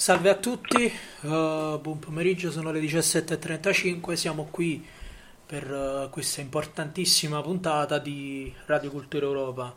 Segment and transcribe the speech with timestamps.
[0.00, 0.92] Salve a tutti, eh,
[1.82, 4.86] buon pomeriggio, sono le 17.35, siamo qui
[5.44, 9.74] per eh, questa importantissima puntata di Radio Cultura Europa.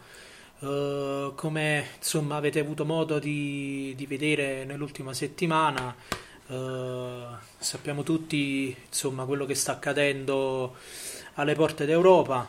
[0.59, 5.95] Eh, come insomma avete avuto modo di, di vedere nell'ultima settimana,
[7.57, 10.75] sappiamo tutti insomma quello che sta accadendo
[11.33, 12.47] alle porte d'Europa.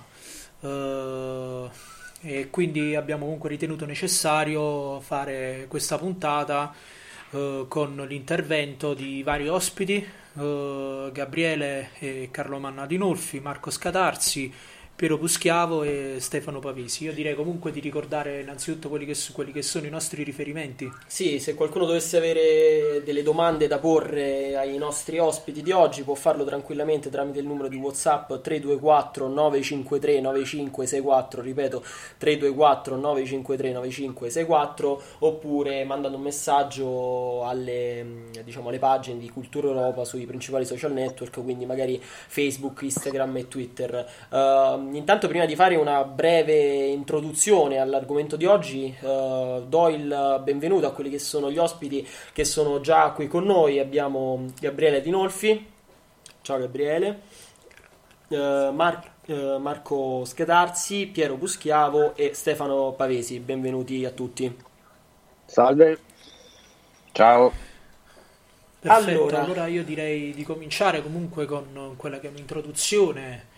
[2.20, 7.00] e quindi abbiamo comunque ritenuto necessario fare questa puntata
[7.32, 14.52] eh, con l'intervento di vari ospiti, eh, Gabriele e Carlo Manna di Nolfi, Marco Scatarsi,
[14.94, 17.04] Piero Puschiavo e Stefano Pavesi.
[17.04, 20.88] Io direi comunque di ricordare innanzitutto quelli che, quelli che sono i nostri riferimenti.
[21.06, 26.14] Sì, se qualcuno dovesse avere delle domande da porre ai nostri ospiti di oggi può
[26.14, 31.84] farlo tranquillamente tramite il numero di WhatsApp 324 953 9564, ripeto
[32.18, 40.26] 324 953 9564 oppure mandando un messaggio alle, diciamo, alle pagine di Cultura Europa sui
[40.26, 44.06] principali social network, quindi magari Facebook, Instagram e Twitter.
[44.30, 50.86] Uh, intanto prima di fare una breve introduzione all'argomento di oggi, uh, do il benvenuto
[50.86, 53.78] a quelli che sono gli ospiti che sono già qui con noi.
[53.78, 55.70] Abbiamo Gabriele Dinolfi.
[56.42, 57.20] Ciao Gabriele.
[58.28, 63.38] Uh, Mar- eh, Marco Schetarzi, Piero Buschiavo e Stefano Pavesi.
[63.38, 64.54] Benvenuti a tutti.
[65.44, 65.98] Salve.
[67.12, 67.52] Ciao.
[68.80, 73.50] Perfetto, allora, allora io direi di cominciare comunque con quella che è un'introduzione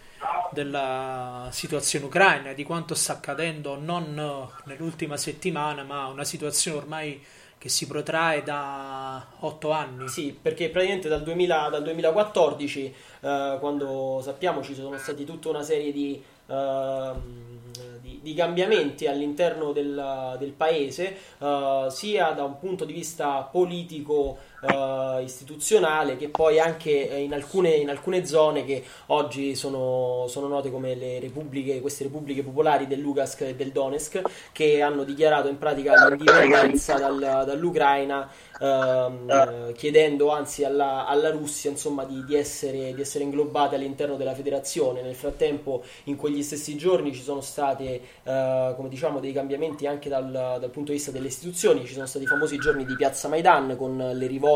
[0.53, 7.23] della situazione ucraina, di quanto sta accadendo non nell'ultima settimana, ma una situazione ormai
[7.65, 10.07] che si protrae da otto anni.
[10.09, 15.63] Sì, perché praticamente dal, 2000, dal 2014, eh, quando sappiamo ci sono stati tutta una
[15.63, 16.23] serie di...
[16.47, 17.63] Uh,
[18.03, 24.39] di, di, cambiamenti all'interno del, del paese, uh, sia da un punto di vista politico
[24.69, 30.71] uh, istituzionale che poi anche in alcune, in alcune zone che oggi sono, sono, note
[30.71, 34.23] come le repubbliche, queste repubbliche popolari del Lugansk e del Donetsk,
[34.53, 38.29] che hanno dichiarato in pratica l'indipendenza dal, dall'Ucraina
[38.61, 39.73] ehm, eh.
[39.75, 45.03] chiedendo anzi alla, alla Russia insomma, di, di, essere, di, essere, inglobate all'interno della federazione.
[45.03, 50.09] Nel frattempo, in quegli stessi giorni ci sono stati eh, come diciamo, dei cambiamenti anche
[50.09, 53.29] dal, dal, punto di vista delle istituzioni, ci sono stati i famosi giorni di Piazza
[53.29, 54.54] Maidan con le rivolte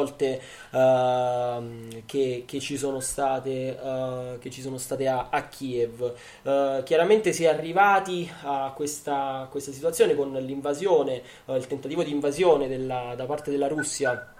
[0.70, 6.14] eh, che, che, ci sono state, eh, che ci sono state a, a Kiev.
[6.42, 12.10] Eh, chiaramente si è arrivati a questa, questa situazione con l'invasione, eh, il tentativo di
[12.10, 14.32] invasione della, da parte della Russia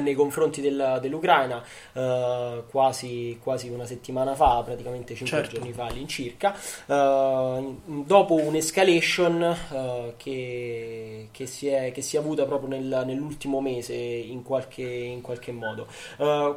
[0.00, 1.62] nei confronti della, dell'Ucraina
[1.92, 5.56] uh, quasi, quasi, una settimana fa, praticamente 5 certo.
[5.56, 6.54] giorni fa all'incirca,
[6.86, 13.60] uh, dopo un'escalation uh, che, che, si è, che, si è, avuta proprio nel, nell'ultimo
[13.60, 15.86] mese in qualche, in qualche modo.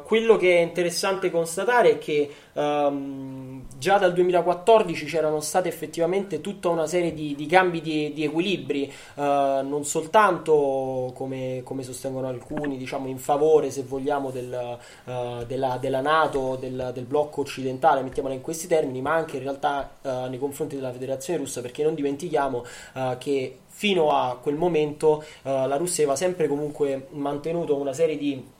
[0.04, 6.68] quello che è interessante constatare è che um, già dal 2014 c'erano state effettivamente tutta
[6.68, 13.06] una serie di, di cambi di, di equilibri, non soltanto come, come sostengono alcuni, diciamo
[13.08, 18.40] in favore, se vogliamo, del, uh, della, della, Nato, del, del, blocco occidentale, mettiamola in
[18.40, 22.64] questi termini, ma anche in realtà uh, nei confronti della Federazione russa, perché non dimentichiamo
[22.94, 28.56] uh, che fino a quel momento la Russia aveva sempre comunque mantenuto una serie di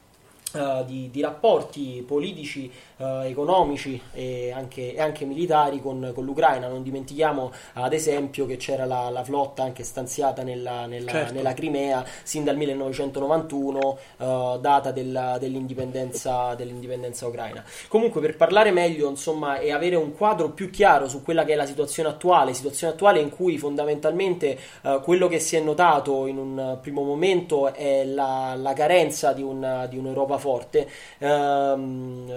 [0.50, 6.68] Uh, di, di, rapporti politici, uh, economici e anche, e anche militari con, con, l'Ucraina.
[6.68, 11.34] Non dimentichiamo ad esempio che c'era la, la flotta anche stanziata nella, nella, certo.
[11.34, 17.64] nella, Crimea sin dal 1991, uh, data della, dell'indipendenza, dell'indipendenza, ucraina.
[17.88, 21.56] Comunque per parlare meglio insomma, e avere un quadro più chiaro su quella che è
[21.56, 24.58] la situazione attuale, situazione attuale in cui fondamentalmente
[25.02, 29.86] quello che si è notato in un primo momento è la, la carenza di, un,
[29.88, 30.88] di un'Europa forte.
[31.18, 32.30] Ehm,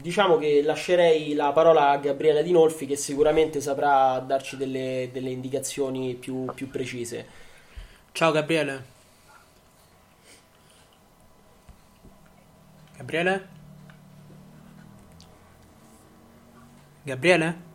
[0.00, 6.14] diciamo che lascerei la parola a Gabriele Dinolfi che sicuramente saprà darci delle, delle indicazioni
[6.14, 7.26] più, più precise.
[8.12, 8.96] Ciao Gabriele.
[12.96, 13.48] Gabriele?
[17.02, 17.67] Gabriele?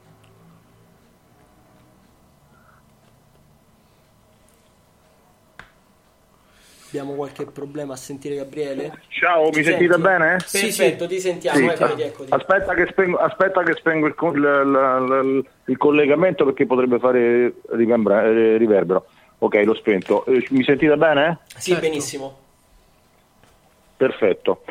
[6.93, 9.00] Abbiamo qualche problema a sentire Gabriele?
[9.07, 10.38] Ciao, mi sentite bene?
[10.51, 11.57] Perfetto, ti sentiamo.
[11.57, 11.65] Sì.
[11.65, 12.31] Eccoti, eccoti.
[12.31, 18.57] Aspetta, che spengo, aspetta che spengo il, il, il, il, collegamento perché potrebbe fare eh,
[18.57, 19.07] riverbero.
[19.39, 20.23] Ok, l'ho spento.
[20.25, 21.39] Eh, mi sentite bene?
[21.57, 21.88] Sì, certo.
[21.88, 22.38] benissimo.
[23.97, 24.63] Perfetto.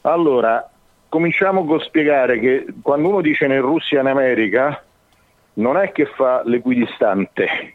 [0.00, 0.66] Allora,
[1.10, 4.82] cominciamo con spiegare che quando uno dice in Russia e in America
[5.54, 7.74] non è che fa l'equidistante,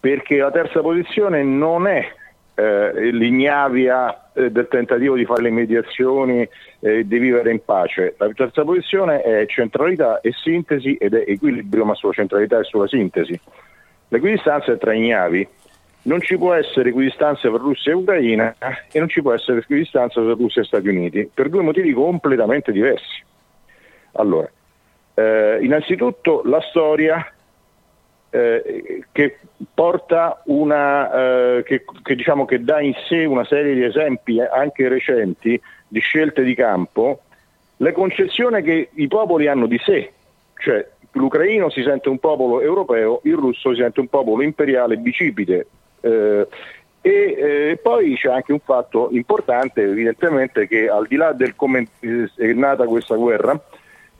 [0.00, 2.16] perché la terza posizione non è
[2.58, 6.50] eh, l'ignavia eh, del tentativo di fare le mediazioni e
[6.80, 8.16] eh, di vivere in pace.
[8.18, 12.88] La terza posizione è centralità e sintesi ed è equilibrio ma sulla centralità e sulla
[12.88, 13.38] sintesi.
[14.08, 15.46] L'equidistanza è tra ignavi.
[16.02, 18.56] Non ci può essere equidistanza per Russia e Ucraina
[18.90, 22.72] e non ci può essere equidistanza per Russia e Stati Uniti, per due motivi completamente
[22.72, 23.22] diversi.
[24.12, 24.50] Allora,
[25.14, 27.24] eh, innanzitutto la storia
[28.30, 29.38] eh, che
[29.72, 31.12] porta una
[31.56, 35.60] eh, che, che, diciamo che dà in sé una serie di esempi eh, anche recenti
[35.86, 37.20] di scelte di campo,
[37.78, 40.12] la concezione che i popoli hanno di sé,
[40.58, 45.66] cioè l'ucraino si sente un popolo europeo, il russo si sente un popolo imperiale bicipite.
[46.00, 46.46] Eh,
[47.00, 51.86] e eh, poi c'è anche un fatto importante, evidentemente, che al di là del come
[52.00, 53.58] è nata questa guerra,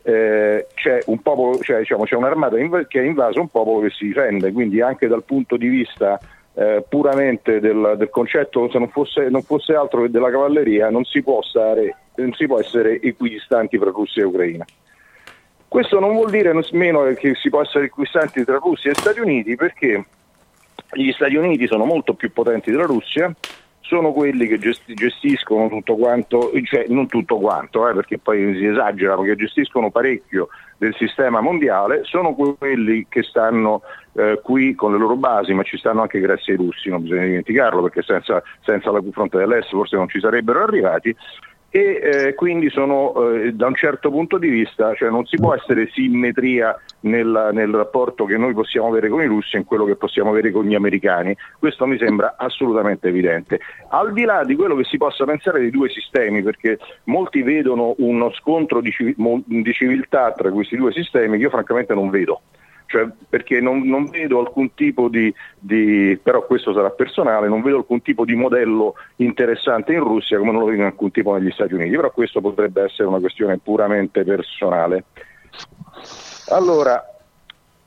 [0.02, 3.90] eh, c'è, un popolo, cioè, diciamo, c'è un'armata inv- che ha invaso un popolo che
[3.90, 6.18] si difende, quindi anche dal punto di vista
[6.54, 11.04] eh, puramente del, del, concetto, se non fosse, non fosse, altro che della cavalleria, non
[11.04, 14.64] si, può stare, non si può essere equidistanti tra Russia e Ucraina.
[15.68, 19.54] Questo non vuol dire nemmeno che si può essere equidistanti tra Russia e Stati Uniti
[19.54, 20.04] perché
[20.92, 23.30] gli Stati Uniti sono molto più potenti della Russia,
[23.88, 29.16] sono quelli che gestiscono tutto quanto, cioè non tutto quanto, eh, perché poi si esagera,
[29.16, 33.80] perché gestiscono parecchio del sistema mondiale, sono quelli che stanno
[34.12, 37.24] eh, qui con le loro basi, ma ci stanno anche grazie ai russi, non bisogna
[37.24, 41.16] dimenticarlo, perché senza, senza la fronte dell'Est forse non ci sarebbero arrivati,
[41.70, 45.54] e eh, quindi sono eh, da un certo punto di vista, cioè non si può
[45.54, 49.84] essere simmetria nel, nel, rapporto che noi possiamo avere con i russi e in quello
[49.84, 53.60] che possiamo avere con gli americani, questo mi sembra assolutamente evidente.
[53.90, 57.94] Al di là di quello che si possa pensare dei due sistemi, perché molti vedono
[57.98, 62.40] uno scontro di, di civiltà tra questi due sistemi io francamente non vedo
[62.88, 67.76] cioè, perché non, non, vedo alcun tipo di, di, però questo sarà personale, non vedo
[67.76, 71.50] alcun tipo di modello interessante in Russia come non lo vedo in alcun tipo negli
[71.50, 75.04] Stati Uniti, però questo potrebbe essere una questione puramente personale.
[76.48, 77.04] Allora,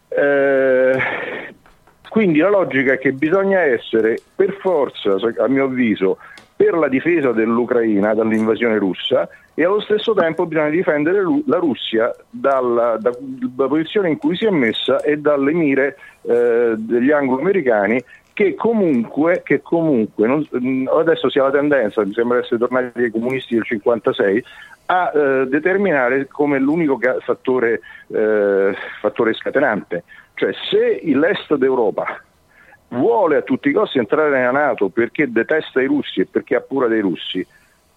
[0.08, 1.00] eh,
[2.08, 6.20] quindi la logica è che bisogna essere per forza, a mio avviso,
[6.62, 13.00] per la difesa dell'Ucraina dall'invasione russa e allo stesso tempo bisogna difendere la Russia dalla,
[13.00, 18.00] dalla posizione in cui si è messa e dalle mire eh, degli anglo-americani
[18.34, 20.48] che comunque, che comunque non,
[20.96, 24.44] adesso si ha la tendenza, mi sembra essere tornati ai comunisti del 56,
[24.86, 30.04] a eh, determinare come l'unico fattore, eh, fattore scatenante.
[30.36, 32.22] Cioè se l'est d'Europa
[32.92, 36.62] vuole a tutti i costi entrare nella Nato perché detesta i russi e perché ha
[36.62, 37.46] paura dei russi,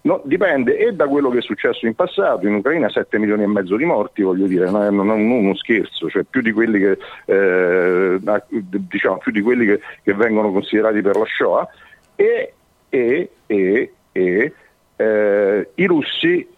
[0.01, 3.47] no, dipende e da quello che è successo in passato, in Ucraina 7 milioni e
[3.47, 6.79] mezzo di morti, voglio dire, non è, non è uno scherzo, cioè più di quelli
[6.79, 11.67] che, eh, diciamo, più di quelli che, che, vengono considerati per la Shoah,
[12.15, 12.53] e,
[12.89, 14.53] e, e, e
[14.95, 16.53] eh, i russi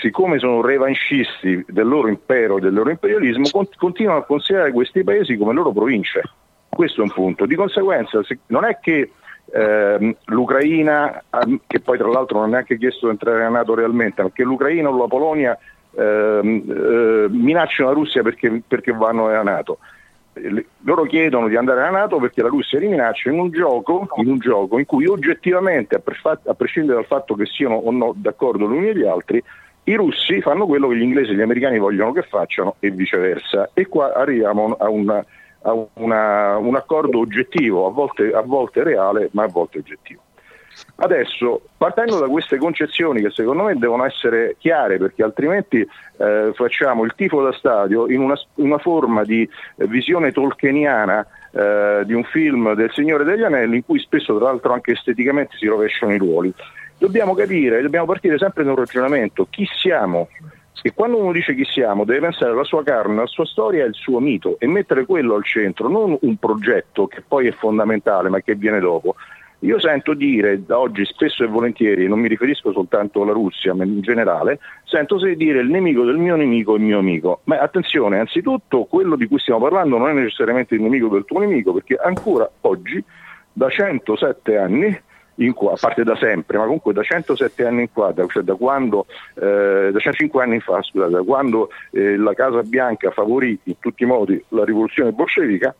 [0.00, 5.36] siccome sono revanscisti del loro impero e del loro imperialismo, continuano a considerare questi paesi
[5.36, 6.22] come loro province.
[6.74, 7.44] Questo è un punto.
[7.46, 9.10] Di conseguenza non è che
[9.52, 11.22] ehm, l'Ucraina,
[11.66, 14.42] che poi tra l'altro non ha neanche chiesto di entrare nella Nato realmente, ma che
[14.42, 15.58] l'Ucraina o la Polonia
[15.94, 19.78] ehm, eh, minacciano la Russia perché, perché vanno nella Nato
[20.84, 24.28] loro chiedono di andare alla Nato perché la Russia li minaccia in un gioco in,
[24.28, 28.76] un gioco in cui oggettivamente, a prescindere dal fatto che siano o no d'accordo gli
[28.76, 29.42] uni e gli altri,
[29.84, 33.70] i russi fanno quello che gli inglesi e gli americani vogliono che facciano e viceversa.
[33.74, 35.24] E qua arriviamo a una
[35.62, 40.20] a una, un accordo oggettivo, a volte, a volte reale, ma a volte oggettivo.
[40.96, 47.04] Adesso, partendo da queste concezioni che secondo me devono essere chiare, perché altrimenti eh, facciamo
[47.04, 52.74] il tifo da stadio in una, una forma di visione tolkieniana eh, di un film
[52.74, 56.52] del Signore degli Anelli, in cui spesso, tra l'altro, anche esteticamente si rovesciano i ruoli.
[56.96, 60.28] Dobbiamo capire, dobbiamo partire sempre da un ragionamento: chi siamo?
[60.80, 63.86] E quando uno dice chi siamo, deve pensare alla sua carne, alla sua storia e
[63.86, 68.28] al suo mito e mettere quello al centro, non un progetto che poi è fondamentale
[68.28, 69.14] ma che viene dopo.
[69.60, 73.84] Io sento dire da oggi spesso e volentieri, non mi riferisco soltanto alla Russia, ma
[73.84, 77.42] in generale, sento dire il nemico del mio nemico è il mio amico.
[77.44, 81.38] Ma attenzione, anzitutto quello di cui stiamo parlando non è necessariamente il nemico del tuo
[81.38, 83.02] nemico, perché ancora oggi,
[83.52, 85.00] da 107 anni,
[85.54, 88.54] Qua, a parte da sempre, ma comunque da 107 anni in qua, da, cioè da
[88.54, 93.78] quando, eh, da 105 anni fa, scusate, da quando eh, la Casa Bianca favorì in
[93.78, 95.74] tutti i modi la rivoluzione bolscevica,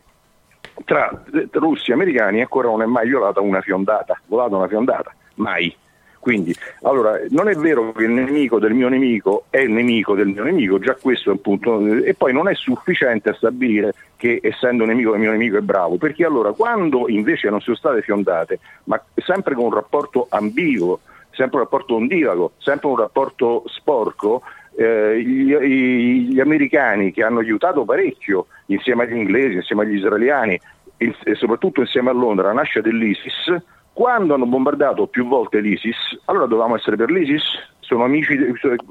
[0.84, 5.14] tra, tra russi e americani ancora non è mai violata una fiondata, volata una fiondata,
[5.34, 5.74] mai.
[6.22, 10.28] Quindi, allora, non è vero che il nemico del mio nemico è il nemico del
[10.28, 14.38] mio nemico, già questo è un punto, e poi non è sufficiente a stabilire che
[14.40, 18.60] essendo nemico del mio nemico è bravo, perché allora quando invece non sono state fiondate,
[18.84, 21.00] ma sempre con un rapporto ambiguo,
[21.32, 24.42] sempre un rapporto ondivago, sempre un rapporto sporco,
[24.76, 30.60] eh, gli, gli, americani che hanno aiutato parecchio insieme agli inglesi, insieme agli israeliani
[30.98, 33.60] e soprattutto insieme a Londra la nascita dell'ISIS,
[33.92, 37.42] quando hanno bombardato più volte l'ISIS, allora dovevamo essere per l'ISIS?
[37.80, 38.38] Sono amici,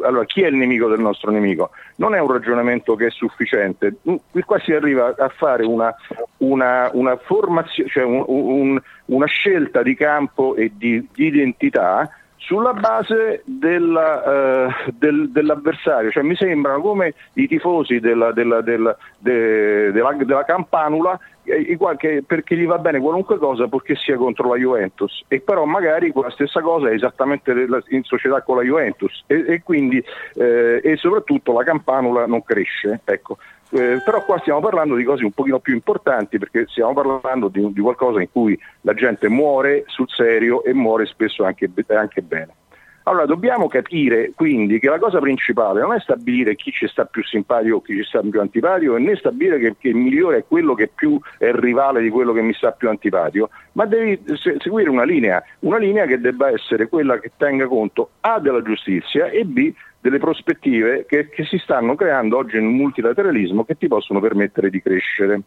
[0.03, 1.71] allora chi è il nemico del nostro nemico?
[1.95, 5.93] Non è un ragionamento che è sufficiente, qui qua si arriva a fare una,
[6.37, 12.07] una, una formazione, cioè un, un, una scelta di campo e di, di identità
[12.41, 18.95] sulla base della, uh, del, dell'avversario, cioè mi sembrano come i tifosi della, della, della,
[19.17, 24.57] de, della campanula eh, che, perché gli va bene qualunque cosa purché sia contro la
[24.57, 27.51] Juventus e però magari la stessa cosa è esattamente
[27.89, 30.03] in società con la Juventus e, e quindi
[30.35, 33.01] eh, e soprattutto la campanula non cresce.
[33.03, 33.37] Ecco.
[33.73, 37.71] Eh, però qua stiamo parlando di cose un pochino più importanti perché stiamo parlando di,
[37.71, 42.55] di qualcosa in cui la gente muore sul serio e muore spesso anche, anche bene.
[43.03, 47.23] Allora dobbiamo capire quindi che la cosa principale non è stabilire chi ci sta più
[47.23, 50.75] simpatico o chi ci sta più antipatico, né stabilire che, che, il migliore è quello
[50.75, 54.89] che più è rivale di quello che mi sta più antipatico, ma devi se, seguire
[54.89, 59.45] una linea, una linea che debba essere quella che tenga conto A della giustizia e
[59.45, 64.69] B delle prospettive che, che si stanno creando oggi nel multilateralismo che ti possono permettere
[64.69, 65.41] di crescere.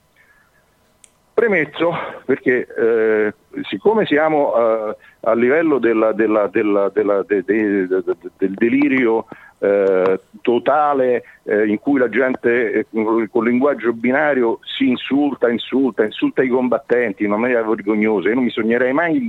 [1.34, 1.92] Premetto
[2.24, 8.04] perché eh, siccome siamo eh, a livello della, della, della, de, de, de,
[8.38, 9.26] del delirio
[9.58, 12.86] eh, totale eh, in cui la gente eh,
[13.30, 18.50] con linguaggio binario si insulta, insulta, insulta i combattenti in maniera vergognosa, io non mi
[18.50, 19.28] sognerei mai di,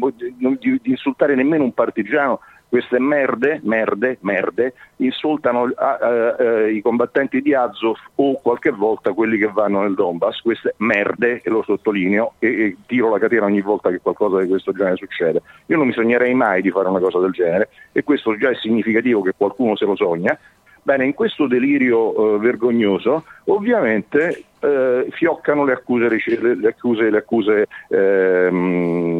[0.59, 7.53] di insultare nemmeno un partigiano queste merde, merde, merde, insultano eh, eh, i combattenti di
[7.53, 12.47] Azov o qualche volta quelli che vanno nel Donbass, queste merde, e lo sottolineo, e,
[12.47, 15.41] e tiro la catena ogni volta che qualcosa di questo genere succede.
[15.67, 18.55] Io non mi sognerei mai di fare una cosa del genere e questo già è
[18.55, 20.37] significativo che qualcuno se lo sogna,
[20.85, 27.65] Bene, in questo delirio eh, vergognoso ovviamente eh, fioccano le accuse, le accuse, le accuse
[27.89, 29.15] ehm,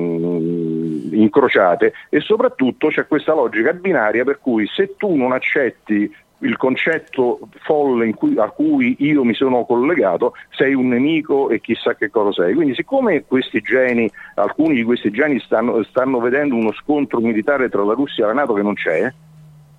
[1.21, 7.39] incrociate e soprattutto c'è questa logica binaria per cui se tu non accetti il concetto
[7.61, 12.31] folle cui, a cui io mi sono collegato, sei un nemico e chissà che cosa
[12.33, 12.53] sei.
[12.53, 17.83] Quindi siccome questi geni, alcuni di questi geni stanno, stanno vedendo uno scontro militare tra
[17.83, 19.11] la Russia e la Nato che non c'è,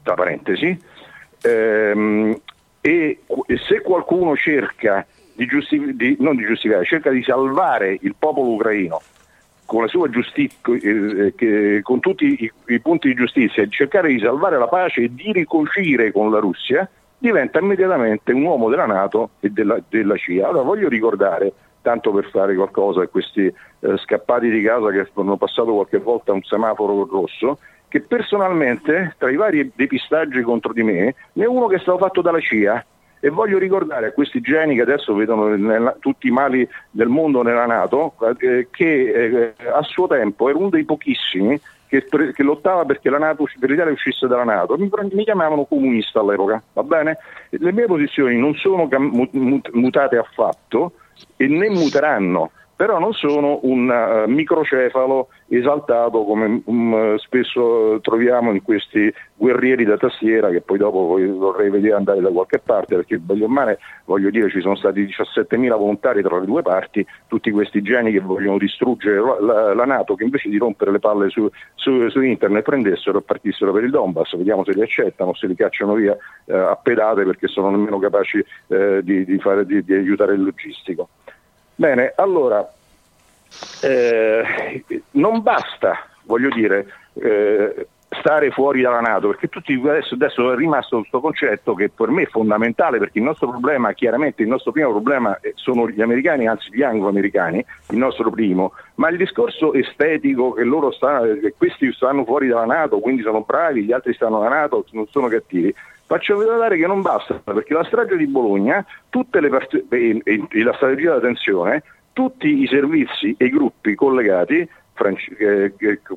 [0.02, 0.76] tra parentesi,
[1.43, 2.40] Ehm,
[2.81, 9.00] e, e, se qualcuno cerca di, giustif- di, di cerca di salvare il popolo ucraino
[9.66, 14.21] con la sua giustizia, eh, eh con tutti i, punti di giustizia, di cercare di
[14.21, 16.88] salvare la pace e di ricucire con la Russia,
[17.19, 20.49] diventa immediatamente un uomo della Nato e della, della CIA.
[20.49, 25.36] Allora voglio ricordare, tanto per fare qualcosa a questi eh, scappati di casa che hanno
[25.36, 31.14] passato qualche volta un semaforo rosso, che personalmente, tra i vari depistaggi contro di me,
[31.32, 32.84] ne è uno che è stato fatto dalla CIA.
[33.21, 37.43] E voglio ricordare a questi geni che adesso vedono nella, tutti i mali del mondo
[37.43, 42.85] nella Nato, eh, che eh, a suo tempo era uno dei pochissimi che, che, lottava
[42.85, 44.76] perché Nato, per l'Italia uscisse dalla Nato.
[44.76, 47.19] Mi, mi, chiamavano comunista all'epoca, va bene?
[47.50, 48.89] Le mie posizioni non sono
[49.73, 50.93] mutate affatto
[51.37, 58.62] e né muteranno però non sono un uh, microcefalo esaltato come um, spesso troviamo in
[58.62, 63.49] questi guerrieri da tastiera che poi dopo vorrei vedere andare da qualche parte perché voglio,
[63.49, 68.12] male, voglio dire ci sono stati 17.000 volontari tra le due parti, tutti questi geni
[68.12, 72.21] che vogliono distruggere la, la Nato che invece di rompere le palle su, su, su,
[72.21, 76.12] internet prendessero e partissero per il Donbass, vediamo se li accettano, se li cacciano via
[76.45, 80.43] uh, a pedate perché sono nemmeno capaci uh, di, di, fare, di, di aiutare il
[80.43, 81.08] logistico.
[81.76, 82.67] Bene, allora,
[83.82, 90.56] eh, non basta, voglio dire, eh, stare fuori dalla Nato, perché tutti adesso, adesso, è
[90.56, 94.73] rimasto questo concetto che per me è fondamentale, perché il nostro problema, chiaramente il nostro
[94.73, 100.52] primo problema sono gli americani, anzi gli anglo-americani, il nostro primo, ma il discorso estetico
[100.52, 104.39] che loro stanno, che questi stanno fuori dalla Nato, quindi sono bravi, gli altri stanno
[104.39, 105.75] alla Nato, non sono cattivi,
[106.06, 110.73] Faccio vedere che non basta, perché la strage di Bologna, part- e, e, e la
[110.75, 115.73] strategia della tensione, tutti i servizi e i gruppi collegati, franci- eh,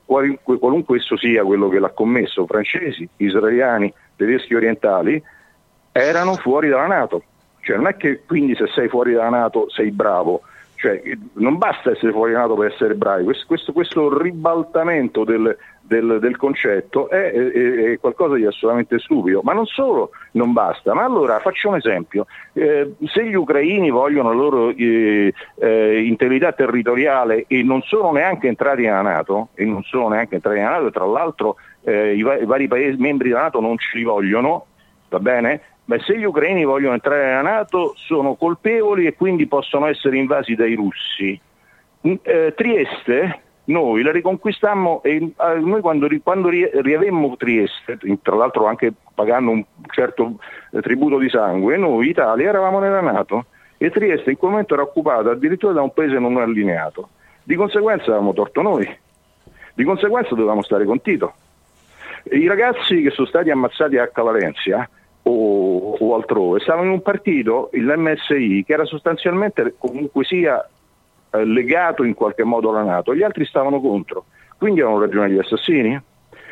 [0.05, 5.21] qualunque, qualunque esso sia quello che l'ha commesso, francesi, israeliani, tedeschi orientali,
[5.91, 7.23] erano fuori dalla Nato.
[7.61, 10.41] Cioè non è che quindi se sei fuori dalla Nato sei bravo,
[10.79, 11.01] cioè,
[11.33, 16.37] non basta essere fuori Nato per essere bravi, questo, questo, questo ribaltamento del, del, del
[16.37, 19.41] concetto è, è, è, qualcosa di assolutamente stupido.
[19.43, 24.29] Ma non solo non basta, ma allora faccio un esempio, eh, se gli ucraini vogliono
[24.29, 29.83] la loro eh, eh, integrità territoriale e non sono neanche entrati nella Nato, e non
[29.83, 33.59] sono neanche entrati nella Nato, tra l'altro eh, i, i, vari paesi membri della Nato
[33.59, 34.67] non ci li vogliono,
[35.09, 35.61] va bene?
[35.89, 40.53] Beh, se gli ucraini vogliono entrare nella Nato sono colpevoli e quindi possono essere invasi
[40.53, 41.41] dai russi.
[42.01, 48.93] Eh, Trieste noi la riconquistammo e eh, noi quando, quando riavemmo Trieste, tra l'altro anche
[49.15, 50.35] pagando un certo
[50.73, 53.45] eh, tributo di sangue, noi Italia eravamo nella Nato
[53.79, 57.09] e Trieste in quel momento era occupata addirittura da un paese non allineato.
[57.41, 58.87] Di conseguenza avevamo torto noi,
[59.73, 61.33] di conseguenza dovevamo stare con Tito.
[62.25, 64.87] I ragazzi che sono stati ammazzati a Cavalenzia
[65.29, 70.67] o, o altrove stavano in un partito, l'MSI, che era sostanzialmente comunque sia
[71.31, 74.25] eh, legato in qualche modo alla Nato, gli altri stavano contro,
[74.57, 76.01] quindi avevano ragione gli assassini.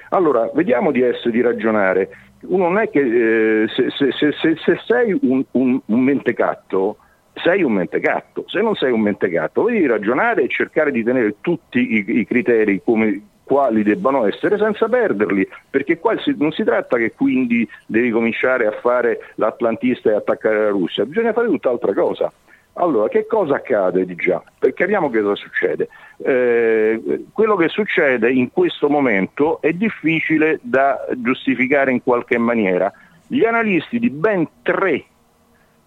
[0.10, 2.10] Allora, vediamo di, essere, di ragionare.
[2.42, 6.98] Uno non è che eh, se, se, se, se, sei un, un, un, mentecatto,
[7.34, 8.44] sei un mentecatto.
[8.48, 12.82] Se non sei un mentecatto, devi ragionare e cercare di tenere tutti i, i criteri
[12.82, 18.68] come quali debbano essere senza perderli, perché qua non si tratta che quindi devi cominciare
[18.68, 22.32] a fare l'atlantista e attaccare la Russia, bisogna fare tutt'altra cosa.
[22.80, 24.42] Allora, che cosa accade di già?
[24.60, 25.90] Capiamo che cosa succede.
[26.18, 32.92] Eh, quello che succede in questo momento è difficile da giustificare in qualche maniera.
[33.26, 35.06] Gli analisti di ben tre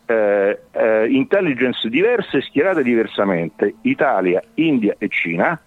[0.07, 5.61] eh, eh, intelligence diverse schierate diversamente, Italia, India e Cina,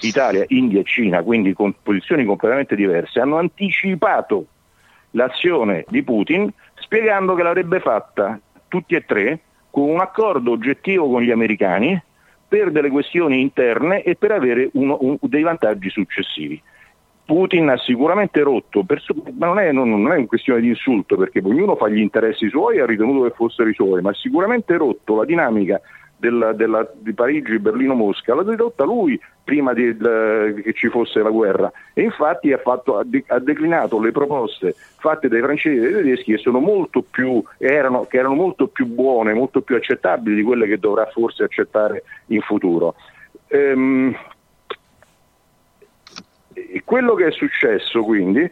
[0.00, 4.46] Italia, India e Cina, quindi con posizioni completamente diverse, hanno anticipato
[5.12, 11.22] l'azione di Putin spiegando che l'avrebbe fatta tutti e tre con un accordo oggettivo con
[11.22, 12.00] gli americani
[12.46, 16.60] per delle questioni interne e per avere uno, un, dei vantaggi successivi.
[17.24, 18.84] Putin ha sicuramente rotto,
[19.38, 22.48] ma non è, non, non è una questione di insulto perché ognuno fa gli interessi
[22.50, 25.80] suoi e ha ritenuto che fossero i suoi, ma ha sicuramente rotto la dinamica
[26.16, 31.20] della, della, di Parigi, Berlino, Mosca, l'ha ridotta lui prima di, de, che ci fosse
[31.20, 35.76] la guerra e infatti ha, fatto, ha, de, ha, declinato le proposte fatte dai francesi
[35.76, 40.36] e dai tedeschi che, molto più, erano, che erano molto più buone, molto più accettabili
[40.36, 42.94] di quelle che dovrà forse accettare in futuro.
[43.48, 44.16] Ehm,
[46.84, 48.50] quello che è successo quindi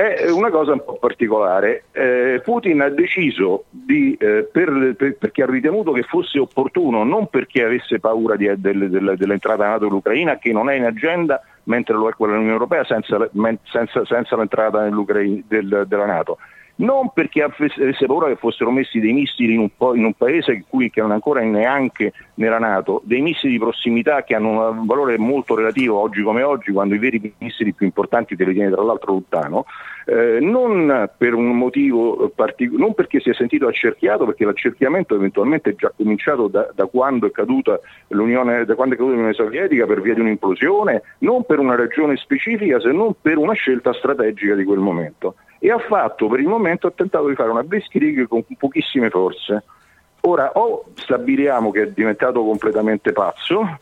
[0.00, 1.84] è una cosa un po' particolare.
[1.92, 7.28] Eh, Putin ha deciso di, eh, per, per, perché ha ritenuto che fosse opportuno, non
[7.28, 11.96] perché avesse paura di, del, del, dell'entrata NATO dell'Ucraina, che non è in agenda, mentre
[11.96, 13.28] lo è quella dell'Unione Europea, senza,
[13.64, 16.38] senza, senza l'entrata del, della Nato,
[16.80, 20.64] non perché avesse paura che fossero messi dei missili in un, po- in un paese
[20.68, 24.86] cui, che non è ancora neanche nella Nato, dei missili di prossimità che hanno un
[24.86, 28.70] valore molto relativo oggi come oggi, quando i veri missili più importanti te li tiene
[28.70, 29.66] tra l'altro lontano,
[30.06, 35.70] eh, non per un motivo particolare, non perché si è sentito accerchiato, perché l'accerchiamento eventualmente
[35.70, 39.84] è già cominciato da, da, quando è caduta l'Unione, da quando è caduta l'Unione Sovietica
[39.84, 44.54] per via di un'implosione, non per una ragione specifica, se non per una scelta strategica
[44.54, 48.26] di quel momento e ha fatto per il momento ha tentato di fare una blitzkrieg
[48.26, 49.62] con pochissime forze.
[50.22, 53.78] Ora o stabiliamo che è diventato completamente pazzo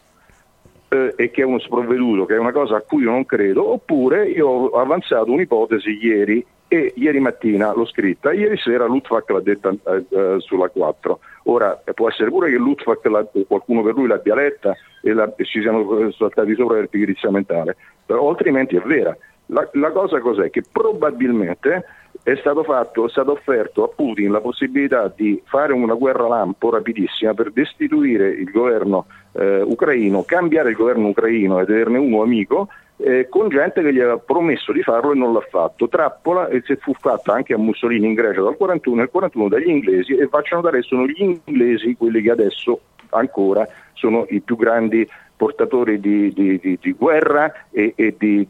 [0.88, 3.72] eh, e che è uno sprovveduto, che è una cosa a cui io non credo,
[3.72, 9.40] oppure io ho avanzato un'ipotesi ieri e ieri mattina l'ho scritta, ieri sera Lutfak l'ha
[9.40, 11.18] detta eh, eh sulla 4.
[11.44, 15.44] Ora eh, può essere pure che Lutfak qualcuno per lui l'abbia letta e, la, e
[15.44, 19.16] ci siano saltati sopra per pigrizia mentale, però altrimenti è vera.
[19.50, 20.50] La, la cosa cos'è?
[20.50, 21.84] Che probabilmente
[22.22, 26.70] è stato, fatto, è stato offerto a Putin la possibilità di fare una guerra lampo
[26.70, 32.68] rapidissima per destituire il governo eh, ucraino, cambiare il governo ucraino ed averne uno amico
[32.98, 35.88] eh, con gente che gli aveva promesso di farlo e non l'ha fatto.
[35.88, 39.68] Trappola e se fu fatta anche a Mussolini in Grecia dal 41 nel 41 dagli
[39.68, 42.80] inglesi e facciano notare sono gli inglesi quelli che adesso
[43.10, 45.08] ancora sono i più grandi
[45.38, 48.46] portatori di, di, di, di guerra e, e di,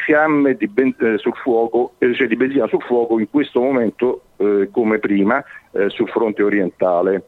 [0.00, 4.68] fiamme ben, eh, sul fuoco, eh, cioè di benzina sul fuoco in questo momento eh,
[4.72, 7.22] come prima eh, sul fronte orientale.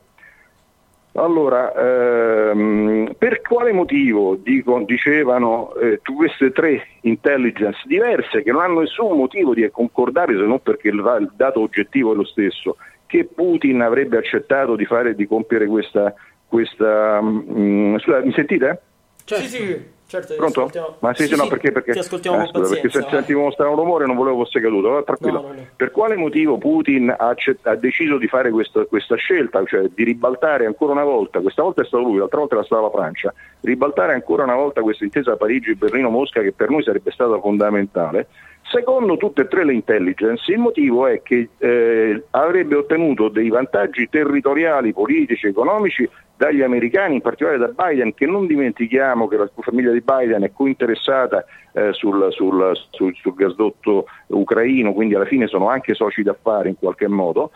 [1.12, 8.80] Allora, ehm, per quale motivo dico, dicevano eh, queste tre intelligence diverse che non hanno
[8.80, 13.24] nessun motivo di concordare se non perché il, il dato oggettivo è lo stesso, che
[13.24, 16.14] Putin avrebbe accettato di, fare, di compiere questa,
[16.48, 18.80] questa um, mi sentite?
[19.24, 19.44] Certo.
[19.44, 20.34] Sì, sì, certo.
[20.36, 20.70] Pronto?
[21.00, 23.74] Ma sì, sì, sì, no, perché, perché, ti ascoltiamo eh, scusa, perché se sentivo strano
[23.74, 24.86] rumore non volevo fosse caduto.
[24.86, 25.40] Allora, tranquillo.
[25.40, 25.66] No, no, no.
[25.74, 30.66] Per quale motivo Putin ha, ha deciso di fare questa, questa, scelta, cioè di ribaltare
[30.66, 34.14] ancora una volta, questa volta è stato lui, l'altra volta era stata la Francia, ribaltare
[34.14, 38.28] ancora una volta questa intesa Parigi-Berlino-Mosca che per noi sarebbe stata fondamentale?
[38.68, 44.08] Secondo tutte e tre le intelligence il motivo è che eh, avrebbe ottenuto dei vantaggi
[44.08, 49.92] territoriali, politici, economici dagli americani, in particolare da Biden, che non dimentichiamo che la famiglia
[49.92, 55.68] di Biden è cointeressata eh, sul, sul, sul, sul, gasdotto ucraino, quindi alla fine sono
[55.68, 57.52] anche soci d'affari in qualche modo,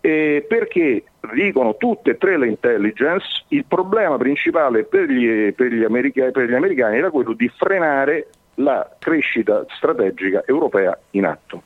[0.00, 5.84] eh, perché dicono tutte e tre le intelligence, il problema principale per gli, per gli,
[5.84, 11.62] americani, per gli americani era quello di frenare la crescita strategica europea in atto.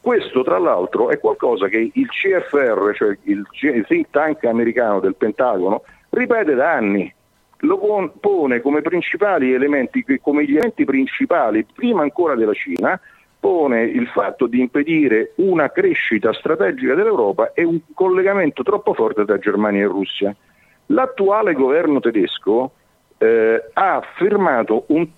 [0.00, 5.82] Questo tra l'altro è qualcosa che il CFR, cioè il think tank americano del Pentagono,
[6.10, 7.12] ripete da anni,
[7.60, 13.00] lo pone come principali elementi, come gli elementi principali, prima ancora della Cina,
[13.40, 19.38] pone il fatto di impedire una crescita strategica dell'Europa e un collegamento troppo forte tra
[19.38, 20.34] Germania e Russia.
[20.86, 22.72] L'attuale governo tedesco
[23.18, 25.08] eh, ha firmato un,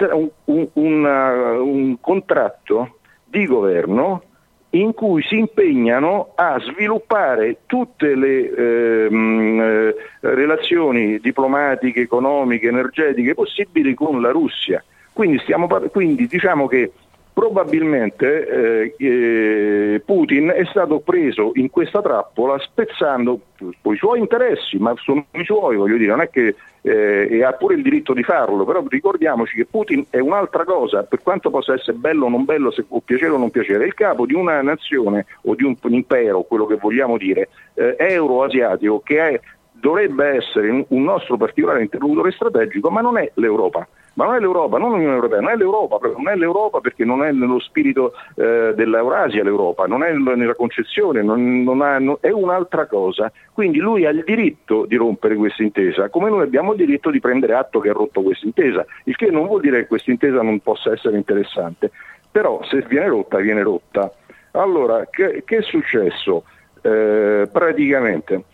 [0.45, 4.23] un, un, un contratto di governo
[4.71, 13.95] in cui si impegnano a sviluppare tutte le ehm, eh, relazioni diplomatiche, economiche, energetiche possibili
[13.95, 14.83] con la Russia.
[15.13, 16.93] Quindi, stiamo, quindi diciamo che
[17.33, 24.95] probabilmente eh, eh, Putin è stato preso in questa trappola spezzando i suoi interessi, ma
[24.97, 26.55] sono i suoi, voglio dire, non è che
[26.87, 31.03] eh, e ha pure il diritto di farlo, però ricordiamoci che Putin è un'altra cosa,
[31.03, 33.87] per quanto possa essere bello o non bello, se può piacere o non piacere, è
[33.89, 39.01] il capo di una nazione o di un, impero, quello che vogliamo dire, eh, euroasiatico,
[39.01, 39.41] che è,
[39.73, 44.79] dovrebbe essere un nostro particolare interlocutore strategico, ma non è l'Europa ma non è l'Europa,
[44.79, 48.73] non l'Unione Europea, non è l'Europa, non è l'Europa perché non è nello spirito eh,
[48.75, 53.31] dell'Eurasia l'Europa, non è nella concezione, non, non ha, no, è un'altra cosa.
[53.53, 57.21] Quindi lui ha il diritto di rompere questa intesa, come noi abbiamo il diritto di
[57.21, 60.41] prendere atto che ha rotto questa intesa, il che non vuol dire che questa intesa
[60.43, 61.91] non possa essere interessante,
[62.31, 64.11] però se viene rotta, viene rotta.
[64.53, 66.45] Allora, che, che è successo?
[66.81, 68.45] Eh, praticamente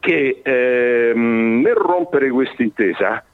[0.00, 3.24] che eh, nel rompere questa intesa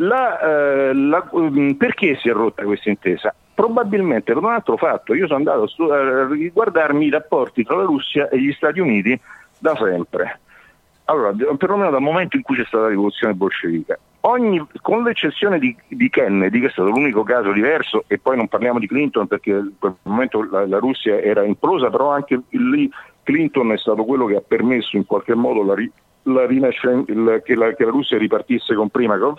[0.00, 3.34] la, eh, la, mm, perché si è rotta questa intesa?
[3.54, 5.14] Probabilmente per un altro fatto.
[5.14, 9.18] Io sono andato a riguardarmi i rapporti tra la Russia e gli Stati Uniti
[9.58, 10.40] da sempre.
[11.04, 13.98] Allora, perlomeno dal momento in cui c'è stata la rivoluzione bolscevica.
[14.20, 18.48] Ogni, con l'eccezione di, di, Kennedy, che è stato l'unico caso diverso, e poi non
[18.48, 22.88] parliamo di Clinton perché in quel momento la, la Russia era implosa, però anche lì
[23.22, 25.74] Clinton è stato quello che ha permesso in qualche modo la,
[26.22, 29.38] la che, la, che, la, Russia ripartisse con Primakov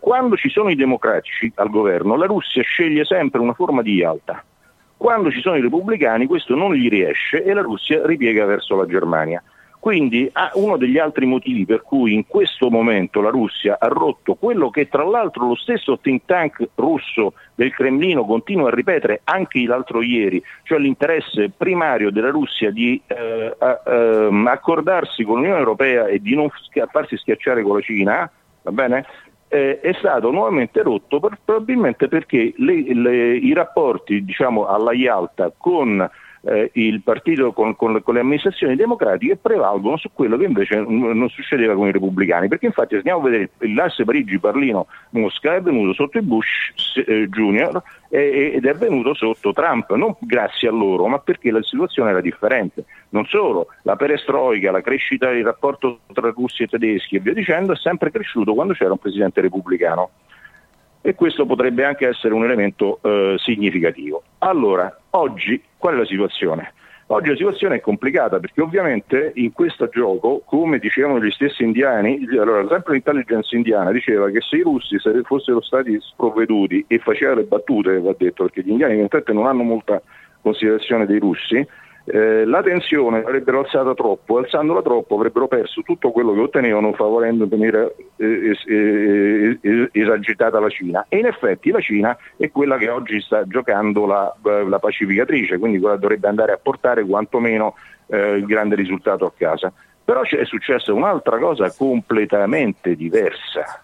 [0.00, 4.42] quando ci sono i democratici al governo, la Russia sceglie sempre una forma di alta.
[4.96, 8.86] Quando ci sono i repubblicani questo non gli riesce e la Russia ripiega verso la
[8.86, 9.42] Germania.
[9.86, 14.68] Quindi uno degli altri motivi per cui in questo momento la Russia ha rotto quello
[14.68, 20.02] che tra l'altro lo stesso think tank russo del Cremlino continua a ripetere anche l'altro
[20.02, 26.34] ieri, cioè l'interesse primario della Russia di eh, eh, accordarsi con l'Unione Europea e di
[26.34, 26.48] non
[26.90, 28.28] farsi schiacciare con la Cina,
[28.62, 29.06] va bene?
[29.46, 35.52] Eh, è stato nuovamente rotto per, probabilmente perché le, le, i rapporti diciamo, alla Yalta
[35.56, 36.10] con
[36.46, 41.28] eh, il partito con, con, con, le amministrazioni democratiche prevalgono su quello che invece non
[41.28, 46.18] succedeva con i repubblicani, perché infatti se andiamo a vedere l'asse Parigi-Berlino-Mosca è venuto sotto
[46.18, 46.72] i Bush
[47.04, 51.62] eh, Junior eh, ed è venuto sotto Trump, non grazie a loro, ma perché la
[51.62, 52.84] situazione era differente.
[53.08, 57.72] Non solo, la perestroica, la crescita del rapporto tra russi e tedeschi e via dicendo
[57.72, 60.10] è sempre cresciuto quando c'era un presidente repubblicano
[61.06, 64.24] e questo potrebbe anche essere un elemento eh, significativo.
[64.38, 66.72] Allora, oggi qual è la situazione?
[67.08, 72.26] Oggi la situazione è complicata perché ovviamente in questo gioco, come dicevano gli stessi indiani,
[72.32, 77.46] allora sempre l'intelligence indiana diceva che se i russi fossero stati sprovveduti e facevano le
[77.46, 80.02] battute, va detto, perché gli indiani in realtà non hanno molta
[80.40, 81.64] considerazione dei russi,
[82.08, 87.48] eh, la tensione l'avrebbero alzata troppo, alzandola troppo avrebbero perso tutto quello che ottenevano favorendo
[87.48, 92.88] venire eh, eh, eh, esagitata la Cina e in effetti la Cina è quella che
[92.90, 97.74] oggi sta giocando la, la pacificatrice, quindi quella dovrebbe andare a portare quantomeno
[98.06, 99.72] eh, il grande risultato a casa.
[100.04, 103.82] Però è successa un'altra cosa completamente diversa.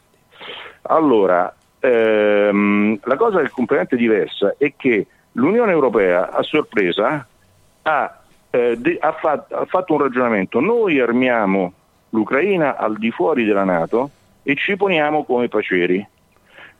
[0.82, 7.26] Allora, ehm, la cosa completamente diversa è che l'Unione Europea a sorpresa
[7.82, 11.72] ha, eh, de- ha, fat- ha fatto un ragionamento, noi armiamo
[12.10, 14.10] l'Ucraina al di fuori della Nato
[14.42, 16.06] e ci poniamo come paceri.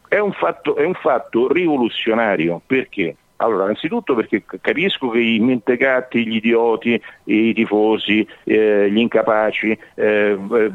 [0.08, 6.26] È un fatto, è un fatto rivoluzionario perché allora, innanzitutto perché capisco che i mentecatti,
[6.26, 10.70] gli idioti, i tifosi, eh, gli incapaci eh, eh,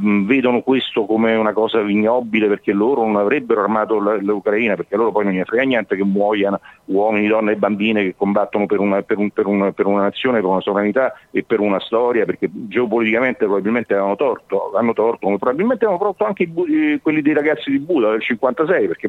[0.00, 5.24] vedono questo come una cosa ignobile perché loro non avrebbero armato l'Ucraina, perché loro poi
[5.24, 9.18] non gli frega niente che muoiano uomini, donne e bambine che combattono per una, per,
[9.18, 13.44] un, per, un, per una, nazione, per una sovranità e per una storia, perché geopoliticamente
[13.44, 18.10] probabilmente hanno torto, hanno torto probabilmente hanno torto anche i, quelli dei ragazzi di Buda
[18.10, 19.08] del 56, perché,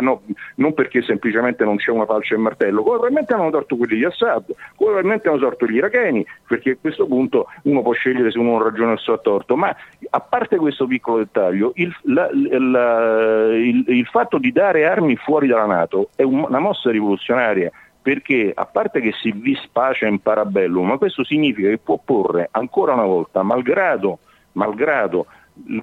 [0.00, 0.22] no,
[0.56, 4.44] non perché semplicemente non c'è una falce martello, come probabilmente hanno torto quelli di Assad,
[4.46, 8.50] come probabilmente hanno torto gli iracheni, perché a questo punto uno può scegliere se uno
[8.50, 9.74] non ragiona il suo torto, ma
[10.10, 15.46] a parte questo piccolo dettaglio, il, la, la, il, il fatto di dare armi fuori
[15.46, 17.70] dalla Nato è una mossa rivoluzionaria
[18.02, 19.60] perché a parte che si vis
[20.02, 24.20] in parabellum, ma questo significa che può porre ancora una volta, malgrado,
[24.52, 25.26] malgrado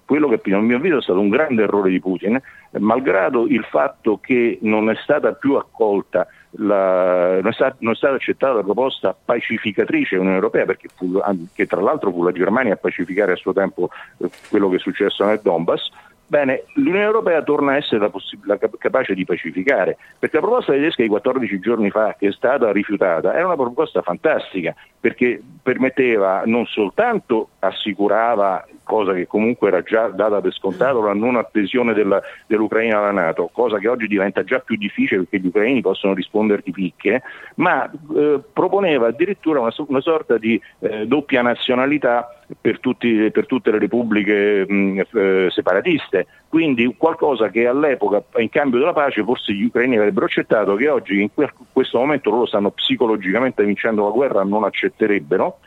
[0.06, 2.40] quello che a mio avviso è stato un grande errore di Putin,
[2.80, 7.96] malgrado il fatto che non è stata più accolta la, non, è stata, non, è
[7.96, 11.20] stata, accettata la proposta pacificatrice dell'Unione Europea, perché fu,
[11.54, 14.80] che tra l'altro fu la Germania a pacificare a suo tempo eh, quello che è
[14.80, 15.90] successo nel Donbass,
[16.30, 20.74] Bene, l'Unione Europea torna a essere la possi- la capace di pacificare, perché la proposta
[20.74, 26.44] tedesca di 14 giorni fa, che è stata rifiutata, era una proposta fantastica, perché permetteva
[26.46, 32.22] non soltanto assicurava, cosa che comunque era già data per scontato, la non adesione della,
[32.46, 36.62] dell'Ucraina alla Nato, cosa che oggi diventa già più difficile perché gli ucraini possono rispondere
[36.62, 37.22] di picche,
[37.56, 43.72] ma eh, proponeva addirittura una, una sorta di eh, doppia nazionalità per, tutti, per, tutte
[43.72, 49.64] le repubbliche mh, eh, separatiste, quindi qualcosa che all'epoca in cambio della pace forse gli
[49.64, 51.30] ucraini avrebbero accettato, che oggi in
[51.72, 55.60] questo momento loro stanno psicologicamente vincendo la guerra, non accetterebbero.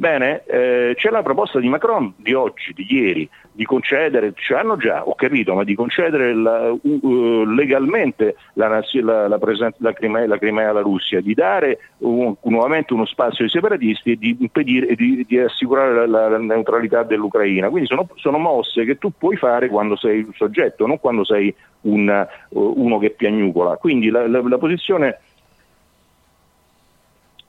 [0.00, 4.78] Bene, eh, c'è la proposta di Macron di oggi, di ieri, di concedere, ce l'hanno
[4.78, 10.26] già, ho capito, ma di concedere la, uh, legalmente la, la, la, presen- la, Crimea,
[10.26, 14.94] la Crimea alla Russia, di dare un, nuovamente uno spazio ai separatisti e di impedire
[14.94, 17.68] di, di, assicurare la, neutralità dell'Ucraina.
[17.68, 21.54] Quindi sono, sono, mosse che tu puoi fare quando sei un soggetto, non quando sei
[21.82, 23.76] un, uh, uno che piagnucola.
[23.76, 25.18] Quindi la, posizione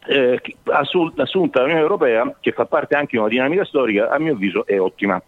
[0.08, 4.66] eh, assunta dall'Unione Europea, che fa parte anche di una dinamica storica, a mio avviso
[4.66, 5.22] è ottima.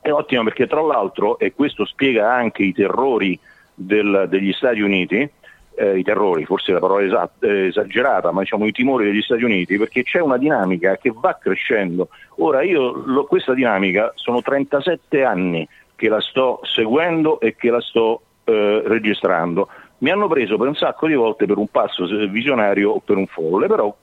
[0.00, 3.38] È ottima perché tra l'altro, e questo spiega anche i terrori
[3.74, 5.28] del, degli Stati Uniti,
[5.76, 9.78] eh, i terrori, forse la parola esatta, esagerata, ma diciamo i timori degli Stati Uniti,
[9.78, 12.08] perché c'è una dinamica che va crescendo.
[12.36, 17.80] Ora io lo, questa dinamica sono 37 anni che la sto seguendo e che la
[17.80, 22.92] sto eh, registrando mi hanno preso per un sacco di volte per un passo visionario
[22.92, 23.94] o per un folle, però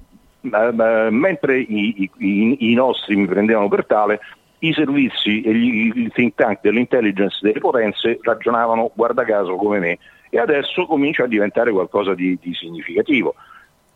[0.41, 4.19] mentre i, i, i, nostri mi prendevano per tale,
[4.59, 9.97] i servizi e gli, i think tank dell'intelligence delle potenze ragionavano, guarda caso, come me,
[10.29, 13.35] e adesso comincia a diventare qualcosa di, di significativo.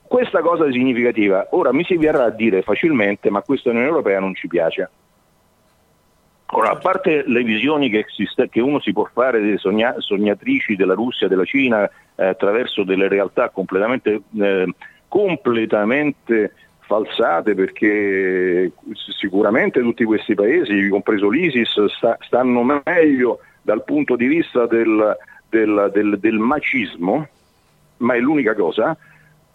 [0.07, 4.35] Questa cosa significativa ora mi si verrà a dire facilmente, ma questa Unione Europea non
[4.35, 4.89] ci piace.
[6.57, 10.77] Ora, a parte le visioni che, esiste, che uno si può fare delle sogna, sognatrici
[10.77, 11.83] della Russia, della Cina,
[12.15, 14.73] eh, attraverso delle realtà completamente, eh,
[15.09, 24.27] completamente falsate, perché sicuramente tutti questi paesi, compreso l'ISIS, sta, stanno meglio dal punto di
[24.27, 25.13] vista del,
[25.49, 27.27] del, del, del macismo,
[27.97, 28.95] ma è l'unica cosa,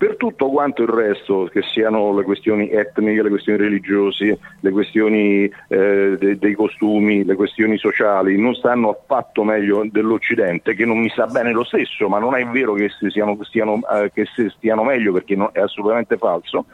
[0.01, 5.45] per tutto quanto il resto, che siano le questioni etniche, le questioni religiose, le questioni
[5.45, 11.11] eh, de- dei costumi, le questioni sociali, non stanno affatto meglio dell'Occidente, che non mi
[11.11, 14.25] sta bene lo stesso, ma non è vero che, stiano, stiano, eh, che
[14.57, 16.65] stiano meglio perché no, è assolutamente falso.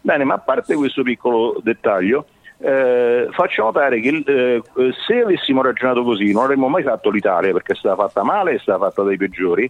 [0.00, 2.26] Bene, ma a parte questo piccolo dettaglio,
[2.58, 4.62] eh, faccio notare che eh,
[5.04, 8.58] se avessimo ragionato così non avremmo mai fatto l'Italia perché è stata fatta male è
[8.58, 9.68] stata fatta dai peggiori,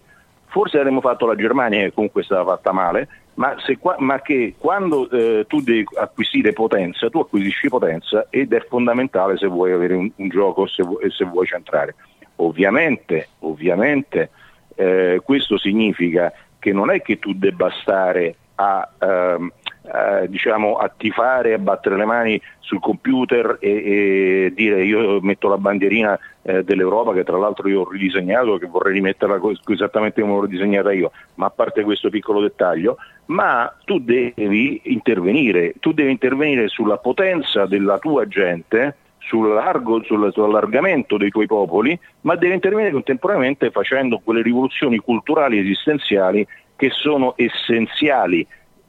[0.57, 5.11] forse avremmo fatto la Germania che comunque stava fatta male, ma, qua, ma che quando
[5.11, 10.11] eh, tu devi acquisire potenza, tu acquisisci potenza ed è fondamentale se vuoi avere un,
[10.17, 10.83] un gioco se,
[11.15, 11.95] se, vuoi centrare.
[12.37, 14.31] Ovviamente, ovviamente
[14.77, 18.89] eh, questo significa che non è che tu debba stare a...
[18.99, 19.53] Ehm,
[19.87, 25.49] eh, diciamo, a tifare, a battere le mani sul computer e, e dire io metto
[25.49, 30.35] la bandierina eh, dell'Europa che tra l'altro io ho ridisegnato, che vorrei rimetterla esattamente come
[30.35, 32.97] l'ho disegnata io, ma a parte questo piccolo dettaglio,
[33.27, 41.47] ma tu devi intervenire, tu devi intervenire sulla potenza della tua gente, sull'allargamento dei tuoi
[41.47, 46.47] popoli, ma devi intervenire contemporaneamente facendo quelle rivoluzioni culturali esistenziali
[46.77, 48.47] che sono essenziali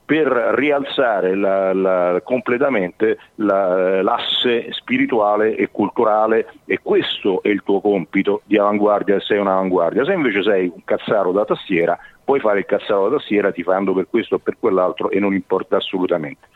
[0.08, 7.82] per rialzare la, la, completamente la, l'asse spirituale e culturale e questo è il tuo
[7.82, 10.06] compito di avanguardia se sei un'avanguardia.
[10.06, 14.08] Se invece sei un cazzaro da tastiera, puoi fare il cazzaro da tastiera tifando per
[14.10, 16.48] questo o per quell'altro e non importa assolutamente.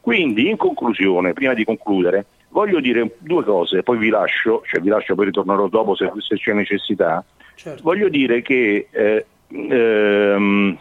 [0.00, 4.90] Quindi in conclusione, prima di concludere, voglio dire due cose, poi vi lascio, cioè vi
[4.90, 7.24] lascio poi ritornerò dopo se, se c'è necessità.
[7.56, 7.82] Certo.
[7.82, 10.78] Voglio dire che eh, ehm,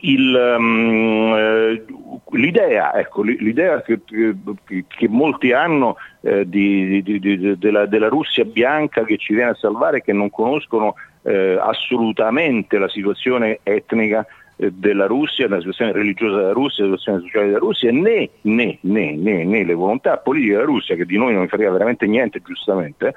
[0.00, 1.34] il, um,
[2.32, 9.04] l'idea, ecco, l'idea che, che, molti hanno eh, di, di, di, della, della, Russia bianca
[9.04, 14.26] che ci viene a salvare e che non conoscono eh, assolutamente la situazione etnica
[14.56, 18.78] eh, della Russia, la situazione religiosa della Russia, la situazione sociale della Russia, né, né,
[18.82, 22.40] né, né, né le volontà politiche della Russia, che di noi non frega veramente niente,
[22.44, 23.14] giustamente,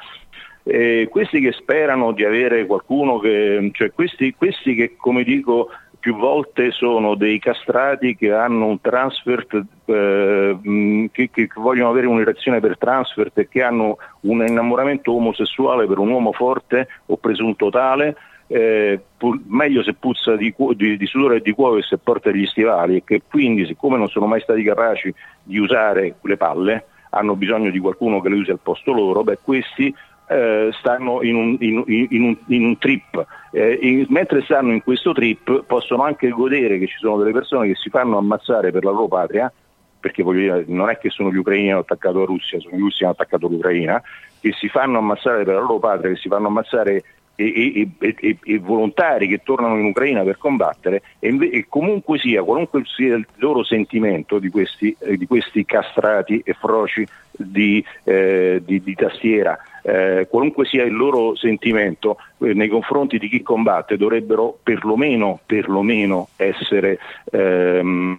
[0.63, 5.69] eh, questi che sperano di avere qualcuno che, cioè questi, questi che come dico
[6.03, 12.59] più volte sono dei castrati che hanno un transfert, eh, che, che, vogliono avere un'erezione
[12.59, 18.17] per transfert e che hanno un innamoramento omosessuale per un uomo forte o presunto tale,
[18.47, 22.31] eh, pu- meglio se puzza di, di, di, sudore e di cuoio e se porta
[22.31, 26.85] gli stivali e che quindi siccome non sono mai stati capaci di usare le palle
[27.11, 29.95] hanno bisogno di qualcuno che le usi al posto loro, beh questi
[30.27, 35.63] eh, stanno in un, in, in, in un, trip, eh, mentre stanno in questo trip
[35.65, 39.07] possono anche godere che ci sono delle persone che si fanno ammazzare per la loro
[39.07, 39.51] patria,
[39.99, 42.79] perché dire, non è che sono gli ucraini che hanno attaccato la Russia, sono gli
[42.79, 44.01] russi che hanno attaccato l'Ucraina,
[44.39, 47.03] che si fanno ammazzare per la loro patria, che si fanno ammazzare
[47.35, 52.83] e, e, e, e, volontari che tornano in Ucraina per combattere e, comunque sia, qualunque
[52.85, 58.83] sia il loro sentimento di questi, eh, di questi castrati e froci di, eh, di,
[58.83, 64.57] di tastiera, eh, qualunque sia il loro sentimento eh, nei confronti di chi combatte dovrebbero
[64.63, 66.99] perlomeno, perlomeno essere
[67.31, 68.17] ehm,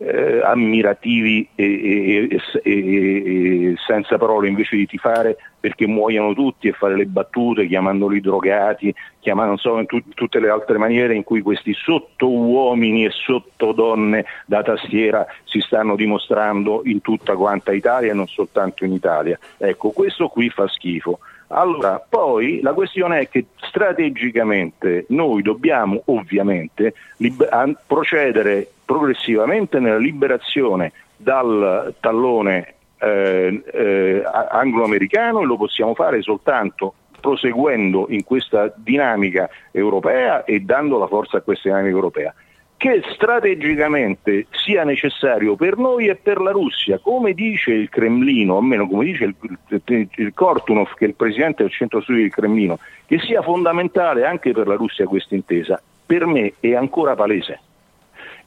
[0.00, 6.96] eh, ammirativi e, e, e, senza parole invece di tifare perché muoiono tutti e fare
[6.96, 12.30] le battute chiamandoli drogati, chiamando so, tu, tutte le altre maniere in cui questi sotto
[12.30, 18.28] uomini e sotto donne da tastiera si stanno dimostrando in tutta quanta Italia e non
[18.28, 19.36] soltanto in Italia.
[19.56, 21.18] Ecco, questo qui fa schifo.
[21.48, 30.92] Allora, poi la questione è che strategicamente noi dobbiamo ovviamente liber- procedere progressivamente nella liberazione
[31.14, 40.44] dal tallone eh, eh, anglo-americano e lo possiamo fare soltanto proseguendo in questa dinamica europea
[40.44, 42.34] e dando la forza a questa dinamica europea
[42.78, 48.86] che strategicamente sia necessario per noi e per la Russia, come dice il Cremlino, almeno
[48.86, 49.34] come dice il,
[49.68, 54.24] il, il Kortunov, che è il presidente del centro studi del Cremlino, che sia fondamentale
[54.24, 57.60] anche per la Russia questa intesa, per me è ancora palese.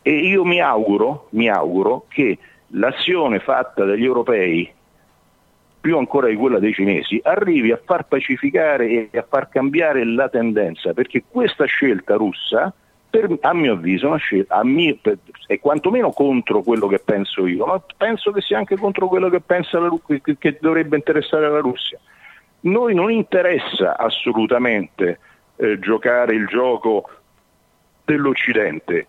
[0.01, 2.37] E io mi auguro, mi auguro che
[2.67, 4.71] l'azione fatta dagli europei,
[5.79, 10.29] più ancora di quella dei cinesi, arrivi a far pacificare e a far cambiare la
[10.29, 12.73] tendenza, perché questa scelta russa
[13.11, 17.65] per, a mio avviso una scelta, mio, per, è quantomeno contro quello che penso io,
[17.65, 19.89] ma penso che sia anche contro quello che, la,
[20.21, 21.99] che, che dovrebbe interessare la Russia.
[22.61, 25.19] Noi non interessa assolutamente
[25.57, 27.09] eh, giocare il gioco
[28.05, 29.07] dell'Occidente,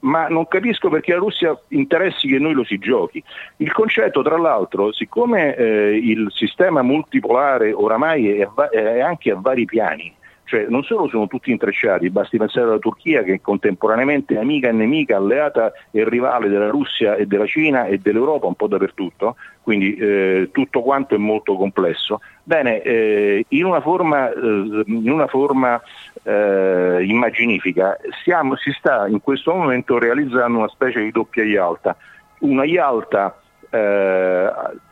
[0.00, 3.22] ma non capisco perché la Russia interessi che noi lo si giochi.
[3.56, 9.64] Il concetto, tra l'altro, siccome eh, il sistema multipolare oramai è, è anche a vari
[9.64, 10.12] piani,
[10.50, 14.72] cioè non solo sono tutti intrecciati, basti pensare alla Turchia che è contemporaneamente amica e
[14.72, 19.94] nemica, alleata e rivale della Russia e della Cina e dell'Europa un po' dappertutto, quindi
[19.94, 22.20] eh, tutto quanto è molto complesso.
[22.42, 25.80] Bene, eh, in una forma, eh, in una forma
[26.24, 31.96] eh, immaginifica stiamo, si sta in questo momento realizzando una specie di doppia Ialta,
[32.40, 33.40] una Ialta
[33.70, 34.50] eh,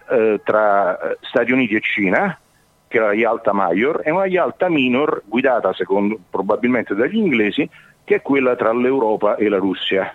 [0.09, 2.39] eh, tra Stati Uniti e Cina,
[2.89, 7.69] che era la Yalta Major, e una Yalta Minor guidata secondo, probabilmente dagli inglesi,
[8.05, 10.13] che è quella tra l'Europa e la Russia.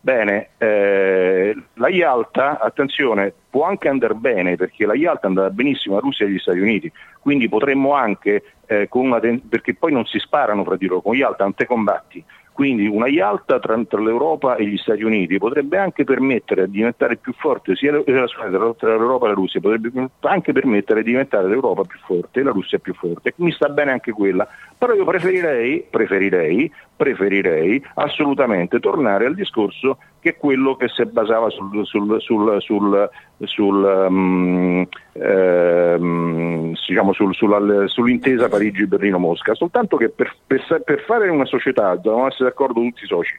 [0.00, 5.96] Bene, eh, la Yalta, attenzione, può anche andare bene perché la Yalta è andata benissimo
[5.96, 8.88] a Russia e agli Stati Uniti, quindi potremmo anche, eh,
[9.20, 12.22] ten- perché poi non si sparano fra di loro, con Yalta non te combatti,
[12.54, 17.16] quindi una Yalta tra, tra, l'Europa e gli Stati Uniti potrebbe anche permettere di diventare
[17.16, 21.98] più forte sia tra l'Europa e la Russia, potrebbe anche permettere di diventare l'Europa più
[22.06, 23.34] forte e la Russia più forte.
[23.38, 24.46] Mi sta bene anche quella,
[24.78, 31.84] però io preferirei, preferirei, preferirei assolutamente tornare al discorso che quello che si basava sul,
[31.84, 41.28] sul, sul, um, ehm, diciamo sul, sulla, sull'intesa Parigi-Berlino-Mosca, soltanto che per, per, per, fare
[41.28, 43.38] una società devono essere d'accordo tutti i soci.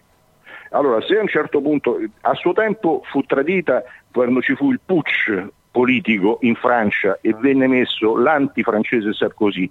[0.69, 4.79] Allora, se a un certo punto, a suo tempo fu tradita quando ci fu il
[4.85, 9.67] putsch politico in Francia e venne messo l'antifrancese Sarkozy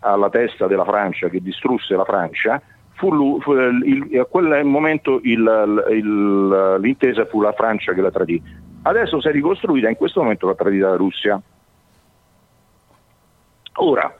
[0.00, 2.60] alla testa della Francia che distrusse la Francia,
[2.96, 8.42] fu fu il, a quel momento il, il, l'intesa fu la Francia che la tradì.
[8.82, 11.40] Adesso si è ricostruita, in questo momento la tradita la Russia.
[13.78, 14.16] Ora,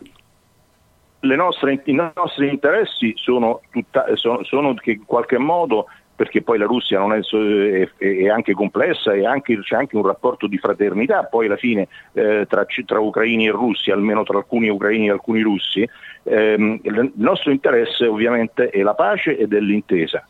[1.21, 5.87] nostre, i nostri interessi sono, tutta, sono, sono, che in qualche modo,
[6.17, 10.47] perché poi la Russia è, è, è, anche complessa e anche, c'è anche un rapporto
[10.47, 15.09] di fraternità, poi alla fine eh, tra, tra, ucraini e russi, almeno tra alcuni ucraini
[15.09, 15.87] e alcuni russi,
[16.23, 20.27] ehm, il nostro interesse ovviamente è la pace ed è l'intesa.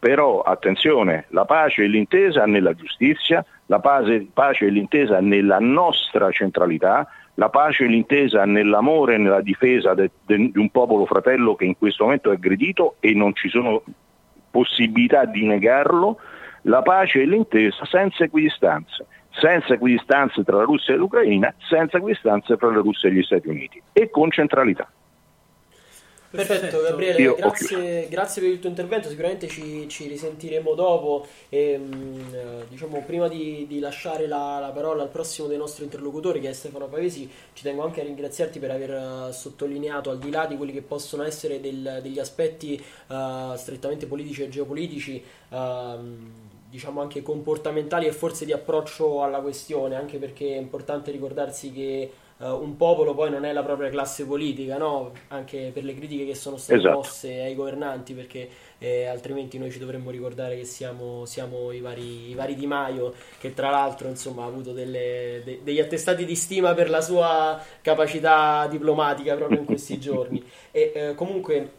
[0.00, 6.30] Però attenzione, la pace e l'intesa nella giustizia, la pace, pace e l'intesa nella nostra
[6.30, 11.54] centralità, la pace e l'intesa nell'amore e nella difesa de, de, di un popolo fratello
[11.54, 13.82] che in questo momento è aggredito e non ci sono
[14.50, 16.18] possibilità di negarlo,
[16.62, 22.56] la pace e l'intesa senza equidistanze, senza equidistanze tra la Russia e l'Ucraina, senza equidistanze
[22.56, 24.88] tra la Russia e gli Stati Uniti e con centralità.
[26.32, 26.80] Perfetto.
[26.80, 32.66] Gabriele, grazie, grazie per il tuo intervento, sicuramente ci, ci risentiremo dopo e mh, eh,
[32.68, 36.52] diciamo prima di, di lasciare la, la parola al prossimo dei nostri interlocutori che è
[36.52, 38.90] Stefano Pavesi, ci tengo anche a ringraziarti per aver
[39.28, 44.06] eh, sottolineato al di là di quelli che possono essere del- degli aspetti eh, strettamente
[44.06, 46.32] politici e geopolitici, ehm,
[46.70, 52.10] diciamo anche comportamentali e forse di approccio alla questione, anche perché è importante ricordarsi che
[52.40, 55.12] eh, un popolo poi non è la propria classe politica, no?
[55.28, 56.96] Anche per le critiche che sono state Esatto.
[56.96, 62.30] mosse ai governanti, perché eh, altrimenti noi ci dovremmo ricordare che siamo, siamo i, vari,
[62.30, 66.34] i vari Di Maio, che tra l'altro insomma, ha avuto delle- de- degli attestati di
[66.34, 70.42] stima per la sua capacità diplomatica proprio in questi giorni.
[70.70, 71.72] E eh, comunque,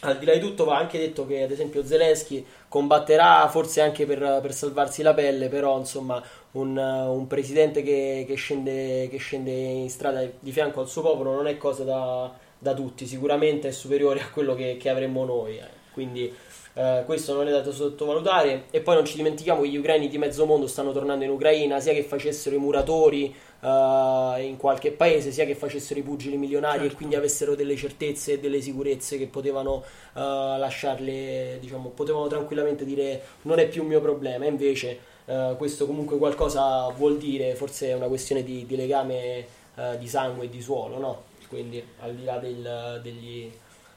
[0.00, 4.04] al di là di tutto, va anche detto che ad esempio Zelensky combatterà forse anche
[4.04, 6.22] per, per salvarsi la pelle, però insomma
[6.54, 11.32] un, un presidente che, che scende, che scende in strada di fianco al suo popolo
[11.32, 15.58] non è cosa da, da tutti, sicuramente è superiore a quello che, che avremmo noi.
[15.58, 15.82] eh.
[15.92, 16.32] Quindi
[16.74, 18.64] eh, questo non è da sottovalutare.
[18.70, 21.78] E poi non ci dimentichiamo che gli ucraini di mezzo mondo stanno tornando in Ucraina,
[21.80, 26.80] sia che facessero i muratori eh, in qualche paese, sia che facessero i pugili milionari
[26.80, 26.92] Certo.
[26.92, 29.82] e quindi avessero delle certezze e delle sicurezze che potevano
[30.14, 34.46] eh, lasciarle, diciamo, potevano tranquillamente dire non è più un mio problema.
[34.46, 39.98] Invece eh, questo comunque qualcosa vuol dire, forse è una questione di, di legame eh,
[39.98, 41.22] di sangue e di suolo, no?
[41.48, 43.50] Quindi al di là del- degli-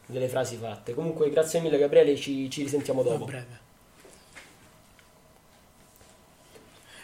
[0.05, 0.93] delle frasi fatte.
[0.93, 3.25] Comunque grazie mille Gabriele, ci, ci risentiamo dopo.
[3.25, 3.65] breve.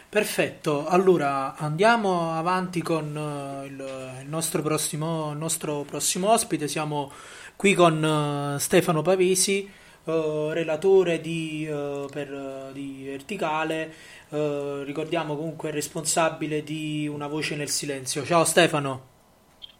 [0.08, 6.68] Perfetto, allora andiamo avanti con eh, il, il nostro prossimo, il nostro prossimo ospite.
[6.68, 7.10] Siamo
[7.56, 9.68] qui con eh, Stefano Pavesi,
[10.04, 13.92] eh, relatore di, eh, per, di Verticale.
[14.30, 18.24] Eh, ricordiamo comunque il responsabile di Una voce nel silenzio.
[18.24, 19.12] Ciao Stefano.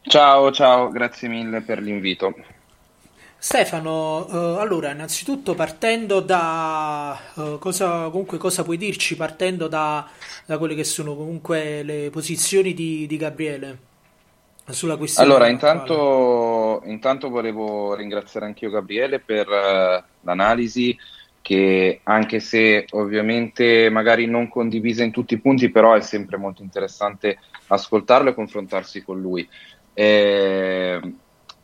[0.03, 2.35] Ciao, ciao, grazie mille per l'invito.
[3.39, 10.09] Stefano, eh, allora, innanzitutto partendo da eh, cosa, comunque, cosa puoi dirci partendo da,
[10.47, 13.79] da quelle che sono comunque le posizioni di, di Gabriele
[14.71, 20.97] sulla questione Allora, intanto, intanto volevo ringraziare anch'io Gabriele per eh, l'analisi
[21.45, 26.63] che anche se ovviamente magari non condivisa in tutti i punti, però è sempre molto
[26.63, 29.47] interessante ascoltarlo e confrontarsi con lui.
[29.93, 30.99] Eh,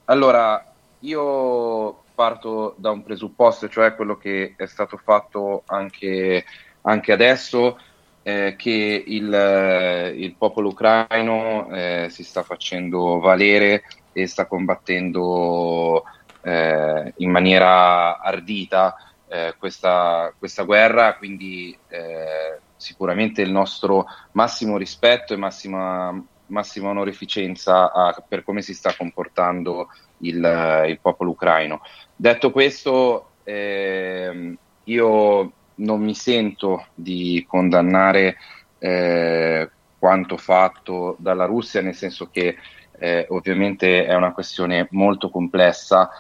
[0.05, 0.63] allora,
[0.99, 6.45] io parto da un presupposto, cioè quello che è stato fatto anche,
[6.83, 7.79] anche adesso,
[8.23, 16.05] eh, che il, il popolo ucraino eh, si sta facendo valere e sta combattendo
[16.43, 18.95] eh, in maniera ardita
[19.31, 27.93] eh, questa, questa guerra, quindi eh, sicuramente il nostro massimo rispetto e massima, massima onorificenza
[27.93, 31.81] a- per come si sta comportando il, il popolo ucraino.
[32.17, 38.37] Detto questo, ehm, io non mi sento di condannare
[38.79, 42.57] eh, quanto fatto dalla Russia, nel senso che
[42.99, 46.11] eh, ovviamente è una questione molto complessa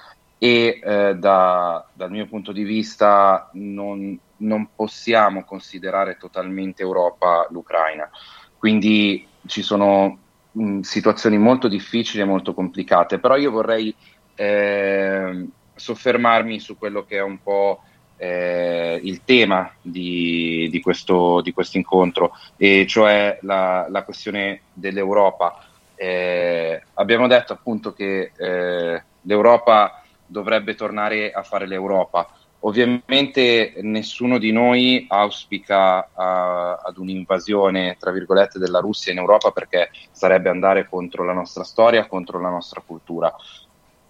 [0.43, 8.09] e eh, da- dal mio punto di vista non, non possiamo considerare totalmente Europa l'Ucraina.
[8.57, 10.18] Quindi ci sono
[10.53, 13.95] mh, situazioni molto difficili e molto complicate, però io vorrei
[14.34, 17.82] ehm, soffermarmi su quello che è un po'
[18.16, 25.66] eh, il tema di, di questo incontro, e cioè la, la questione dell'Europa.
[25.95, 30.00] Eh, abbiamo detto appunto che eh, l'Europa
[30.31, 32.28] dovrebbe tornare a fare l'Europa.
[32.61, 39.91] Ovviamente nessuno di noi auspica a- ad un'invasione, tra virgolette, della Russia in Europa perché
[40.11, 43.35] sarebbe andare contro la nostra storia, contro la nostra cultura.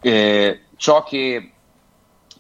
[0.01, 1.53] Eh, ciò che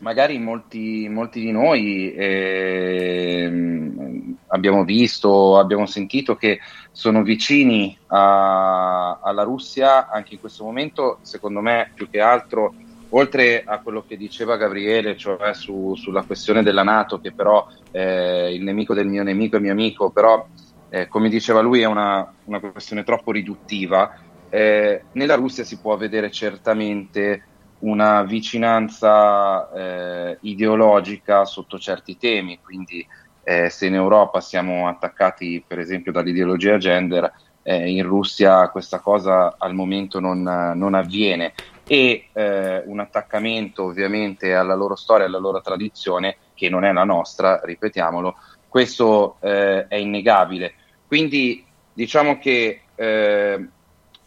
[0.01, 6.59] magari molti, molti di noi ehm, abbiamo visto, abbiamo sentito che
[6.91, 12.75] sono vicini a- alla Russia anche in questo momento, secondo me più che altro,
[13.11, 18.55] oltre a quello che diceva Gabriele, cioè su- sulla questione della Nato, che però eh,
[18.55, 20.47] il nemico del mio nemico è mio amico, però
[20.91, 24.13] eh, come diceva lui è una, una questione troppo riduttiva,
[24.49, 27.45] eh, nella Russia si può vedere certamente
[27.81, 33.07] una vicinanza eh, ideologica sotto certi temi, quindi
[33.43, 37.33] eh, se in Europa siamo attaccati per esempio dall'ideologia gender,
[37.63, 41.53] eh, in Russia questa cosa al momento non, non avviene
[41.93, 47.03] e eh, un attaccamento ovviamente alla loro storia, alla loro tradizione, che non è la
[47.03, 48.37] nostra, ripetiamolo,
[48.69, 50.75] questo eh, è innegabile.
[51.09, 53.69] Quindi diciamo che eh,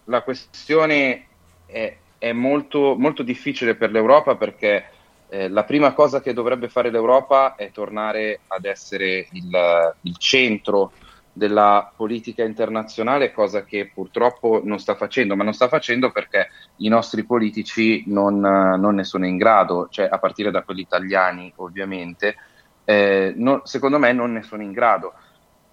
[0.03, 1.25] la questione
[1.65, 4.83] è, è molto, molto difficile per l'Europa perché
[5.29, 10.91] eh, la prima cosa che dovrebbe fare l'Europa è tornare ad essere il, il centro
[11.33, 16.87] della politica internazionale, cosa che purtroppo non sta facendo, ma non sta facendo perché i
[16.87, 22.35] nostri politici non, non ne sono in grado, cioè a partire da quelli italiani ovviamente,
[22.85, 25.13] eh, non, secondo me non ne sono in grado.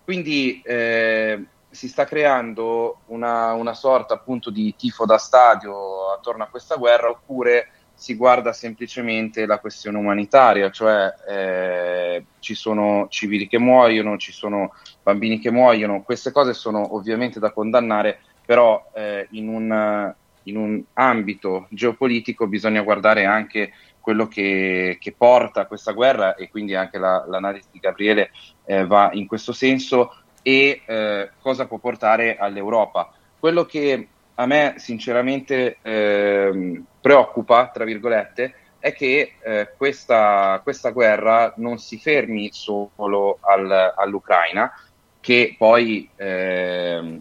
[0.03, 6.49] Quindi eh, si sta creando una, una, sorta appunto di tifo da stadio attorno a
[6.49, 7.69] questa guerra oppure
[8.01, 14.73] si guarda semplicemente la questione umanitaria, cioè eh, ci sono civili che muoiono, ci sono
[15.03, 20.83] bambini che muoiono, queste cose sono ovviamente da condannare, però eh, in, un, in, un,
[20.95, 27.27] ambito geopolitico bisogna guardare anche quello che, che porta questa guerra e quindi anche la,
[27.29, 28.31] l'analisi di Gabriele
[28.65, 33.13] eh, va in questo senso e eh, cosa può portare all'Europa.
[33.39, 34.09] Quello che
[34.41, 41.99] a me sinceramente eh, preoccupa, tra virgolette, è che eh, questa, questa, guerra non si
[41.99, 44.73] fermi solo al, all'Ucraina,
[45.21, 47.21] che poi eh,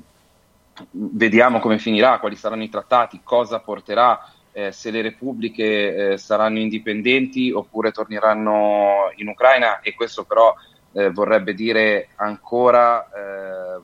[0.92, 6.60] vediamo come finirà, quali saranno i trattati, cosa porterà, eh, se le repubbliche eh, saranno
[6.60, 9.82] indipendenti oppure torneranno in Ucraina.
[9.82, 10.56] E questo però
[10.94, 13.08] eh, vorrebbe dire ancora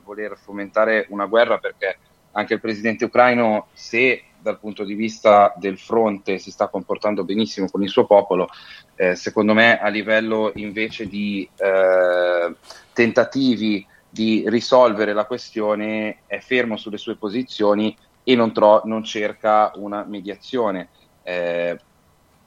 [0.02, 1.98] voler fomentare una guerra perché
[2.36, 7.68] anche il presidente ucraino, se dal punto di vista del fronte si sta comportando benissimo
[7.68, 8.48] con il suo popolo,
[8.94, 12.54] eh, secondo me a livello invece di eh,
[12.92, 19.72] tentativi di risolvere la questione è fermo sulle sue posizioni e non, tro- non cerca
[19.76, 20.88] una mediazione.
[21.22, 21.78] Eh,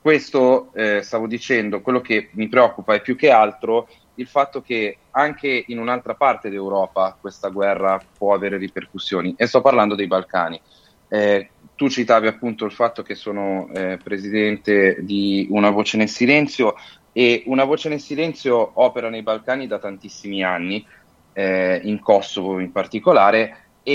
[0.01, 3.89] questo eh, stavo dicendo, quello che mi preoccupa è più che altro
[4.19, 9.61] il fatto che anche in un'altra parte d'Europa questa guerra può avere ripercussioni e sto
[9.61, 10.59] parlando dei Balcani.
[11.07, 16.75] Eh, tu citavi appunto il fatto che sono eh, presidente di Una Voce nel Silenzio
[17.13, 20.85] e Una Voce nel Silenzio opera nei Balcani da tantissimi anni,
[21.33, 23.93] eh, in Kosovo in particolare, e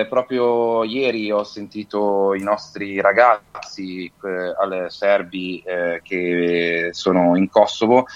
[0.00, 8.06] eh, proprio ieri ho sentito i nostri ragazzi eh, serbi eh, che sono in Kosovo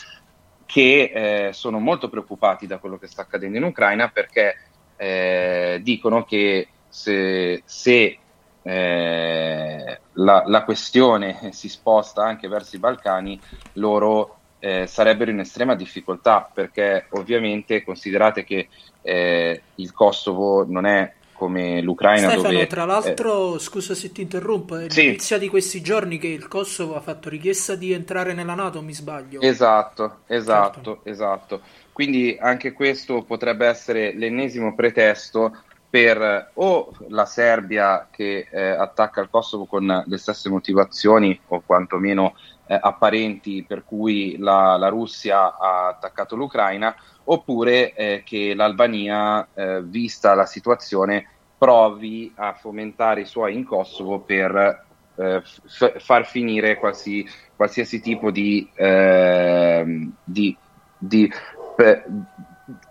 [0.70, 4.56] che eh, sono molto preoccupati da quello che sta accadendo in Ucraina perché
[4.96, 8.18] eh, dicono che se, se
[8.62, 13.40] eh, la, la, questione si sposta anche verso i Balcani,
[13.74, 18.68] loro eh, sarebbero in estrema difficoltà perché ovviamente considerate che
[19.02, 22.28] eh, il Kosovo non è come l'Ucraina.
[22.28, 25.06] Stefano, dove, tra l'altro, eh, scusa se ti interrompo, è sì.
[25.06, 28.92] notizia di questi giorni che il Kosovo ha fatto richiesta di entrare nella Nato, mi
[28.92, 29.40] sbaglio?
[29.40, 31.00] Esatto, esatto, certo.
[31.04, 31.60] esatto.
[31.92, 35.56] Quindi anche questo potrebbe essere l'ennesimo pretesto
[35.88, 42.34] per o la Serbia che eh, attacca il Kosovo con le stesse motivazioni o quantomeno
[42.70, 46.94] eh, apparenti per cui la, la, Russia ha attaccato l'Ucraina,
[47.24, 51.26] oppure eh, che l'Albania, eh, vista la situazione,
[51.58, 58.30] provi a fomentare i suoi in Kosovo per eh, f- far finire qualsi, qualsiasi tipo
[58.30, 60.56] di, ehm, di,
[60.96, 61.28] di
[61.74, 62.04] pe-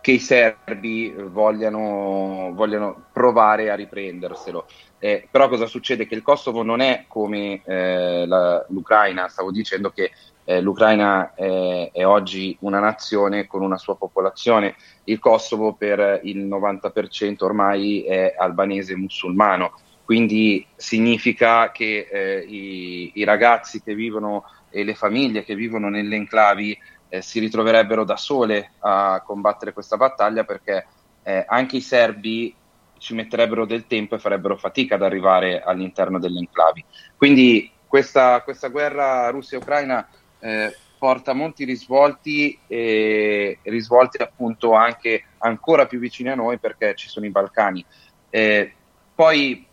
[0.01, 4.65] che i serbi vogliano, vogliano provare a riprenderselo.
[4.97, 6.05] Eh, però cosa succede?
[6.05, 10.11] Che il Kosovo non è come eh, la, l'Ucraina, stavo dicendo che
[10.43, 14.75] eh, l'Ucraina è, è, oggi una nazione con una sua popolazione,
[15.05, 19.73] il Kosovo per il 90% ormai è albanese musulmano,
[20.03, 26.15] quindi significa che eh, i, i, ragazzi che vivono e le famiglie che vivono nelle
[26.15, 26.77] enclavi
[27.09, 30.85] eh, si ritroverebbero da sole a combattere questa battaglia perché
[31.23, 32.55] eh, anche i serbi
[32.97, 36.83] ci metterebbero del tempo e farebbero fatica ad arrivare all'interno delle enclavi.
[37.17, 40.07] Quindi questa, questa guerra Russia-Ucraina
[40.39, 47.07] eh, porta molti risvolti e risvolti appunto anche ancora più vicini a noi perché ci
[47.07, 47.83] sono i Balcani.
[48.29, 48.73] Eh,
[49.15, 49.65] poi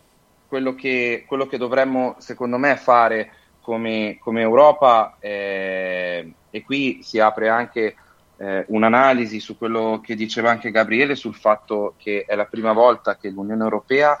[0.47, 3.31] quello che, quello che, dovremmo secondo me fare
[3.67, 7.95] come, come Europa eh, e qui si apre anche
[8.37, 13.17] eh, un'analisi su quello che diceva anche Gabriele sul fatto che è la prima volta
[13.17, 14.17] che l'Unione Europea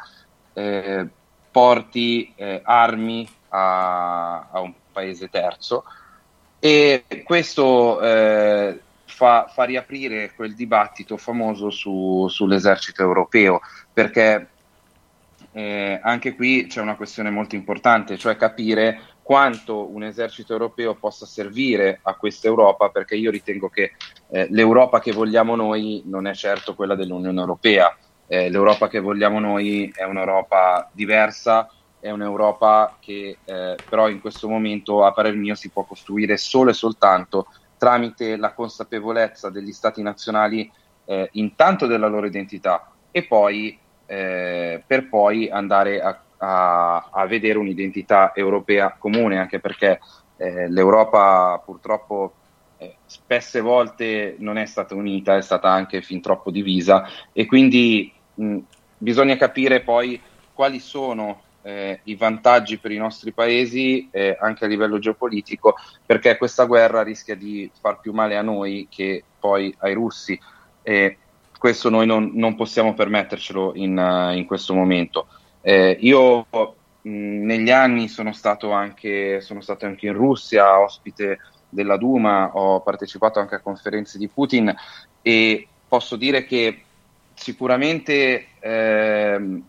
[0.51, 1.07] eh,
[1.49, 5.85] porti eh, armi a, a, un paese terzo.
[6.59, 13.61] E questo eh, fa, fa, riaprire quel dibattito famoso su, sull'esercito europeo
[13.93, 14.49] perché
[15.53, 21.25] eh, anche qui c'è una questione molto importante, cioè capire quanto un esercito europeo possa
[21.25, 23.91] servire a questa Europa, perché io ritengo che
[24.29, 27.93] eh, l'Europa che vogliamo noi non è certo quella dell'Unione Europea,
[28.25, 31.69] eh, l'Europa che vogliamo noi è un'Europa diversa,
[31.99, 36.69] è un'Europa che eh, però in questo momento, a parer mio, si può costruire solo
[36.69, 37.47] e soltanto
[37.77, 40.71] tramite la consapevolezza degli stati nazionali
[41.03, 47.57] eh, intanto della loro identità e poi eh, per poi andare a, a, a, vedere
[47.57, 49.99] un'identità europea comune, anche perché
[50.37, 52.33] eh, l'Europa purtroppo
[52.77, 58.11] eh, spesse volte non è stata unita, è stata anche fin troppo divisa e quindi
[58.35, 58.57] mh,
[58.97, 60.21] bisogna capire poi
[60.53, 65.75] quali sono eh, i vantaggi per i nostri paesi eh, anche a livello geopolitico,
[66.05, 70.39] perché questa guerra rischia di far più male a noi che poi ai russi.
[70.81, 71.17] E
[71.57, 75.27] questo noi non, non possiamo permettercelo in, uh, in questo momento.
[75.67, 76.45] Eh, io
[77.01, 82.79] mh, negli anni sono stato, anche, sono stato anche in Russia, ospite della Duma, ho
[82.79, 84.73] partecipato anche a conferenze di Putin
[85.21, 86.83] e posso dire che
[87.33, 89.61] sicuramente eh,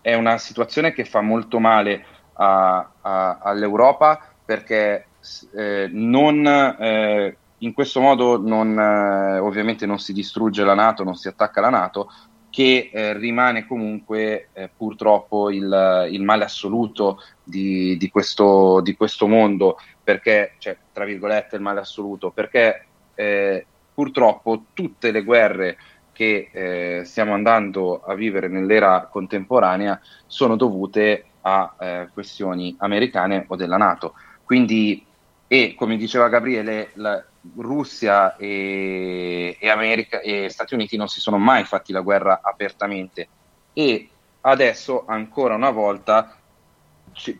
[0.00, 5.08] è una situazione che fa molto male a, a, all'Europa perché
[5.54, 11.14] eh, non, eh, in questo modo non, eh, ovviamente non si distrugge la Nato, non
[11.14, 12.10] si attacca la Nato,
[12.56, 19.26] che eh, rimane comunque eh, purtroppo il, il, male assoluto di, di, questo, di, questo,
[19.26, 25.76] mondo, perché, cioè, tra virgolette, il male assoluto, perché eh, purtroppo tutte le guerre
[26.12, 33.56] che eh, stiamo andando a vivere nell'era contemporanea sono dovute a eh, questioni americane o
[33.56, 34.14] della Nato.
[34.42, 35.04] Quindi,
[35.48, 37.24] e come diceva Gabriele, la
[37.56, 43.28] Russia e, e, America, e Stati Uniti non si sono mai fatti la guerra apertamente.
[43.72, 44.08] E
[44.40, 46.36] adesso ancora una volta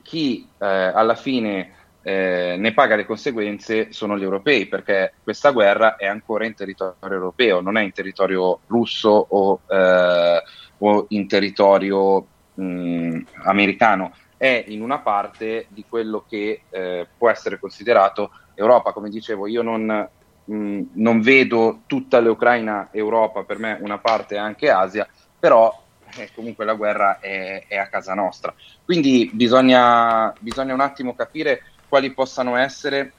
[0.02, 5.96] chi eh, alla fine eh, ne paga le conseguenze sono gli europei, perché questa guerra
[5.96, 10.42] è ancora in territorio europeo, non è in territorio russo o, eh,
[10.78, 17.58] o in territorio mh, americano, è in una parte di quello che eh, può essere
[17.58, 18.92] considerato Europa.
[18.92, 20.08] Come dicevo, io non,
[20.44, 25.08] mh, non vedo tutta l'Ucraina Europa, per me una parte è anche Asia,
[25.38, 25.84] però
[26.16, 28.54] eh, comunque la guerra è, è, a casa nostra.
[28.84, 33.12] Quindi bisogna, bisogna un attimo capire quali possano essere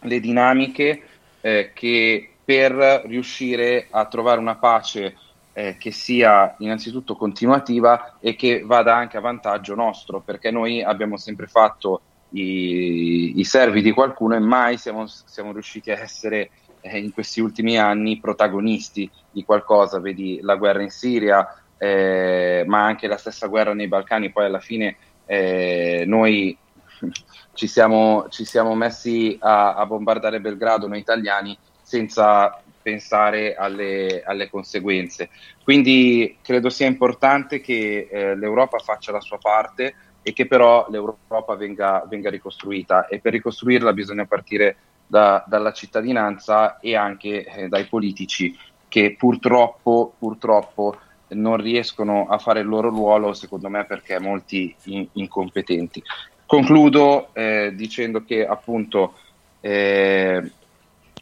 [0.00, 1.02] le dinamiche
[1.40, 5.16] eh, che per riuscire a trovare una pace
[5.52, 11.16] eh, che sia innanzitutto continuativa e che vada anche a vantaggio nostro, perché noi abbiamo
[11.16, 12.00] sempre fatto
[12.30, 16.50] i, i servi di qualcuno e mai siamo, siamo riusciti a essere
[16.80, 22.84] eh, in questi ultimi anni protagonisti di qualcosa, vedi la guerra in Siria, eh, ma
[22.84, 24.96] anche la stessa guerra nei Balcani, poi alla fine
[25.26, 26.56] eh, noi
[27.54, 34.50] ci siamo, ci siamo messi a, a, bombardare Belgrado noi italiani senza pensare alle, alle,
[34.50, 35.30] conseguenze.
[35.62, 41.54] Quindi credo sia importante che eh, l'Europa faccia la sua parte e che però l'Europa
[41.56, 44.76] venga, venga ricostruita e per ricostruirla bisogna partire
[45.06, 48.56] da, dalla cittadinanza e anche eh, dai politici
[48.88, 50.96] che purtroppo, purtroppo
[51.28, 56.02] non riescono a fare il loro ruolo, secondo me perché molti in, incompetenti.
[56.44, 59.14] Concludo eh, dicendo che appunto
[59.60, 60.50] eh,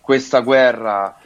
[0.01, 1.20] questa guerra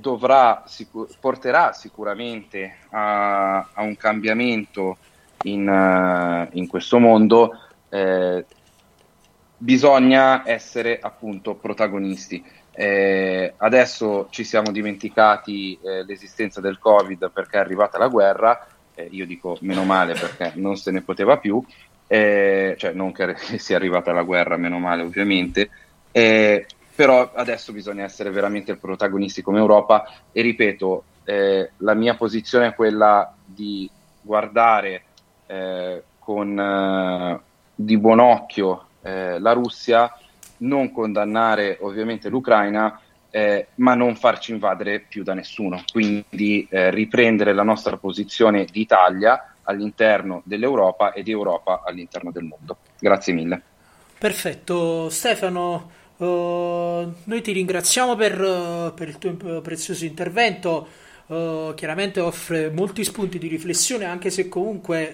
[0.00, 4.98] dovrà, sicur- porterà sicuramente a, a, un cambiamento
[5.42, 7.58] in, uh, in questo mondo.
[7.88, 8.44] Eh,
[9.56, 12.44] bisogna essere appunto protagonisti.
[12.72, 19.08] Eh, adesso ci siamo dimenticati eh, l'esistenza del Covid perché è arrivata la guerra, eh,
[19.10, 21.64] io dico meno male perché non se ne poteva più,
[22.06, 25.70] eh, cioè non che sia arrivata la guerra, meno male ovviamente,
[26.12, 26.66] eh,
[26.96, 32.74] però adesso bisogna essere veramente protagonisti come Europa e ripeto, eh, la mia posizione è
[32.74, 33.88] quella di
[34.22, 35.02] guardare
[35.46, 37.40] eh, con, eh,
[37.74, 40.16] di buon occhio eh, la Russia,
[40.58, 45.84] non condannare ovviamente l'Ucraina, eh, ma non farci invadere più da nessuno.
[45.92, 52.44] Quindi eh, riprendere la nostra posizione di Italia all'interno dell'Europa e di Europa all'interno del
[52.44, 52.78] mondo.
[52.98, 53.62] Grazie mille.
[54.18, 55.90] Perfetto, Stefano.
[56.18, 60.88] Uh, noi ti ringraziamo per, uh, per il tuo prezioso intervento.
[61.26, 65.12] Uh, chiaramente offre molti spunti di riflessione, anche se comunque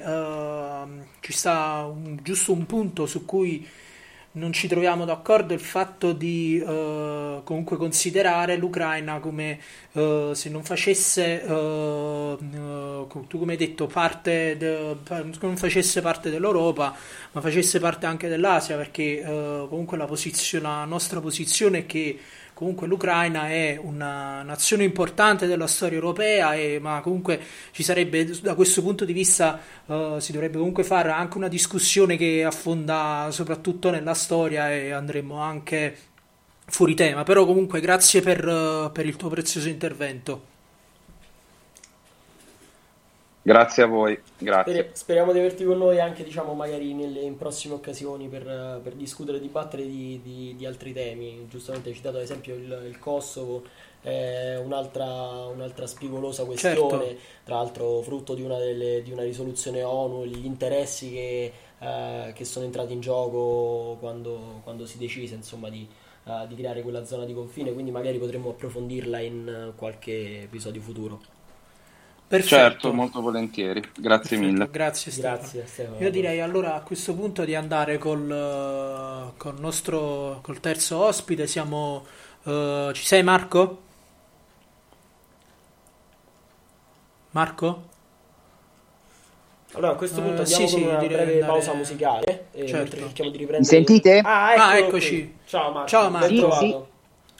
[1.20, 3.66] ci sta un, giusto un punto su cui
[4.32, 9.58] non ci troviamo d'accordo il fatto di uh, comunque considerare l'Ucraina come
[9.92, 12.38] uh, se non facesse uh,
[13.28, 14.96] tu come hai detto parte de,
[15.40, 16.96] non facesse parte dell'Europa
[17.32, 19.22] ma facesse parte anche dell'Asia perché
[19.68, 22.18] comunque la, posizione, la nostra posizione è che
[22.54, 27.40] comunque l'Ucraina è una nazione importante della storia europea, e, ma comunque
[27.72, 32.16] ci sarebbe da questo punto di vista uh, si dovrebbe comunque fare anche una discussione
[32.16, 35.96] che affonda soprattutto nella storia e andremo anche
[36.66, 40.51] fuori tema, però comunque grazie per, uh, per il tuo prezioso intervento.
[43.44, 44.90] Grazie a voi, grazie.
[44.92, 49.38] Speriamo di averti con noi anche, diciamo, magari nelle, in prossime occasioni per, per discutere
[49.38, 51.48] e dibattere di, di, di, altri temi.
[51.50, 53.64] Giustamente hai citato ad esempio il, il Kosovo,
[54.00, 55.04] è un'altra,
[55.46, 57.20] un'altra spigolosa questione, certo.
[57.42, 62.44] tra l'altro frutto di una, delle, di una risoluzione ONU, gli interessi che, eh, che,
[62.44, 65.84] sono entrati in gioco quando, quando si decise insomma, di,
[66.24, 71.31] uh, di creare quella zona di confine, quindi magari potremmo approfondirla in qualche episodio futuro.
[72.32, 72.54] Perfetto.
[72.54, 73.80] Certo, molto volentieri.
[73.94, 74.40] Grazie Perfetto.
[74.40, 74.68] mille.
[74.70, 75.36] Grazie Stefano.
[75.36, 75.98] Grazie, Stefano.
[75.98, 81.46] Io direi allora a questo punto di andare col, col nostro col terzo ospite.
[81.46, 82.06] Siamo,
[82.44, 83.82] uh, ci sei Marco?
[87.32, 87.82] Marco?
[89.72, 91.38] Allora a questo punto uh, andiamo sì, con una breve andare...
[91.40, 92.46] pausa musicale.
[92.52, 92.96] Eh, certo.
[92.96, 93.58] cerchiamo di riprendere.
[93.58, 94.22] Mi sentite?
[94.24, 95.36] Ah, ecco ah eccoci.
[95.44, 95.88] Ciao Marco.
[95.88, 96.52] Ciao Marco.
[96.52, 96.76] Sì, sì.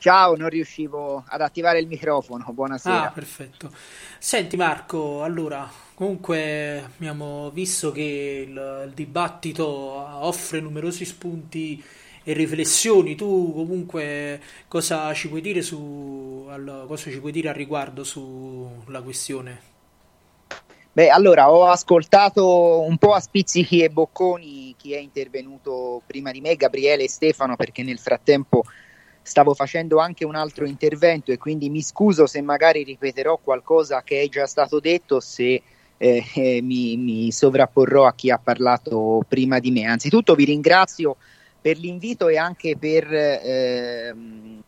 [0.02, 2.44] Ciao, non riuscivo ad attivare il microfono.
[2.52, 3.04] Buonasera.
[3.04, 3.70] Ah, perfetto.
[4.18, 11.80] Senti Marco, allora, comunque abbiamo visto che il, il dibattito offre numerosi spunti
[12.24, 13.14] e riflessioni.
[13.14, 19.02] Tu comunque cosa ci puoi dire su al, cosa ci puoi dire al riguardo sulla
[19.02, 19.60] questione?
[20.94, 26.40] Beh, allora ho ascoltato un po' a spizzichi e bocconi chi è intervenuto prima di
[26.40, 28.64] me, Gabriele e Stefano, perché nel frattempo
[29.22, 34.20] stavo facendo anche un altro intervento e quindi mi scuso se magari ripeterò qualcosa che
[34.20, 35.62] è già stato detto, se
[35.96, 39.84] eh, eh, mi, mi, sovrapporrò a chi ha parlato prima di me.
[39.84, 41.16] Anzitutto vi ringrazio
[41.60, 44.14] per l'invito e anche per eh,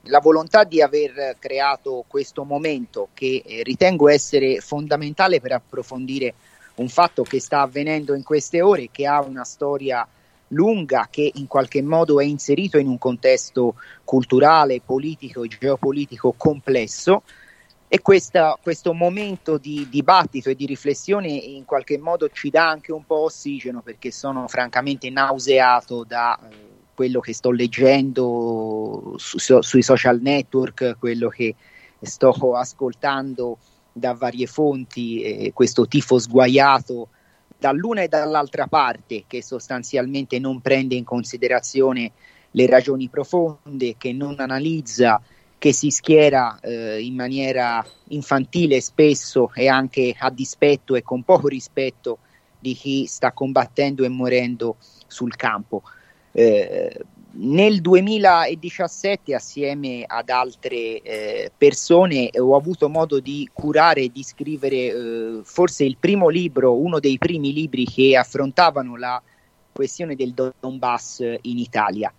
[0.03, 6.35] la volontà di aver creato questo momento che eh, ritengo essere fondamentale per approfondire
[6.77, 10.07] un fatto che sta avvenendo in queste ore, che ha una storia
[10.55, 13.75] lunga che in qualche modo è inserito in un contesto
[14.05, 17.23] culturale, politico e geopolitico complesso.
[17.87, 22.91] E questa, questo momento di dibattito e di riflessione in qualche modo ci dà anche
[22.91, 26.57] un po' ossigeno perché sono francamente nauseato da eh,
[26.95, 31.55] quello che sto leggendo su, su, sui social network, quello che
[32.01, 33.59] sto ascoltando
[33.93, 37.11] da varie fonti, eh, questo tifo sguaiato
[37.65, 42.13] dall'una e dall'altra parte che sostanzialmente non prende in considerazione
[42.51, 45.19] le ragioni profonde, che non analizza,
[45.57, 51.49] che si schiera eh, in maniera infantile spesso e anche a dispetto e con poco
[51.49, 52.19] rispetto
[52.59, 55.85] di chi sta combattendo e morendo sul campo.
[56.33, 57.01] Eh,
[57.37, 64.77] nel 2017, assieme ad altre eh, persone, ho avuto modo di curare e di scrivere
[64.77, 69.21] eh, forse il primo libro, uno dei primi libri che affrontavano la
[69.73, 72.13] questione del Donbass in Italia.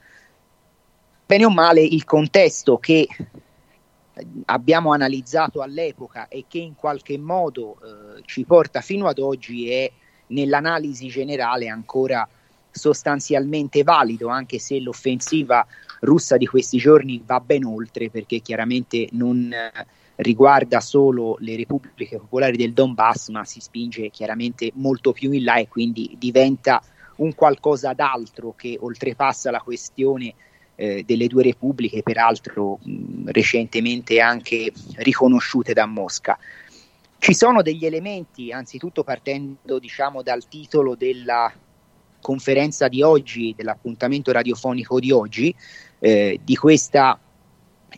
[1.26, 3.08] Bene o male, il contesto che
[4.46, 9.92] abbiamo analizzato all'epoca e che in qualche modo eh, ci porta fino ad oggi è
[10.28, 12.28] nell'analisi generale ancora
[12.76, 15.66] sostanzialmente valido, anche se l'offensiva
[16.02, 19.86] russa di questi giorni va ben oltre, perché chiaramente non eh,
[20.18, 25.56] riguarda solo le repubbliche popolari del Donbass, ma si spinge chiaramente molto più in là
[25.56, 26.82] e quindi diventa
[27.18, 30.34] un qualcosa d'altro che oltrepassa la questione
[30.76, 36.38] eh, delle due repubbliche, peraltro mh, recentemente anche riconosciute da Mosca.
[37.18, 41.52] Ci sono degli elementi, anzitutto partendo diciamo, dal titolo della
[42.26, 45.54] conferenza di oggi, dell'appuntamento radiofonico di oggi,
[46.00, 47.20] eh, di questa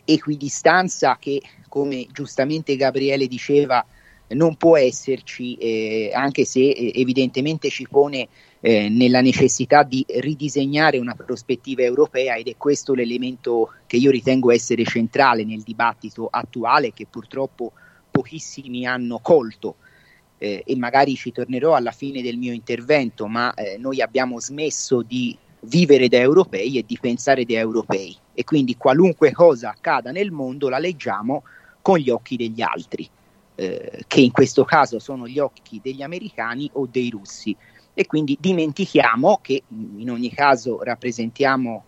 [0.04, 3.82] equidistanza che, come giustamente Gabriele diceva,
[4.34, 8.28] non può esserci, eh, anche se eh, evidentemente ci pone
[8.60, 14.50] eh, nella necessità di ridisegnare una prospettiva europea ed è questo l'elemento che io ritengo
[14.50, 17.72] essere centrale nel dibattito attuale che purtroppo
[18.10, 19.76] pochissimi hanno colto
[20.38, 25.02] eh, e magari ci tornerò alla fine del mio intervento, ma eh, noi abbiamo smesso
[25.02, 28.16] di vivere da europei e di pensare da europei.
[28.32, 31.42] E quindi qualunque cosa accada nel mondo la leggiamo
[31.82, 33.08] con gli occhi degli altri,
[33.56, 37.54] eh, che in questo caso sono gli occhi degli americani o dei russi.
[37.92, 39.64] E quindi dimentichiamo che
[39.96, 41.84] in ogni caso rappresentiamo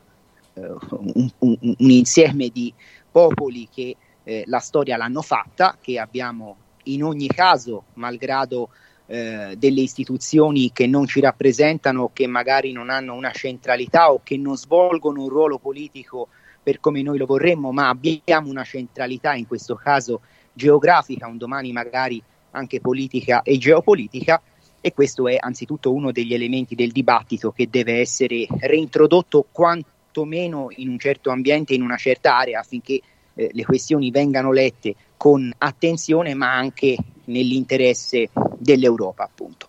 [0.54, 2.74] eh, un, un, un, insieme di
[3.08, 8.70] popoli che eh, la storia l'hanno fatta, che abbiamo in ogni caso, malgrado
[9.06, 14.36] eh, delle istituzioni che non ci rappresentano, che magari non hanno una centralità o che
[14.36, 16.28] non svolgono un ruolo politico
[16.62, 20.20] per come noi lo vorremmo, ma abbiamo una centralità in questo caso
[20.52, 22.22] geografica, un domani magari
[22.52, 24.40] anche politica e geopolitica
[24.80, 30.88] e questo è anzitutto uno degli elementi del dibattito che deve essere reintrodotto quantomeno in
[30.88, 33.00] un certo ambiente, in una certa area affinché
[33.40, 38.28] eh, le questioni vengano lette con attenzione ma anche nell'interesse
[38.58, 39.68] dell'Europa appunto.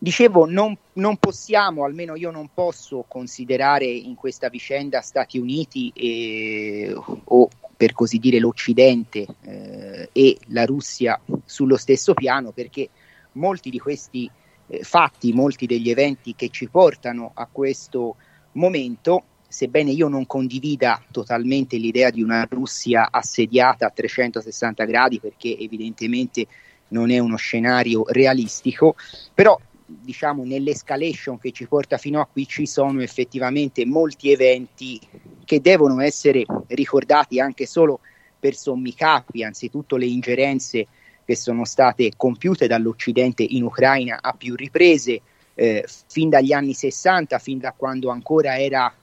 [0.00, 6.92] Dicevo, non, non, possiamo, almeno io non posso considerare in questa vicenda Stati Uniti e,
[7.24, 12.88] o per così dire l'Occidente eh, e la Russia sullo stesso piano perché
[13.32, 14.30] molti di questi
[14.68, 18.16] eh, fatti, molti degli eventi che ci portano a questo
[18.52, 25.56] momento, sebbene io non condivida totalmente l'idea di una Russia assediata a 360 gradi perché
[25.58, 26.46] evidentemente
[26.88, 28.94] non è uno scenario realistico,
[29.34, 35.00] però diciamo nell'escalation che ci porta fino a qui ci sono effettivamente molti eventi
[35.44, 38.00] che devono essere ricordati anche solo
[38.38, 40.86] per sommi capi, anzitutto le ingerenze
[41.24, 45.20] che sono state compiute dall'Occidente in Ucraina a più riprese,
[45.54, 48.94] eh, fin dagli anni 60, fin da quando ancora era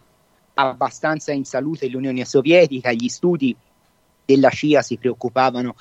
[0.55, 3.55] abbastanza in salute l'Unione Sovietica, gli studi
[4.25, 5.75] della CIA si preoccupavano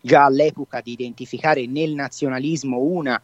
[0.00, 3.20] già all'epoca di identificare nel nazionalismo una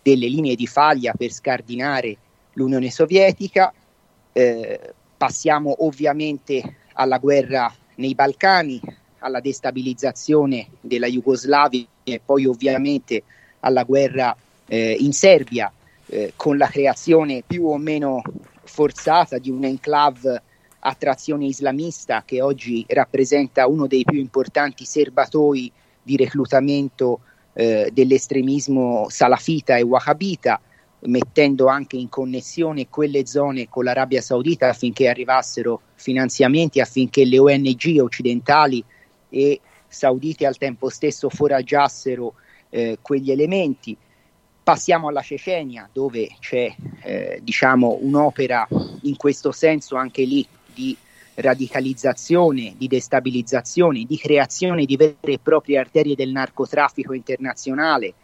[0.00, 2.16] delle linee di faglia per scardinare
[2.54, 3.72] l'Unione Sovietica.
[4.32, 8.80] Eh, passiamo ovviamente alla guerra nei Balcani,
[9.18, 13.22] alla destabilizzazione della Jugoslavia e poi ovviamente
[13.60, 14.34] alla guerra
[14.66, 15.72] eh, in Serbia
[16.06, 18.22] eh, con la creazione più o meno
[18.72, 20.42] forzata di un enclave
[20.84, 25.70] a trazione islamista che oggi rappresenta uno dei più importanti serbatoi
[26.02, 27.20] di reclutamento
[27.52, 30.58] eh, dell'estremismo salafita e wahhabita,
[31.00, 37.98] mettendo anche in connessione quelle zone con l'Arabia Saudita affinché arrivassero finanziamenti, affinché le ONG
[38.00, 38.82] occidentali
[39.28, 42.34] e saudite al tempo stesso foraggiassero
[42.70, 43.96] eh, quegli elementi.
[44.62, 48.68] Passiamo alla Cecenia, dove c'è eh, diciamo, un'opera
[49.02, 50.96] in questo senso anche lì di
[51.34, 58.14] radicalizzazione, di destabilizzazione, di creazione di vere e proprie arterie del narcotraffico internazionale.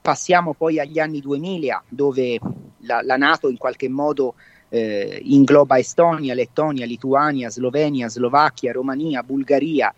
[0.00, 2.40] Passiamo poi agli anni 2000 dove
[2.78, 4.34] la, la Nato in qualche modo
[4.70, 9.94] eh, ingloba Estonia, Lettonia, Lituania, Slovenia, Slovacchia, Romania, Bulgaria,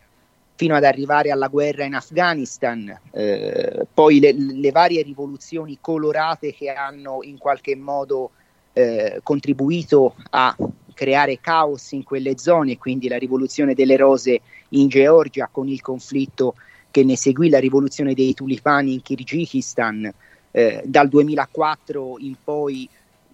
[0.57, 6.71] fino ad arrivare alla guerra in Afghanistan, eh, poi le, le, varie rivoluzioni colorate che
[6.71, 8.31] hanno in qualche modo
[8.73, 10.57] eh, contribuito a
[10.95, 14.41] creare caos in quelle zone, quindi la rivoluzione delle rose
[14.71, 16.55] in Georgia con il conflitto
[16.91, 20.11] che ne seguì la rivoluzione dei tulipani in Kirghizistan,
[20.53, 22.89] eh, dal 2004 in poi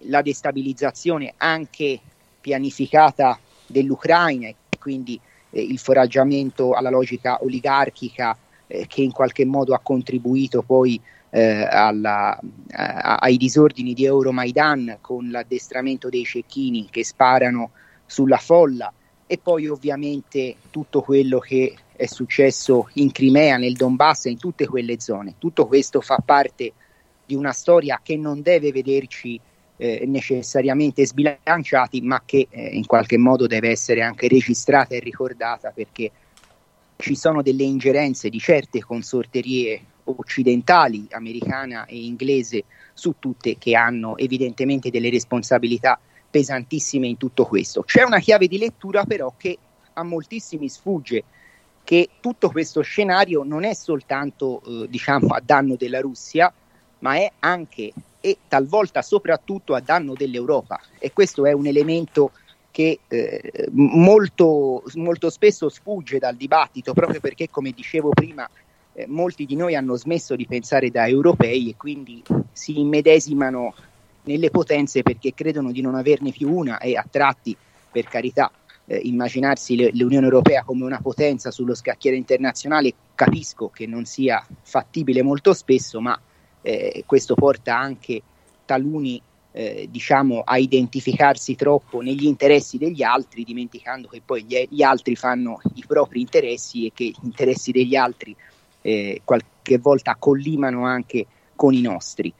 [0.07, 2.01] la destabilizzazione anche
[2.41, 5.17] pianificata dell'Ucraina e quindi
[5.53, 8.37] eh, il foraggiamento alla logica oligarchica
[8.67, 10.99] eh, che in qualche modo ha contribuito poi
[11.29, 12.37] eh, alla,
[12.71, 17.71] a, ai disordini di Euromaidan con l'addestramento dei cecchini che sparano
[18.05, 18.91] sulla folla
[19.25, 24.67] e poi ovviamente tutto quello che è successo in Crimea, nel Donbass e in tutte
[24.67, 25.35] quelle zone.
[25.37, 26.73] Tutto questo fa parte
[27.25, 29.39] di una storia che non deve vederci
[29.83, 35.71] eh, necessariamente sbilanciati, ma che eh, in qualche modo deve essere anche registrata e ricordata
[35.71, 36.09] perché
[36.95, 42.63] ci sono delle ingerenze di certe consorterie occidentali, americana e inglese,
[42.93, 47.81] su tutte che hanno evidentemente delle responsabilità pesantissime in tutto questo.
[47.83, 49.57] C'è una chiave di lettura però che
[49.91, 51.23] a moltissimi sfugge
[51.83, 56.53] che tutto questo scenario non è soltanto eh, diciamo a danno della Russia,
[56.99, 57.91] ma è anche
[58.25, 60.79] e talvolta soprattutto a danno dell'Europa.
[60.97, 62.31] E questo è un elemento
[62.71, 68.49] che eh, molto, molto spesso sfugge dal dibattito proprio perché come dicevo prima
[68.93, 73.73] eh, molti di noi hanno smesso di pensare da europei e quindi si immedesimano
[74.23, 77.55] nelle potenze perché credono di non averne più una e a tratti,
[77.91, 78.49] per carità,
[78.85, 84.45] eh, immaginarsi le, l'Unione Europea come una potenza sullo scacchiere internazionale, capisco che non sia
[84.61, 86.17] fattibile molto spesso, ma
[86.63, 88.21] eh, questo porta anche
[88.65, 94.81] taluni eh, diciamo, a identificarsi troppo negli interessi degli altri, dimenticando che poi gli, gli
[94.81, 98.35] altri fanno i propri interessi e che gli interessi degli altri
[98.81, 102.33] eh, qualche volta collimano anche con i nostri.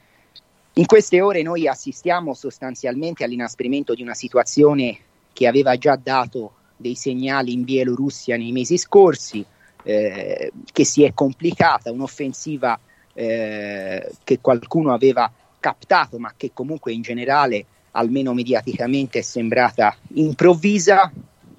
[0.74, 4.98] In queste ore noi assistiamo sostanzialmente all'inasprimento di una situazione
[5.32, 9.46] che aveva già dato dei segnali in Bielorussia nei mesi scorsi,
[9.84, 12.80] eh, che si è complicata, un'offensiva
[13.14, 21.12] eh, che qualcuno aveva captato, ma che comunque in generale, almeno mediaticamente, è sembrata improvvisa,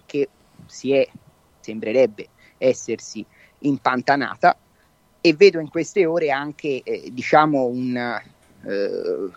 [0.05, 0.29] che
[0.67, 1.09] si è,
[1.61, 2.29] sembrerebbe
[2.59, 3.25] essersi
[3.61, 4.57] impantanata.
[5.21, 9.31] E vedo in queste ore anche eh, diciamo una, eh,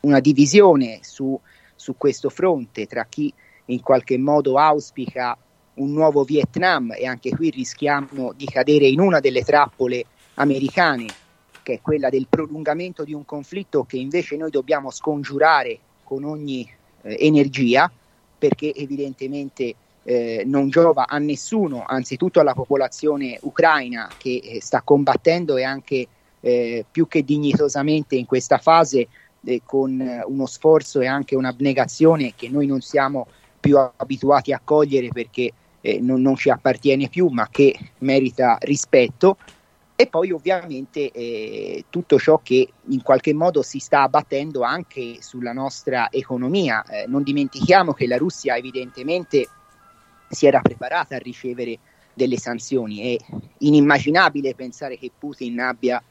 [0.00, 1.38] una divisione su,
[1.74, 3.32] su questo fronte tra chi
[3.66, 5.36] in qualche modo auspica
[5.74, 10.04] un nuovo Vietnam e anche qui rischiamo di cadere in una delle trappole
[10.34, 11.06] americane,
[11.62, 16.68] che è quella del prolungamento di un conflitto che invece noi dobbiamo scongiurare con ogni
[17.02, 17.90] eh, energia,
[18.38, 25.56] perché evidentemente eh, non giova a nessuno, anzitutto alla popolazione ucraina che eh, sta combattendo
[25.56, 26.06] e anche
[26.40, 29.06] eh, più che dignitosamente in questa fase
[29.44, 33.26] eh, con uno sforzo e anche un'abnegazione che noi non siamo
[33.60, 39.36] più abituati a cogliere perché eh, non, non, ci appartiene più, ma che merita rispetto.
[40.02, 45.52] E poi ovviamente eh, tutto ciò che in qualche modo si sta abbattendo anche sulla
[45.52, 46.82] nostra economia.
[46.82, 49.48] Eh, non dimentichiamo che la Russia evidentemente
[50.28, 51.78] si era preparata a ricevere
[52.14, 53.14] delle sanzioni.
[53.14, 53.24] È
[53.58, 56.02] inimmaginabile pensare che Putin abbia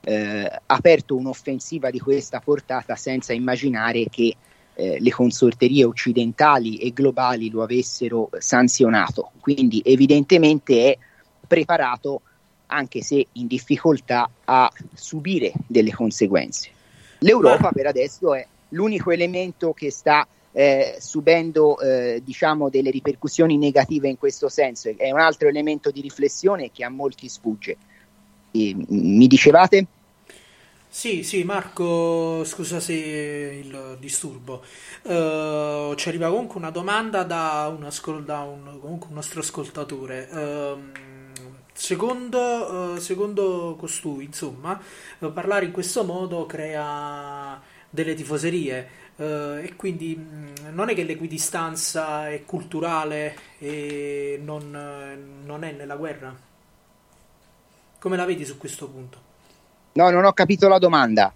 [0.00, 4.34] eh, aperto un'offensiva di questa portata senza immaginare che
[4.72, 9.32] eh, le consorterie occidentali e globali lo avessero sanzionato.
[9.38, 10.98] Quindi evidentemente è
[11.46, 12.22] preparato,
[12.66, 16.70] anche se in difficoltà, a subire delle conseguenze.
[17.18, 24.08] L'Europa per adesso è l'unico elemento che sta eh, subendo eh, diciamo delle ripercussioni negative
[24.08, 24.92] in questo senso.
[24.96, 27.76] È un altro elemento di riflessione che a molti sfugge.
[28.50, 29.86] E, mi dicevate?
[30.88, 34.62] Sì, sì, Marco, scusa se il disturbo.
[35.02, 40.28] Uh, ci arriva comunque una domanda da un, ascol- da un, un nostro ascoltatore.
[40.30, 41.13] Uh,
[41.74, 44.80] secondo, uh, secondo, costui, insomma,
[45.18, 47.60] parlare in questo modo crea
[47.90, 54.76] delle tifoserie e quindi mh, non è che l'equidistanza è culturale e non,
[55.44, 56.34] non è nella guerra.
[58.00, 59.18] Come la vedi su questo punto?
[59.92, 61.32] No, non ho capito la domanda.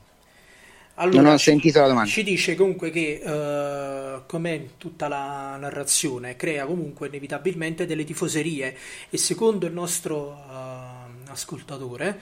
[1.01, 2.11] Allora, non ho sentito la domanda.
[2.11, 8.77] Ci dice comunque che, uh, come tutta la narrazione, crea comunque inevitabilmente delle tifoserie
[9.09, 12.19] e secondo il nostro uh, ascoltatore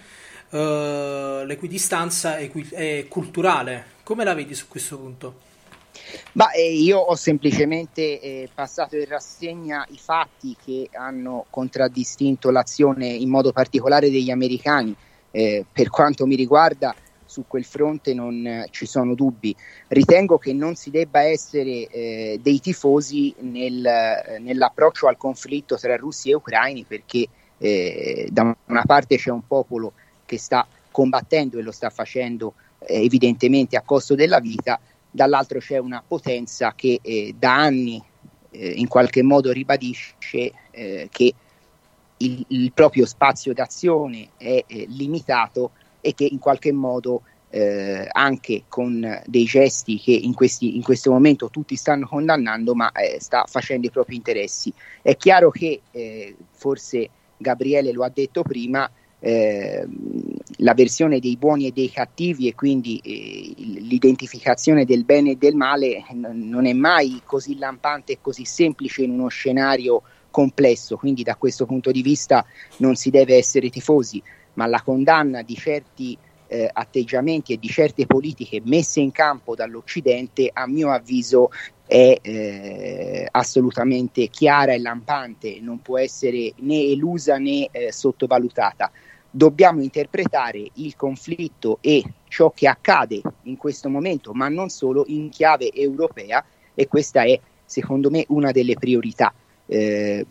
[0.50, 0.56] uh,
[1.46, 3.94] l'equidistanza è, è, culturale.
[4.02, 5.44] Come la vedi su questo punto?
[6.32, 13.06] Ma eh, io ho semplicemente eh, passato in rassegna i fatti che hanno contraddistinto l'azione
[13.06, 14.94] in modo particolare degli americani
[15.30, 16.94] eh, per quanto mi riguarda
[17.36, 19.54] su quel fronte non eh, ci sono dubbi.
[19.88, 25.96] Ritengo che non si debba essere eh, dei tifosi nel, eh, nell'approccio al conflitto tra
[25.96, 27.26] russi e ucraini perché
[27.58, 29.92] eh, da una parte c'è un popolo
[30.24, 34.80] che sta combattendo e lo sta facendo eh, evidentemente a costo della vita,
[35.10, 38.02] dall'altro c'è una potenza che da anni
[38.58, 41.34] in qualche modo ribadisce che
[42.18, 45.72] il, il proprio spazio d'azione è eh, limitato
[46.06, 51.10] e che in qualche modo eh, anche con dei gesti che in, questi, in, questo
[51.10, 54.72] momento tutti stanno condannando, ma eh, sta facendo i propri interessi.
[55.02, 58.88] È chiaro che eh, forse Gabriele lo ha detto prima,
[59.18, 59.84] eh,
[60.58, 65.56] la versione dei buoni e dei cattivi e quindi eh, l'identificazione del bene e del
[65.56, 71.22] male n- non è mai così lampante e così semplice in uno scenario complesso, quindi
[71.22, 72.44] da questo punto di vista
[72.76, 74.22] non si deve essere tifosi,
[74.56, 76.16] ma la condanna di certi
[76.48, 81.50] eh, atteggiamenti e di certe politiche messe in campo dall'Occidente, a mio avviso,
[81.86, 88.90] è eh, assolutamente chiara e lampante, non può essere né elusa né eh, sottovalutata.
[89.30, 95.28] Dobbiamo interpretare il conflitto e ciò che accade in questo momento, ma non solo, in
[95.28, 99.32] chiave europea e questa è, secondo me, una delle priorità.
[99.68, 100.24] Eh,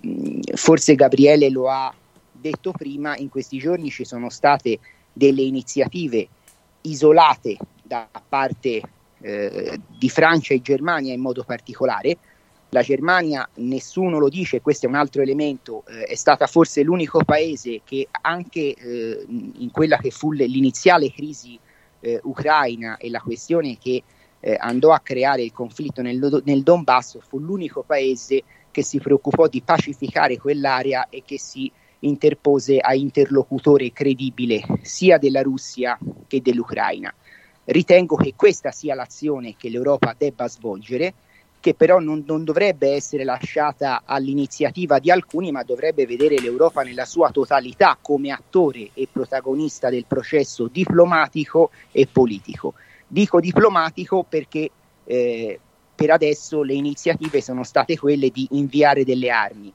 [0.56, 1.94] forse Gabriele lo ha
[2.50, 4.80] detto prima, in questi giorni ci sono state
[5.12, 6.28] delle iniziative
[6.82, 8.82] isolate da parte
[9.22, 12.18] eh, di Francia e Germania in modo particolare.
[12.70, 17.24] La Germania, nessuno lo dice, questo è un altro elemento, eh, è stata forse l'unico
[17.24, 21.58] paese che anche eh, in quella che fu l'iniziale crisi
[22.02, 24.04] eh, ucraina e la questione che
[24.40, 29.48] eh, andò a creare il conflitto nel, nel Donbass, fu l'unico paese che si preoccupò
[29.48, 31.72] di pacificare quell'area e che si
[32.06, 37.14] interpose a interlocutore credibile sia della Russia che dell'Ucraina.
[37.66, 41.14] Ritengo che questa sia l'azione che l'Europa debba svolgere,
[41.60, 47.06] che però non, non, dovrebbe essere lasciata all'iniziativa di alcuni, ma dovrebbe vedere l'Europa nella
[47.06, 52.76] sua totalità come attore e protagonista del processo diplomatico e politico.
[53.08, 54.70] Dico diplomatico perché
[55.06, 55.60] eh,
[55.96, 59.74] per adesso le iniziative sono state quelle di inviare delle armi.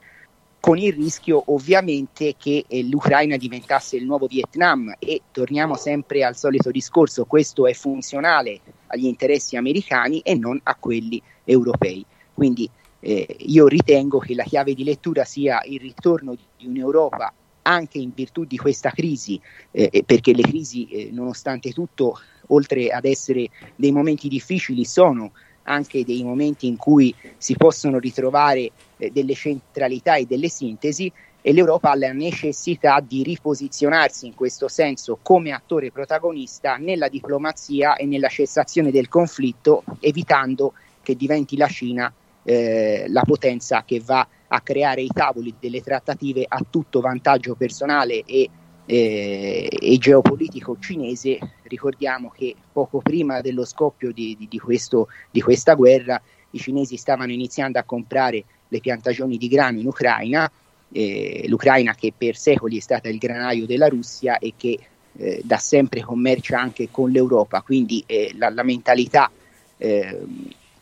[0.60, 6.36] Con il rischio ovviamente che eh, l'Ucraina diventasse il nuovo Vietnam e torniamo sempre al
[6.36, 12.04] solito discorso, questo è funzionale agli interessi americani e non a quelli europei.
[12.34, 12.68] Quindi
[13.00, 17.32] eh, io ritengo che la chiave di lettura sia il ritorno di un'Europa
[17.62, 22.18] anche in virtù di questa crisi, eh, perché le crisi, eh, nonostante tutto,
[22.48, 25.32] oltre ad essere dei momenti difficili, sono
[25.64, 28.70] anche dei momenti in cui si possono ritrovare
[29.01, 31.10] eh, delle centralità e delle sintesi
[31.43, 37.97] e l'Europa ha la necessità di riposizionarsi in questo senso come attore protagonista nella diplomazia
[37.97, 42.12] e nella cessazione del conflitto, evitando che diventi la Cina
[42.43, 48.22] eh, la potenza che va a creare i tavoli delle trattative a tutto vantaggio personale
[48.24, 48.51] e,
[48.85, 51.39] eh, e geopolitico cinese.
[51.62, 56.20] Ricordiamo che poco prima dello scoppio di, di, di, questo, di questa guerra
[56.52, 60.51] i cinesi stavano iniziando a comprare le piantagioni di grano in Ucraina,
[60.92, 64.78] eh, l'Ucraina che per secoli è stata il granaio della Russia e che
[65.16, 69.30] eh, da sempre commercia anche con l'Europa, quindi eh, la, la, mentalità
[69.76, 70.20] eh,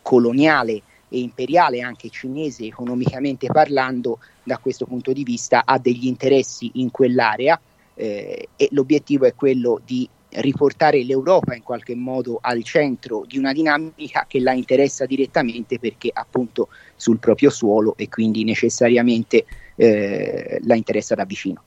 [0.02, 6.70] coloniale e imperiale anche cinese economicamente parlando da questo punto di vista ha degli interessi
[6.74, 7.59] in quell'area
[7.94, 13.52] eh, e l'obiettivo è quello di riportare l'Europa in qualche modo al centro di una
[13.52, 19.44] dinamica che la interessa direttamente perché appunto sul proprio suolo e quindi necessariamente
[19.76, 21.62] eh, la interessa da vicino.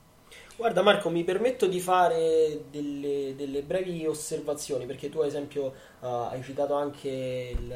[0.55, 6.05] Guarda Marco, mi permetto di fare delle, delle brevi osservazioni perché tu ad esempio uh,
[6.05, 7.75] hai citato anche il,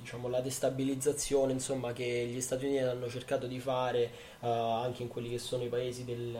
[0.00, 4.10] diciamo, la destabilizzazione insomma, che gli Stati Uniti hanno cercato di fare
[4.44, 6.36] uh, anche in quelli che sono i paesi del,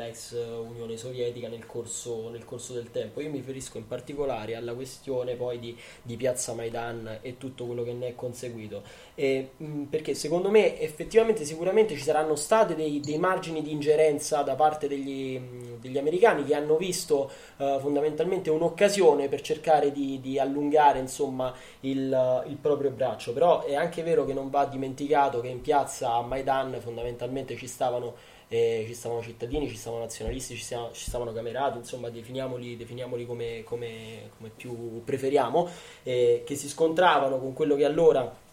[0.00, 3.20] ex Unione Sovietica nel corso, nel corso, del tempo.
[3.20, 7.82] Io mi riferisco in particolare alla questione poi di, di Piazza Maidan e tutto quello
[7.82, 8.82] che ne è conseguito.
[9.14, 14.42] E, mh, perché secondo me effettivamente sicuramente ci saranno stati dei, dei margini di ingerenza
[14.42, 15.40] da parte degli,
[15.80, 22.44] degli americani che hanno visto uh, fondamentalmente un'occasione per cercare di, di allungare insomma, il,
[22.48, 23.32] il proprio braccio.
[23.32, 27.56] Però è anche vero che non va dimenticato che in piazza a Maidan fondamentalmente ovviamente
[27.56, 28.14] ci stavano,
[28.48, 33.24] eh, ci stavano cittadini, ci stavano nazionalisti, ci stavano, ci stavano camerati, insomma definiamoli, definiamoli
[33.24, 35.68] come, come, come, più preferiamo,
[36.02, 38.44] eh, che si scontravano con quello che allora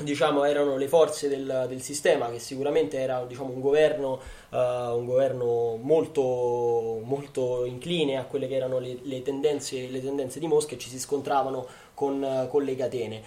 [0.00, 4.20] diciamo, erano le forze del, del, sistema, che sicuramente era diciamo, un governo,
[4.50, 10.38] uh, un governo molto, molto, incline a quelle che erano le, le, tendenze, le tendenze,
[10.38, 13.22] di Mosca e ci si scontravano con, con le catene.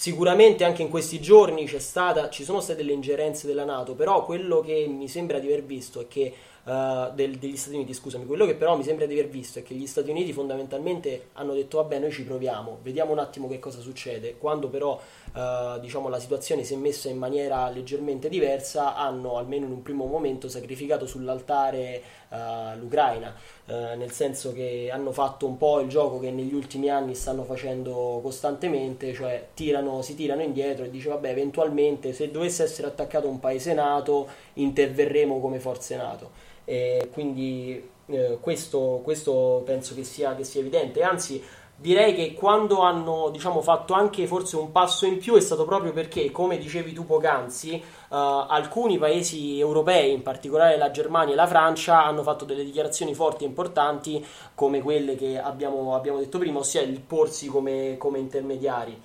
[0.00, 4.60] Sicuramente anche in questi giorni stata, ci sono state delle ingerenze della Nato, però quello
[4.60, 6.32] che mi sembra di aver visto è che
[6.70, 9.62] uh, del, degli Stati Uniti, scusami, quello che però mi sembra di aver visto è
[9.62, 13.58] che gli Stati Uniti fondamentalmente hanno detto vabbè noi ci proviamo, vediamo un attimo che
[13.58, 15.00] cosa succede, quando però
[15.34, 19.82] uh, diciamo, la situazione si è messa in maniera leggermente diversa, hanno almeno in un
[19.82, 23.34] primo momento sacrificato sull'altare uh, l'Ucraina,
[23.70, 28.18] nel senso che hanno fatto un po' il gioco che negli ultimi anni stanno facendo
[28.20, 33.38] costantemente, cioè tirano, si tirano indietro e dice vabbè eventualmente se dovesse essere attaccato un
[33.38, 36.48] paese nato interverremo come forze nato.
[36.70, 41.02] E quindi eh, questo, questo, penso che sia, che sia evidente.
[41.02, 41.42] Anzi,
[41.74, 45.92] direi che quando hanno diciamo, fatto anche forse un passo in più è stato proprio
[45.92, 51.48] perché, come dicevi tu poc'anzi, uh, alcuni paesi europei, in particolare la Germania e la
[51.48, 54.24] Francia, hanno fatto delle dichiarazioni forti e importanti
[54.54, 58.96] come quelle che abbiamo, abbiamo detto prima, ossia il porsi come, come intermediari.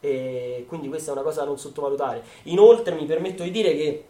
[0.00, 2.24] E quindi questa è una cosa da non sottovalutare.
[2.44, 4.06] Inoltre mi permetto di dire che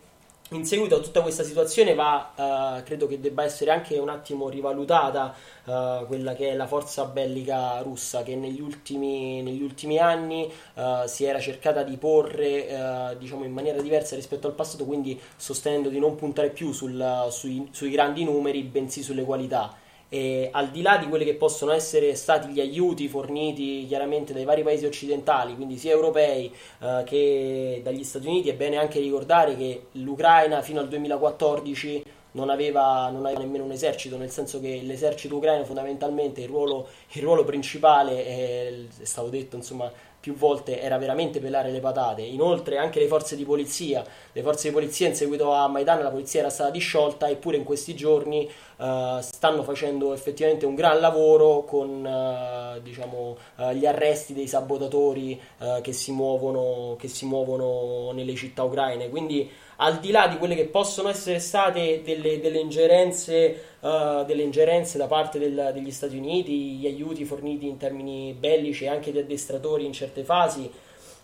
[0.52, 4.48] in seguito a tutta questa situazione va, uh, credo che debba essere anche un attimo
[4.48, 5.34] rivalutata
[5.64, 11.06] uh, quella che è la forza bellica russa che negli ultimi, negli ultimi anni uh,
[11.06, 15.98] si era cercata di porre diciamo in maniera diversa rispetto al passato, quindi sostenendo di
[15.98, 19.80] non puntare più sul, sui, sui grandi numeri, bensì sulle qualità.
[20.14, 24.44] E al di là di quelli che possono essere stati gli aiuti forniti chiaramente dai
[24.44, 29.56] vari paesi occidentali, quindi sia europei eh, che dagli Stati Uniti, è bene anche ricordare
[29.56, 34.82] che l'Ucraina fino al 2014 non aveva, non aveva, nemmeno un esercito, nel senso che
[34.82, 39.90] l'esercito ucraino fondamentalmente il ruolo, il ruolo principale, è, è stato detto insomma
[40.22, 42.22] più volte era veramente pelare le patate.
[42.22, 46.10] Inoltre anche le forze di polizia, le forze di polizia in seguito a Maidan la
[46.10, 51.64] polizia era stata disciolta eppure in questi giorni uh, stanno facendo effettivamente un gran lavoro
[51.64, 55.40] con uh, diciamo, uh, gli arresti dei sabotatori
[55.82, 59.08] che si, muovono, che si muovono nelle città ucraine.
[59.08, 59.50] Quindi
[59.82, 64.96] al di là di quelle che possono essere state delle, delle, ingerenze, uh, delle ingerenze,
[64.96, 69.18] da parte del, degli Stati Uniti, gli aiuti forniti in termini bellici e anche di
[69.18, 70.70] addestratori in certe fasi,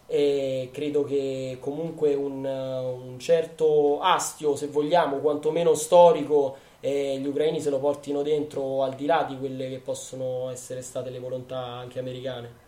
[0.08, 7.60] e credo che comunque un, un certo astio, se vogliamo, quantomeno storico, eh, gli ucraini
[7.60, 11.58] se lo portino dentro al di là di quelle che possono essere state le volontà
[11.58, 12.66] anche americane.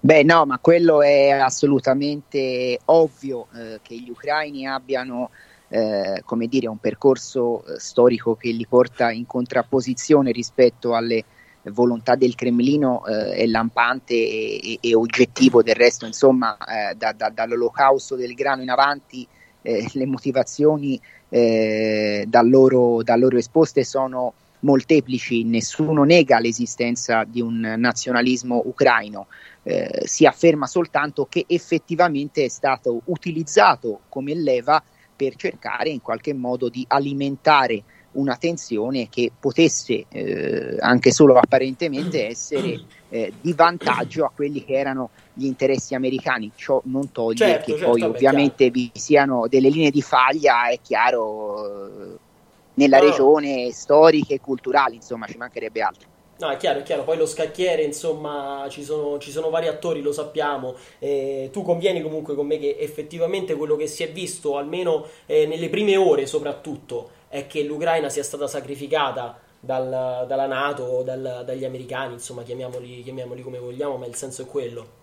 [0.00, 5.30] Beh, no, ma quello è assolutamente ovvio eh, che gli ucraini abbiano
[5.68, 11.24] eh, come dire, un percorso eh, storico che li porta in contrapposizione rispetto alle
[11.64, 17.30] volontà del Cremlino eh, è lampante e, e, oggettivo del resto, insomma, eh, da, da,
[17.30, 19.26] dall'olocausto del grano in avanti
[19.62, 21.00] eh, le motivazioni
[21.34, 29.26] da loro, da loro esposte sono molteplici, nessuno nega l'esistenza di un nazionalismo ucraino,
[29.64, 34.82] eh, si afferma soltanto che effettivamente è stato utilizzato come leva
[35.16, 37.82] per cercare in qualche modo di alimentare
[38.12, 44.74] una tensione che potesse eh, anche solo apparentemente essere eh, di vantaggio a quelli che
[44.74, 46.52] erano gli interessi americani.
[46.54, 50.78] Ciò non toglie certo, che certo, poi ovviamente vi siano delle linee di faglia, è
[50.80, 52.18] chiaro, eh,
[52.74, 53.04] nella no.
[53.04, 56.08] regione storiche e culturali, insomma, ci mancherebbe altro.
[56.36, 60.02] No, è chiaro, è chiaro, poi lo scacchiere, insomma, ci sono, ci sono vari attori,
[60.02, 64.56] lo sappiamo, eh, tu convieni comunque con me che effettivamente quello che si è visto,
[64.56, 71.02] almeno eh, nelle prime ore soprattutto, è che l'Ucraina sia stata sacrificata dal, dalla Nato,
[71.02, 75.02] dal, dagli americani, insomma, chiamiamoli, chiamiamoli, come vogliamo, ma il senso è quello.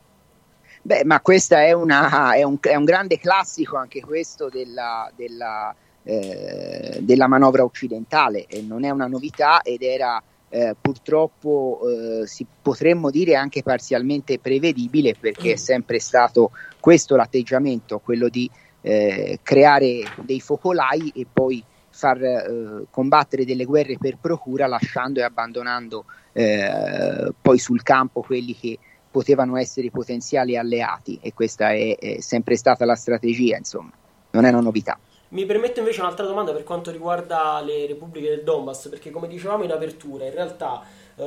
[0.81, 7.27] Beh, ma questo è, è, è un, grande classico anche questo della, della, eh, della
[7.27, 10.21] manovra occidentale, non è una novità ed era
[10.53, 17.99] eh, purtroppo eh, si potremmo dire anche parzialmente prevedibile perché è sempre stato questo l'atteggiamento,
[17.99, 18.49] quello di
[18.81, 25.23] eh, creare dei focolai e poi far eh, combattere delle guerre per procura lasciando e
[25.23, 28.77] abbandonando eh, poi sul campo quelli che
[29.09, 33.91] potevano essere potenziali alleati e questa è, è sempre stata la strategia, insomma,
[34.31, 34.97] non è una novità.
[35.31, 39.63] Mi permetto invece un'altra domanda per quanto riguarda le repubbliche del Donbass, perché come dicevamo
[39.63, 40.83] in apertura, in realtà,
[41.15, 41.23] eh,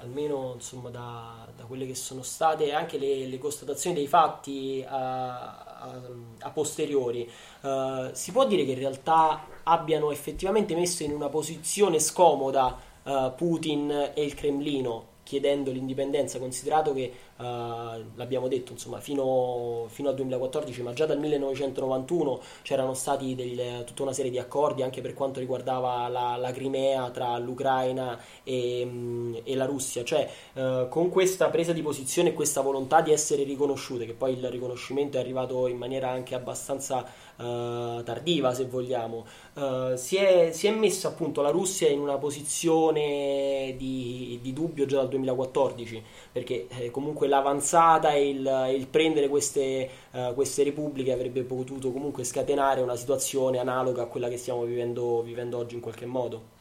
[0.00, 5.54] almeno insomma, da, da, quelle che sono state anche le, le constatazioni dei fatti a,
[5.56, 6.00] a,
[6.40, 12.00] a posteriori, eh, si può dire che in realtà abbiano effettivamente messo in una posizione
[12.00, 20.08] scomoda eh, Putin e il Cremlino chiedendo l'indipendenza, considerato che l'abbiamo detto insomma, fino, fino,
[20.08, 25.00] al 2014, ma già dal 1991 c'erano stati del, tutta una serie di accordi anche
[25.00, 30.88] per quanto riguardava la, la Crimea tra l'Ucraina e, um, e la Russia, cioè uh,
[30.88, 35.16] con questa presa di posizione e questa volontà di essere riconosciute, che poi il riconoscimento
[35.16, 37.04] è arrivato in maniera anche abbastanza
[37.36, 39.24] uh, tardiva se vogliamo,
[39.54, 44.86] uh, si, è, si, è, messa appunto la Russia in una posizione di, di dubbio
[44.86, 46.02] già dal 2014
[46.32, 52.24] perché eh, comunque l'avanzata e il, il prendere queste, uh, queste, repubbliche avrebbe potuto comunque
[52.24, 56.56] scatenare una situazione analoga a quella che stiamo vivendo, vivendo oggi in qualche modo.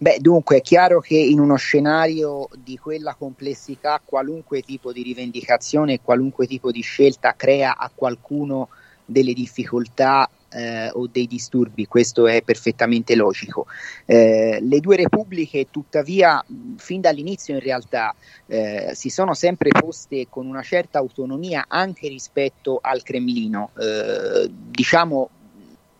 [0.00, 6.00] Beh, dunque è chiaro che in uno scenario di quella complessità qualunque tipo di rivendicazione,
[6.00, 8.68] qualunque tipo di scelta crea a qualcuno
[9.04, 13.66] delle difficoltà eh, o dei disturbi, questo è perfettamente logico.
[14.04, 16.44] Eh, le due repubbliche, tuttavia,
[16.76, 18.14] fin dall'inizio in realtà
[18.46, 25.30] eh, si sono sempre poste con una certa autonomia anche rispetto al Cremlino, eh, diciamo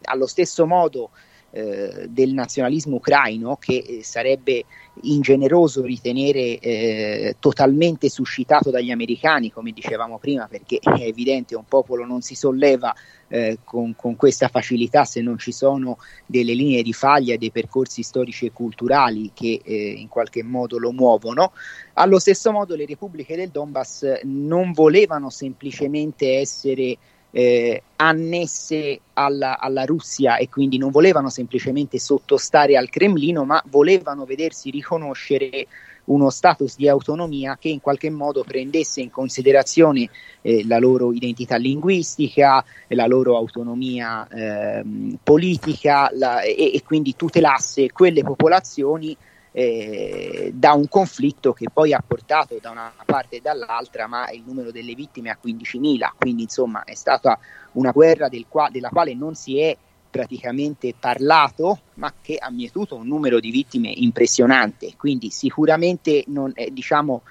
[0.02, 1.10] allo stesso modo
[1.50, 4.64] eh, del nazionalismo ucraino che eh, sarebbe
[5.02, 12.04] ingeneroso ritenere eh, totalmente suscitato dagli americani, come dicevamo prima, perché è evidente un popolo
[12.04, 12.94] non si solleva
[13.28, 18.02] eh, con, con, questa facilità se non ci sono delle linee di faglia, dei percorsi
[18.02, 21.52] storici e culturali che eh, in qualche modo lo muovono.
[21.94, 26.96] Allo stesso modo le repubbliche del Donbass non volevano semplicemente essere
[27.38, 34.24] eh, annesse alla, alla, Russia e quindi non volevano semplicemente sottostare al Cremlino, ma volevano
[34.24, 35.68] vedersi riconoscere
[36.06, 40.08] uno status di autonomia che in qualche modo prendesse in considerazione
[40.42, 44.84] eh, la loro identità linguistica, la loro autonomia eh,
[45.22, 49.16] politica la, e, e quindi tutelasse quelle popolazioni
[49.58, 54.44] eh, da un conflitto che poi ha portato da una parte e dall'altra, ma il
[54.46, 57.36] numero delle vittime a 15.000, quindi insomma è stata
[57.72, 59.76] una guerra del qua, della quale non si è
[60.08, 66.70] praticamente parlato, ma che ha mietuto un numero di vittime impressionante, quindi sicuramente non, eh,
[66.72, 67.22] diciamo,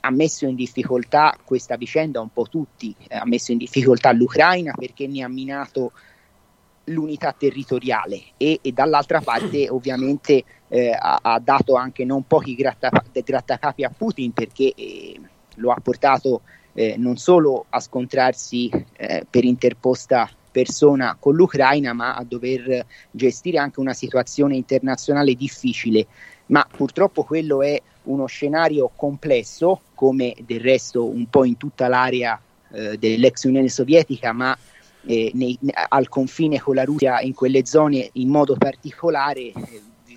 [0.00, 4.72] ha messo in difficoltà questa vicenda un po' tutti, eh, ha messo in difficoltà l'Ucraina
[4.76, 5.92] perché ne ha minato
[6.86, 12.90] l'unità territoriale e, e dall'altra parte ovviamente eh, ha, ha, dato anche non pochi gratta,
[13.12, 15.20] grattacapi a Putin perché eh,
[15.56, 16.42] lo ha portato
[16.74, 23.58] eh, non solo a scontrarsi eh, per interposta persona con l'Ucraina, ma a dover gestire
[23.58, 26.06] anche una situazione internazionale difficile.
[26.46, 32.40] Ma purtroppo quello è uno scenario complesso, come del resto un po' in tutta l'area
[32.70, 34.56] eh, dell'ex Unione Sovietica, ma
[35.06, 35.58] eh, nei,
[35.88, 39.52] al confine con la Russia in quelle zone in modo particolare,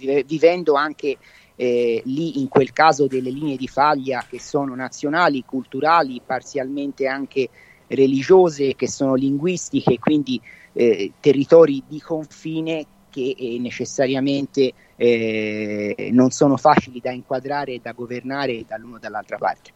[0.01, 1.17] eh, vivendo anche
[1.55, 7.49] eh, lì in quel caso delle linee di faglia che sono nazionali, culturali, parzialmente anche
[7.87, 10.39] religiose, che sono linguistiche, quindi
[10.73, 17.91] eh, territori di confine che eh, necessariamente eh, non sono facili da inquadrare e da
[17.91, 19.71] governare dall'uno o dall'altra parte.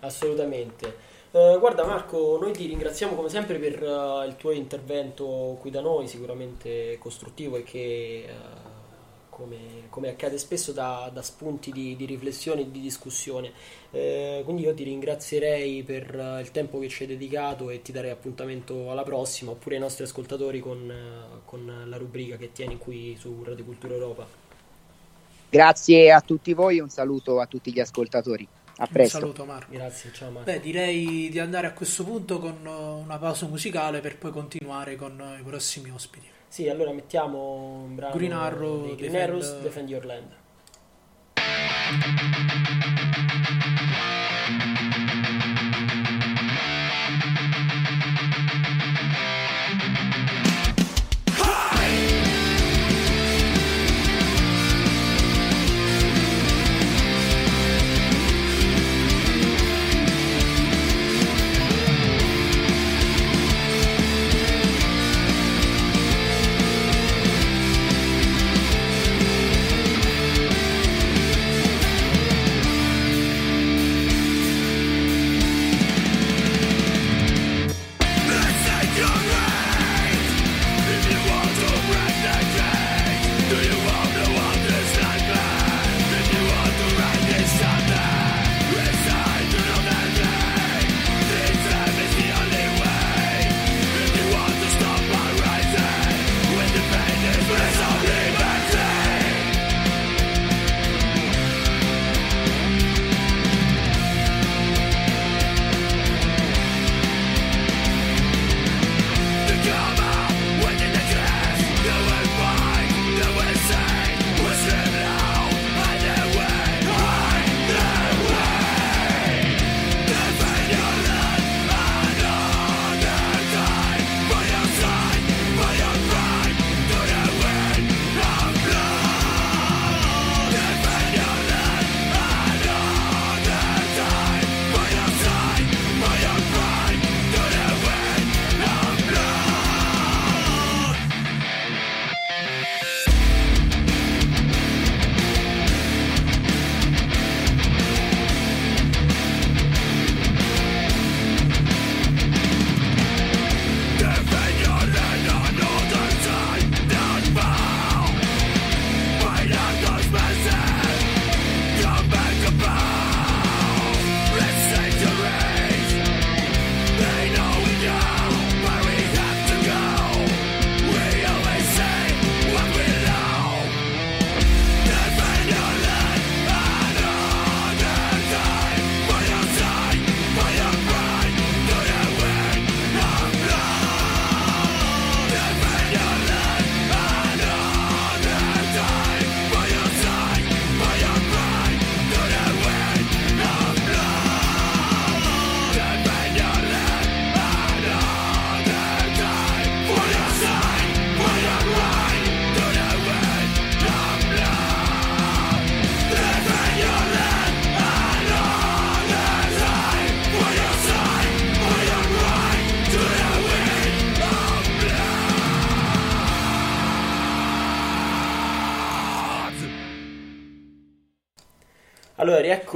[0.00, 1.15] Assolutamente.
[1.36, 5.82] Uh, guarda Marco, noi ti ringraziamo come sempre per uh, il tuo intervento qui da
[5.82, 8.76] noi, sicuramente costruttivo e che uh,
[9.28, 9.58] come,
[9.90, 13.52] come accade spesso, da, da spunti di, di, riflessione e di discussione.
[13.90, 17.92] Eh, quindi io ti ringrazierei per uh, il tempo che ci hai dedicato e ti
[17.92, 22.78] darei appuntamento alla prossima, oppure ai nostri ascoltatori con, uh, con la rubrica che tieni
[22.78, 24.26] qui su Radio Cultura Europa.
[25.50, 28.48] Grazie a tutti voi un saluto a tutti gli ascoltatori.
[28.78, 29.16] A presto.
[29.16, 29.72] Un saluto Marco.
[29.72, 30.50] Grazie, ciao Marco.
[30.50, 35.38] Beh, direi di andare a questo punto con una pausa musicale per poi continuare con
[35.38, 36.26] i prossimi ospiti.
[36.48, 39.22] Sì, allora mettiamo un brano Green Arrow, Green Defend...
[39.22, 40.34] Arrows, Defend Your Land.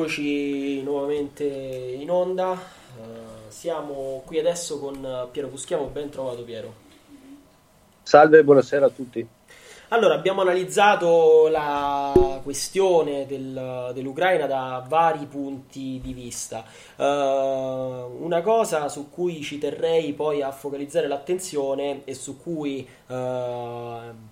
[0.01, 2.53] Eccoci nuovamente in onda.
[2.53, 3.03] Uh,
[3.49, 5.89] siamo qui adesso con Piero Buschiamo.
[5.89, 6.73] Ben trovato, Piero.
[8.03, 9.29] Salve, buonasera a tutti.
[9.89, 13.53] Allora, abbiamo analizzato la questione del,
[13.93, 16.65] dell'Ucraina da vari punti di vista.
[16.97, 23.15] Uh, una cosa su cui ci terrei poi a focalizzare l'attenzione e su cui uh,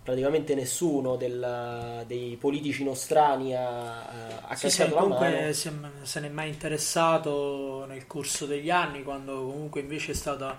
[0.02, 5.52] praticamente nessuno del, dei politici nostrani ha, ha sì, sì, la mano.
[5.52, 5.72] Se,
[6.02, 10.58] se ne è mai interessato nel corso degli anni, quando comunque invece è stata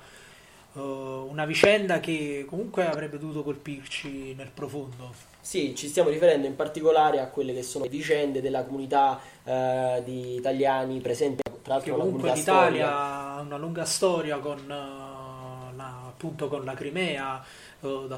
[0.71, 5.28] una vicenda che comunque avrebbe dovuto colpirci nel profondo.
[5.49, 10.03] Sì, ci stiamo riferendo in particolare a quelle che sono le vicende della comunità uh,
[10.03, 16.03] di italiani presenti tra l'altro che comunque l'Italia ha una lunga storia con, uh, la,
[16.05, 17.43] appunto con la Crimea
[17.79, 18.17] da,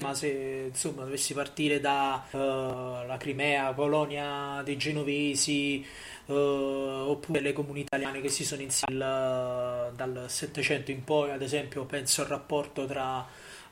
[0.00, 5.86] ma se insomma dovessi partire dalla uh, Crimea, Colonia dei Genovesi,
[6.26, 11.84] uh, oppure le comunità italiane che si sono iniziate dal Settecento in poi, ad esempio
[11.84, 13.24] penso al rapporto tra,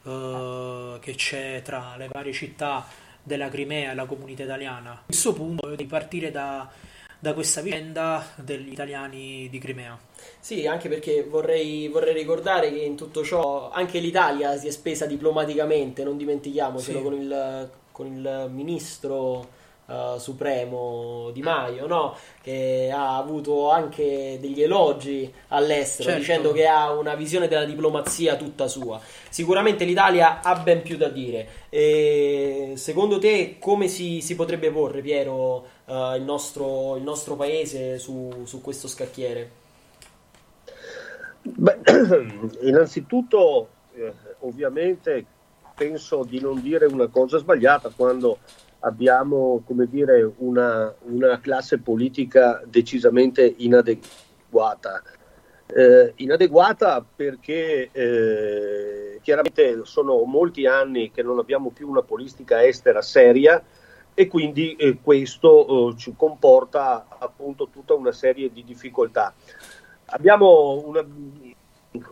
[0.03, 2.87] uh, che c'è tra le varie città
[3.23, 4.93] della Crimea e la comunità italiana.
[4.93, 6.69] A questo punto di partire da,
[7.19, 9.99] da questa vicenda degli italiani di Crimea.
[10.39, 15.07] Sì, anche perché vorrei, vorrei, ricordare che in tutto ciò anche l'Italia si è spesa
[15.07, 17.05] diplomaticamente, non dimentichiamocelo, sì.
[17.05, 19.59] con, il, con il ministro
[19.91, 22.17] uh, supremo Di Maio, no?
[22.43, 26.21] che ha avuto anche degli elogi all'estero, certo.
[26.21, 29.01] dicendo che ha una visione della diplomazia tutta sua.
[29.29, 31.49] Sicuramente l'Italia ha ben più da dire.
[31.69, 37.99] E secondo te come si, si potrebbe porre, Piero, uh, il, nostro, il, nostro, paese
[37.99, 39.59] su, su questo scacchiere?
[41.43, 41.79] Beh,
[42.63, 45.25] innanzitutto, eh, ovviamente,
[45.75, 48.39] penso di non dire una cosa sbagliata quando
[48.81, 55.03] abbiamo dire, una, una classe politica decisamente inadeguata.
[55.67, 63.03] Eh, inadeguata perché eh, chiaramente sono molti anni che non abbiamo più una politica estera
[63.03, 63.63] seria
[64.13, 69.33] e quindi eh, questo eh, ci comporta appunto tutta una serie di difficoltà.
[70.07, 71.07] Abbiamo una,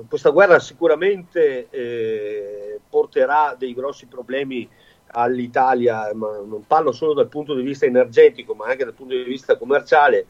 [0.08, 4.68] questa guerra sicuramente eh, porterà dei grossi problemi
[5.12, 9.22] all'Italia, ma non parlo solo dal punto di vista energetico, ma anche dal punto di
[9.22, 10.26] vista commerciale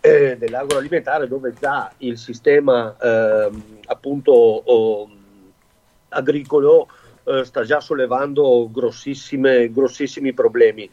[0.00, 3.50] eh, dell'agroalimentare, dove già il sistema eh,
[3.86, 5.10] appunto oh,
[6.08, 6.88] agricolo
[7.24, 10.90] eh, sta già sollevando grossissimi problemi.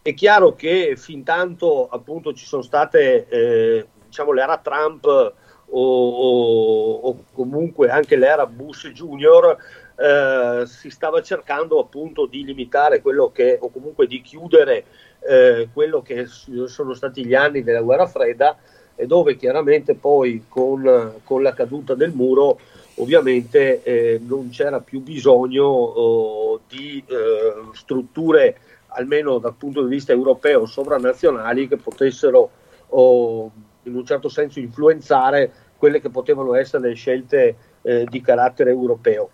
[0.00, 5.34] È chiaro che fin tanto appunto ci sono state eh, diciamo l'era Trump o,
[5.68, 9.56] o, o comunque anche l'era Bush Junior
[9.96, 14.84] eh, si stava cercando appunto di limitare quello che, o comunque di chiudere
[15.20, 18.56] eh, quello che sono stati gli anni della guerra fredda
[18.94, 22.58] e dove chiaramente poi con, con la caduta del muro
[22.96, 28.56] ovviamente eh, non c'era più bisogno oh, di eh, strutture
[28.88, 32.50] almeno dal punto di vista europeo sovranazionali che potessero
[32.88, 33.50] oh,
[33.82, 39.30] in un certo senso influenzare quelle che potevano essere le scelte eh, di carattere europeo.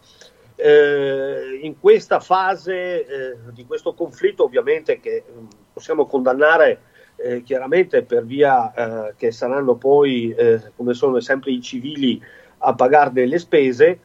[0.65, 6.83] Eh, in questa fase eh, di questo conflitto ovviamente che mm, possiamo condannare
[7.17, 12.23] eh, chiaramente per via eh, che saranno poi eh, come sono sempre i civili
[12.59, 13.99] a pagarne le spese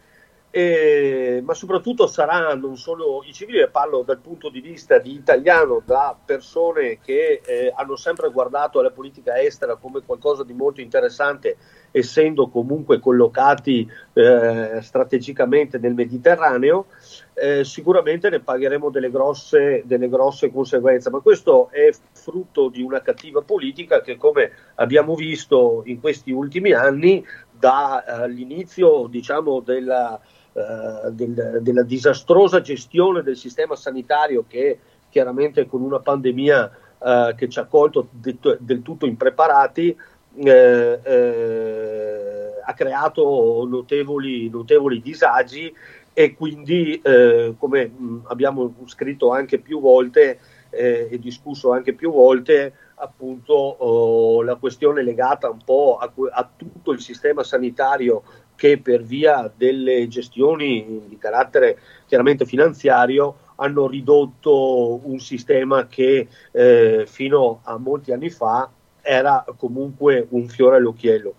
[1.43, 6.17] ma soprattutto sarà non solo i civili, parlo dal punto di vista di italiano, da
[6.25, 11.57] persone che eh, hanno sempre guardato alla politica estera come qualcosa di molto interessante,
[11.97, 16.87] essendo comunque collocati eh, strategicamente nel Mediterraneo,
[17.33, 23.01] eh, sicuramente ne pagheremo delle grosse, delle grosse conseguenze, ma questo è frutto di una
[23.01, 30.19] cattiva politica che come abbiamo visto in questi ultimi anni dall'inizio eh, diciamo, della
[30.57, 37.47] eh, del, della disastrosa gestione del sistema sanitario che chiaramente con una pandemia eh, che
[37.47, 39.95] ci ha colto de- del tutto impreparati
[40.43, 45.73] eh, eh, ha creato notevoli, notevoli, disagi
[46.13, 47.91] e quindi eh, come
[48.25, 50.39] abbiamo scritto anche più volte
[50.69, 56.91] e discusso anche più volte appunto oh, la questione legata un po' a, a, tutto
[56.91, 58.23] il sistema sanitario
[58.55, 67.05] che per via delle gestioni di carattere chiaramente finanziario hanno ridotto un sistema che eh,
[67.07, 68.69] fino a molti anni fa
[69.07, 71.35] era comunque un fiore all'occhiello.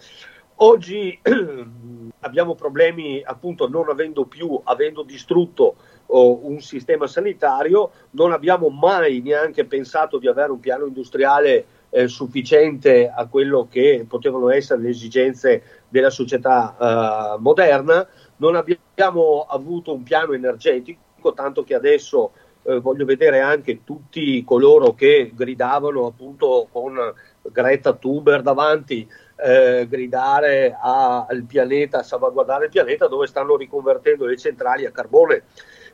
[0.60, 1.20] Oggi
[2.20, 5.76] abbiamo problemi appunto non avendo più, avendo distrutto
[6.06, 12.08] oh, un sistema sanitario, non abbiamo mai neanche pensato di avere un piano industriale eh,
[12.08, 19.92] sufficiente a quello che potevano essere le esigenze della società eh, moderna, non abbiamo avuto
[19.92, 22.32] un piano energetico, tanto che adesso
[22.62, 26.96] eh, voglio vedere anche tutti coloro che gridavano appunto con
[27.42, 34.26] Greta Thunberg davanti eh, gridare a, al pianeta, a salvaguardare il pianeta dove stanno riconvertendo
[34.26, 35.44] le centrali a carbone.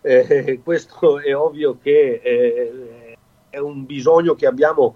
[0.01, 3.16] Eh, questo è ovvio che eh,
[3.51, 4.95] è un bisogno che abbiamo,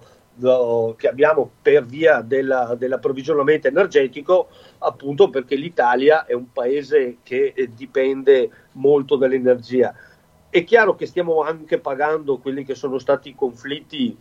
[0.96, 4.48] che abbiamo per via della, dell'approvvigionamento energetico,
[4.78, 9.94] appunto perché l'Italia è un paese che dipende molto dall'energia.
[10.50, 14.16] È chiaro che stiamo anche pagando quelli che sono stati i conflitti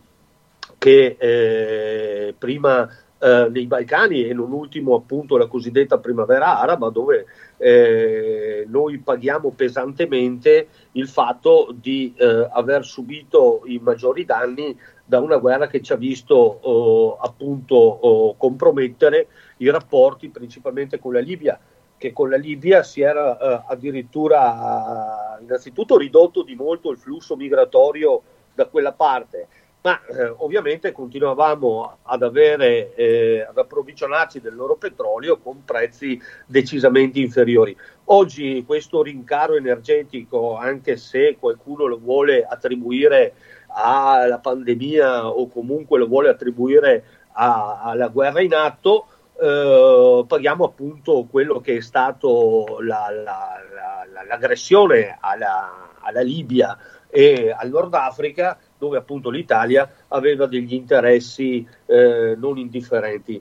[0.76, 2.88] che eh, prima
[3.20, 7.26] eh, nei Balcani e non ultimo appunto la cosiddetta primavera araba dove
[7.56, 15.38] eh, noi paghiamo pesantemente il fatto di eh, aver subito i maggiori danni da una
[15.38, 19.26] guerra che ci ha visto oh, appunto oh, compromettere
[19.56, 21.58] i rapporti principalmente con la Libia
[21.96, 28.22] che con la Libia si era eh, addirittura innanzitutto ridotto di molto il flusso migratorio
[28.54, 29.48] da quella parte
[29.82, 37.20] ma eh, ovviamente continuavamo ad, avere, eh, ad approvvigionarci del loro petrolio con prezzi decisamente
[37.20, 37.76] inferiori.
[38.06, 43.34] Oggi questo rincaro energetico, anche se qualcuno lo vuole attribuire
[43.68, 49.06] alla pandemia o comunque lo vuole attribuire a, alla guerra in atto,
[49.40, 56.76] eh, paghiamo appunto quello che è stato la, la, la, l'aggressione alla, alla Libia
[57.08, 63.40] e al Nord Africa dove appunto l'Italia aveva degli interessi eh, non indifferenti.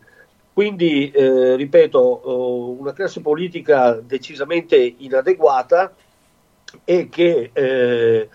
[0.52, 5.94] Quindi, eh, ripeto, eh, una classe politica decisamente inadeguata
[6.84, 8.30] e che eh,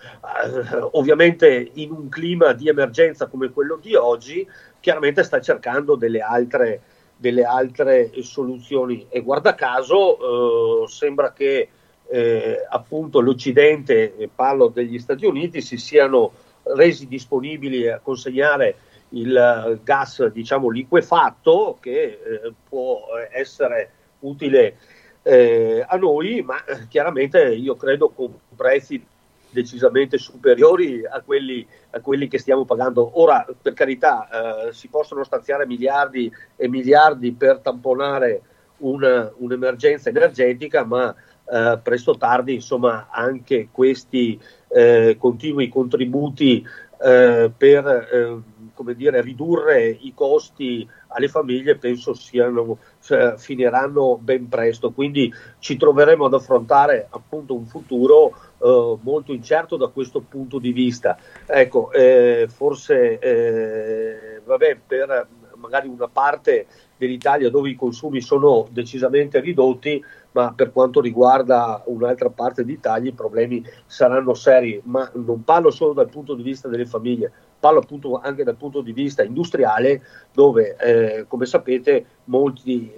[0.91, 4.47] ovviamente in un clima di emergenza come quello di oggi
[4.79, 6.81] chiaramente sta cercando delle altre,
[7.15, 11.67] delle altre soluzioni e guarda caso eh, sembra che
[12.07, 16.31] eh, appunto l'Occidente, parlo degli Stati Uniti, si siano
[16.63, 18.75] resi disponibili a consegnare
[19.09, 24.77] il gas diciamo liquefatto che eh, può essere utile
[25.21, 29.03] eh, a noi, ma eh, chiaramente io credo con prezzi
[29.49, 33.21] decisamente superiori a quelli, a quelli che stiamo pagando.
[33.21, 38.41] Ora, per carità, eh, si possono stanziare miliardi e miliardi per tamponare
[38.77, 41.15] una, un'emergenza energetica, ma
[41.51, 44.39] eh, presto o tardi, insomma, anche questi
[44.69, 46.65] eh, continui contributi
[47.03, 54.91] eh, per eh, dire, ridurre i costi alle famiglie penso siano, cioè, finiranno ben presto.
[54.91, 60.71] Quindi ci troveremo ad affrontare appunto un futuro eh, molto incerto da questo punto di
[60.71, 61.17] vista.
[61.45, 66.65] Ecco, eh, forse eh, vabbè, per magari una parte
[66.97, 70.03] dell'Italia dove i consumi sono decisamente ridotti,
[70.33, 75.93] ma per quanto riguarda un'altra parte d'Italia i problemi saranno seri, ma non parlo solo
[75.93, 80.01] dal punto di vista delle famiglie, parlo appunto anche dal punto di vista industriale
[80.33, 82.93] dove eh, come sapete molte eh,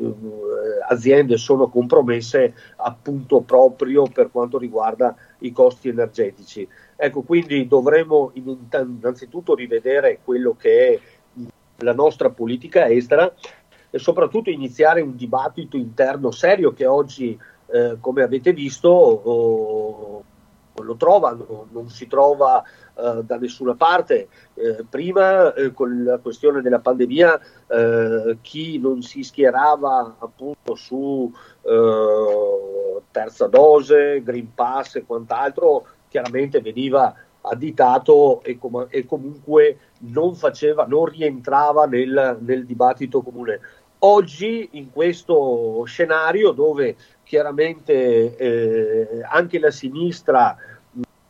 [0.87, 6.67] aziende sono compromesse appunto proprio per quanto riguarda i costi energetici.
[6.95, 10.99] Ecco, quindi dovremo innanzitutto rivedere quello che è
[11.79, 13.31] la nostra politica estera
[13.95, 20.23] e soprattutto iniziare un dibattito interno serio che oggi, eh, come avete visto, oh,
[20.84, 24.27] lo trovano, non si trova eh, da nessuna parte.
[24.53, 31.31] Eh, prima, eh, con la questione della pandemia, eh, chi non si schierava appunto su
[31.61, 37.15] eh, terza dose, Green Pass e quant'altro, chiaramente veniva
[37.47, 43.59] additato e, com- e comunque non, faceva, non rientrava nel, nel dibattito comune.
[43.99, 50.55] Oggi in questo scenario dove chiaramente eh, anche la sinistra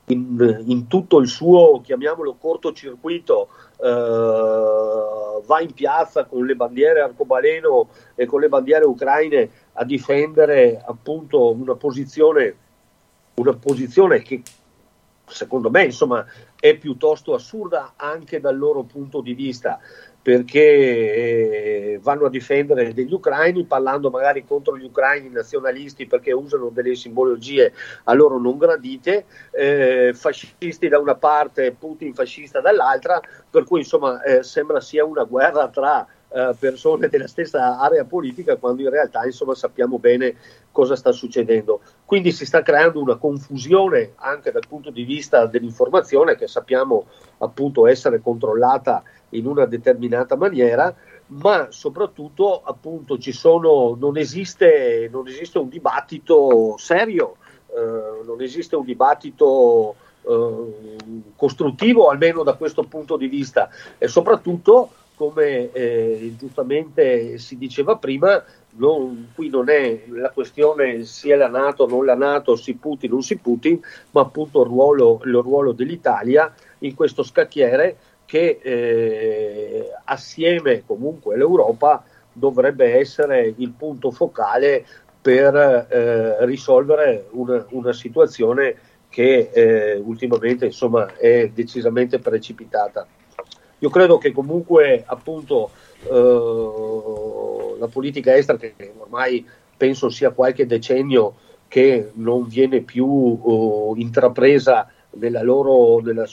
[0.07, 3.47] in, in, tutto il suo, chiamiamolo cortocircuito,
[3.77, 10.81] eh, va in piazza con le bandiere arcobaleno e con le bandiere ucraine a difendere
[10.85, 12.55] appunto una posizione,
[13.35, 14.41] una posizione che
[15.27, 16.23] secondo me insomma
[16.59, 19.79] è piuttosto assurda anche dal loro punto di vista
[20.25, 26.69] perché eh, vanno a difendere degli ucraini parlando magari contro gli ucraini nazionalisti perché usano
[26.69, 27.71] delle simbologie
[28.05, 34.23] a loro non gradite, eh, fascisti da una parte, Putin fascista dall'altra, per cui insomma
[34.23, 39.23] eh, sembra sia una guerra tra eh, persone della stessa area politica quando in realtà
[39.23, 40.35] insomma sappiamo bene
[40.69, 41.79] cosa sta succedendo.
[42.03, 47.05] Quindi si sta creando una confusione anche dal punto di vista dell'informazione che sappiamo
[47.37, 50.93] appunto essere controllata in una determinata maniera,
[51.27, 57.37] ma soprattutto appunto sono, non, esiste, non esiste un dibattito serio,
[57.67, 59.95] eh, non esiste un dibattito
[60.27, 60.95] eh,
[61.37, 68.43] costruttivo almeno da questo punto di vista e soprattutto come eh, giustamente si diceva prima
[68.77, 73.21] non, qui non è la questione sia la Nato non la Nato si Putin non
[73.21, 73.79] si Putin
[74.11, 82.03] ma appunto il ruolo, il ruolo dell'Italia in questo scacchiere che eh, assieme comunque all'Europa
[82.31, 84.85] dovrebbe essere il punto focale
[85.21, 88.75] per eh, risolvere una, una, situazione
[89.09, 93.07] che eh, ultimamente insomma, è decisamente precipitata.
[93.85, 95.69] Io credo che comunque appunto
[96.09, 99.45] eh, la politica estera, che ormai
[99.77, 101.35] penso sia qualche decennio
[101.67, 106.25] che non viene più uh, intrapresa nella, loro, nella,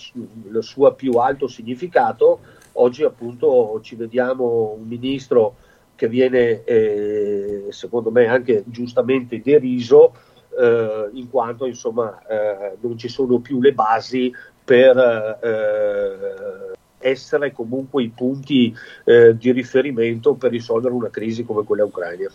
[0.45, 2.39] nella sua più alto significato,
[2.75, 5.57] oggi appunto ci vediamo un ministro
[5.95, 10.15] che viene eh, secondo me anche giustamente deriso
[10.59, 14.33] eh, in quanto insomma eh, non ci sono più le basi
[14.65, 14.97] per
[15.43, 16.73] eh,
[17.03, 18.75] essere comunque i punti
[19.05, 22.31] eh, di riferimento per risolvere una crisi come quella ucraina.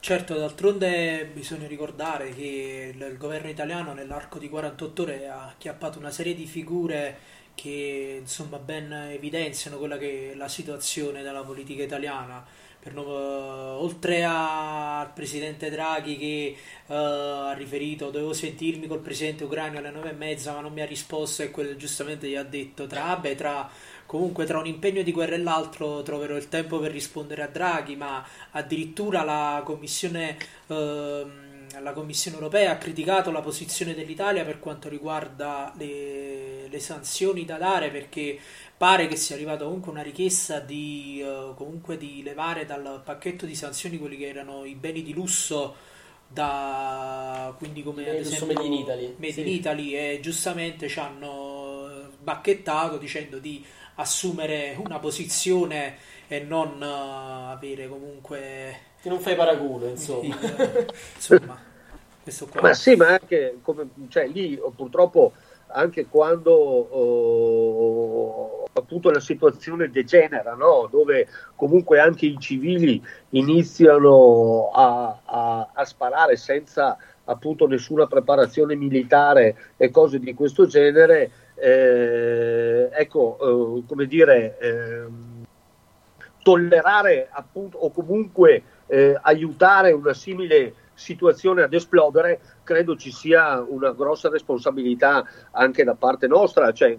[0.00, 6.10] Certo, d'altronde bisogna ricordare che il governo italiano nell'arco di 48 ore ha acchiappato una
[6.10, 7.18] serie di figure
[7.54, 12.42] che insomma ben evidenziano quella che è la situazione della politica italiana
[12.80, 19.78] per, uh, oltre al presidente Draghi che uh, ha riferito dovevo sentirmi col presidente ucraino
[19.78, 22.86] alle nove e mezza ma non mi ha risposto e quello giustamente gli ha detto
[22.86, 23.70] tra, vabbè, tra
[24.06, 27.96] comunque tra un impegno di guerra e l'altro troverò il tempo per rispondere a Draghi
[27.96, 30.36] ma addirittura la commissione
[30.66, 31.48] uh,
[31.78, 37.56] la Commissione europea ha criticato la posizione dell'Italia per quanto riguarda le, le sanzioni da
[37.56, 38.38] dare perché
[38.76, 43.54] pare che sia arrivata comunque una richiesta di, uh, comunque di levare dal pacchetto di
[43.54, 45.76] sanzioni quelli che erano i beni di lusso
[46.26, 49.40] da quindi come ad esempio Made in Italy, Made sì.
[49.40, 53.64] in Italy e giustamente ci hanno bacchettato dicendo di
[53.96, 55.96] assumere una posizione
[56.32, 60.36] e non uh, avere comunque che non fai paraculo insomma,
[61.16, 61.58] insomma
[62.22, 62.60] questo qua.
[62.60, 65.32] ma sì ma anche come, cioè, lì purtroppo
[65.72, 67.80] anche quando oh,
[68.72, 70.88] appunto la situazione degenera, no?
[70.90, 71.26] dove
[71.56, 79.90] comunque anche i civili iniziano a, a, a, sparare senza appunto nessuna preparazione militare e
[79.90, 83.38] cose di questo genere, eh, ecco,
[83.78, 85.04] eh, come dire, eh,
[86.42, 93.92] tollerare appunto o comunque eh, aiutare una simile situazione ad esplodere, credo ci sia una
[93.92, 96.72] grossa responsabilità anche da parte nostra.
[96.72, 96.96] Cioè,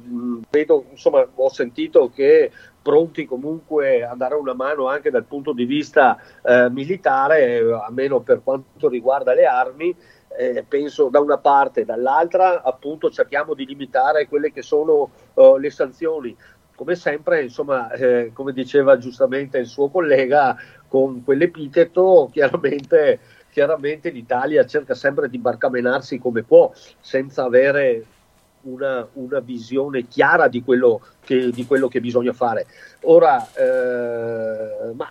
[0.49, 2.51] vedo, insomma, ho sentito che
[2.81, 8.41] pronti comunque a dare una mano anche dal punto di vista eh, militare, almeno per
[8.43, 9.95] quanto riguarda le armi.
[10.35, 15.69] Eh, penso da una parte dall'altra appunto cerchiamo di limitare quelle che sono uh, le
[15.69, 16.33] sanzioni
[16.81, 23.19] come sempre insomma eh, come diceva giustamente il suo collega con quell'epiteto chiaramente
[23.51, 28.03] chiaramente l'Italia cerca sempre di barcamenarsi come può, senza avere
[28.63, 32.65] una, una visione chiara di quello, che, di quello, che, bisogna fare.
[33.01, 35.07] Ora, eh, ma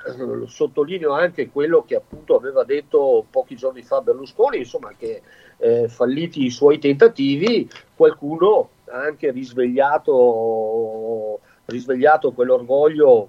[0.46, 5.22] sottolineo anche quello che appunto aveva detto pochi giorni fa Berlusconi, insomma che
[5.58, 11.40] eh, falliti i suoi tentativi, qualcuno ha anche risvegliato,
[11.70, 13.28] risvegliato quell'orgoglio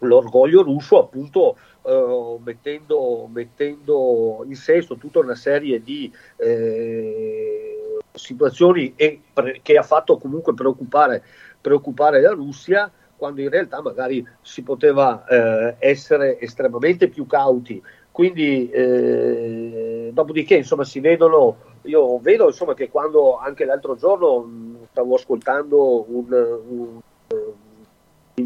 [0.00, 9.20] l'orgoglio russo appunto eh, mettendo, mettendo, in sesto tutta una serie di eh, situazioni e,
[9.32, 11.22] pre, che ha fatto comunque preoccupare,
[11.60, 17.82] preoccupare, la Russia quando in realtà magari si poteva eh, essere estremamente più cauti.
[18.10, 24.86] Quindi, eh, dopodiché, insomma, si vedono, io vedo insomma, che quando anche l'altro giorno mh,
[24.90, 27.00] stavo ascoltando un, un, un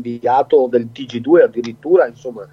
[0.04, 2.48] inviato del TG2 addirittura, insomma,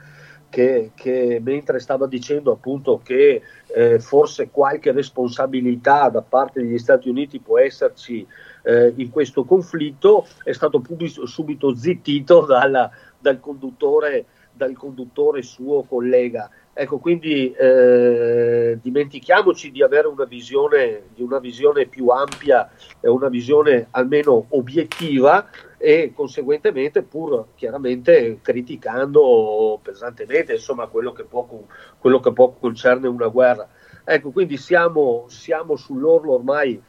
[0.52, 3.41] che, che, mentre stava dicendo appunto che
[3.73, 8.28] eh, forse qualche responsabilità da parte degli Stati Uniti può esserci
[8.64, 15.84] eh, in questo conflitto, è stato subito, subito zittito dalla, dal, conduttore, dal conduttore suo
[15.84, 16.49] collega.
[16.73, 22.69] Ecco, quindi eh, dimentichiamoci di avere una visione, di una visione più ampia
[23.02, 31.45] e una visione almeno obiettiva e conseguentemente pur chiaramente criticando pesantemente insomma, quello, che può,
[31.99, 33.68] quello che può concerne una guerra.
[34.06, 36.81] Ecco, quindi siamo, siamo sull'orlo ormai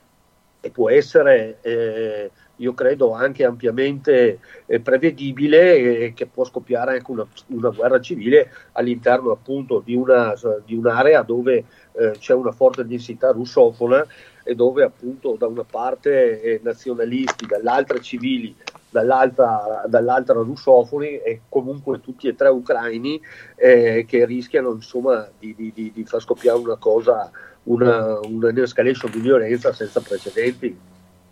[0.61, 7.11] e può essere, eh, io credo, anche ampiamente eh, prevedibile e che può scoppiare anche
[7.11, 10.35] una, una guerra civile all'interno appunto di, una,
[10.65, 14.07] di un'area dove eh, c'è una forte densità russofona
[14.45, 18.55] e dove appunto da una parte eh, nazionalisti, dall'altra civili,
[18.91, 23.21] dall'altra, dall'altra russofoni e comunque tutti e tre ucraini
[23.57, 27.31] eh, che rischiano insomma di, di, di, far scoppiare una cosa
[27.65, 30.77] una, un'escalation di violenza senza precedenti.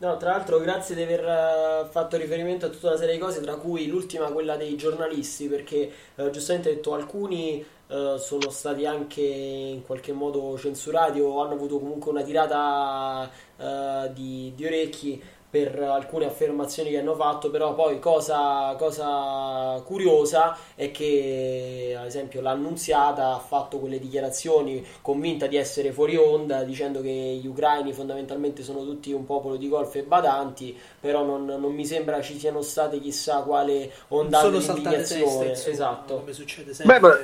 [0.00, 3.42] No, tra l'altro grazie di aver eh, fatto riferimento a tutta una serie di cose,
[3.42, 9.20] tra cui l'ultima quella dei giornalisti, perché eh, giustamente detto alcuni eh, sono stati anche
[9.20, 15.82] in qualche modo censurati o hanno avuto comunque una tirata eh, di, di orecchi per
[15.82, 23.34] alcune affermazioni che hanno fatto, però poi cosa, cosa, curiosa è che ad esempio l'annunziata
[23.34, 28.84] ha fatto quelle dichiarazioni convinta di essere fuori onda dicendo che gli ucraini fondamentalmente sono
[28.84, 33.00] tutti un popolo di golf e badanti, però non, non mi sembra ci siano state
[33.00, 35.46] chissà quale ondate di indignazione.
[35.48, 36.18] Teste, esatto.
[36.20, 37.00] Come succede sempre.
[37.00, 37.18] Beh, ma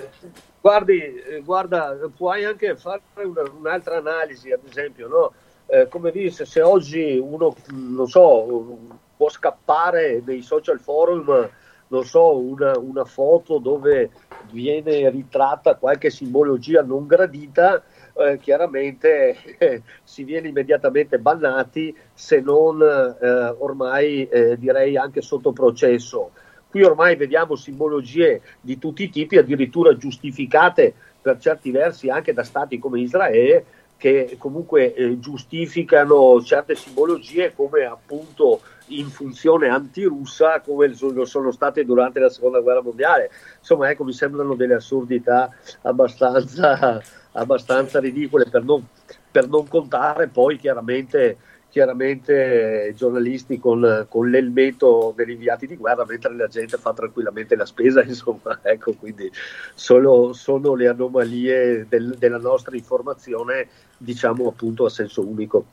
[0.61, 5.32] guardi, eh, guarda, puoi anche fare una, un'altra analisi, ad esempio, no?
[5.67, 8.79] Eh, come disse, se oggi uno, non so,
[9.17, 11.49] può scappare nei social forum,
[11.89, 14.11] non so, una, una foto dove
[14.51, 17.83] viene ritratta qualche simbologia non gradita,
[18.15, 25.53] eh, chiaramente eh, si viene immediatamente bannati se non eh, ormai eh, direi anche sotto
[25.53, 26.31] processo.
[26.69, 32.43] Qui ormai vediamo simbologie di tutti i tipi, addirittura giustificate per certi versi anche da
[32.43, 33.65] stati come Israele,
[33.97, 41.85] che comunque eh, giustificano certe simbologie come appunto in funzione antirussa come lo sono state
[41.85, 43.31] durante la seconda guerra mondiale.
[43.59, 45.51] Insomma, ecco, mi sembrano delle assurdità
[45.82, 47.01] abbastanza,
[47.32, 48.86] abbastanza ridicole per non,
[49.31, 51.39] per non contare poi chiaramente
[51.77, 57.66] chiaramente giornalisti con, con, l'elmetto degli inviati di guerra mentre la gente fa tranquillamente la
[57.66, 59.31] spesa, insomma, ecco, quindi
[59.74, 65.66] solo, sono le anomalie del, della nostra informazione, diciamo appunto a senso unico.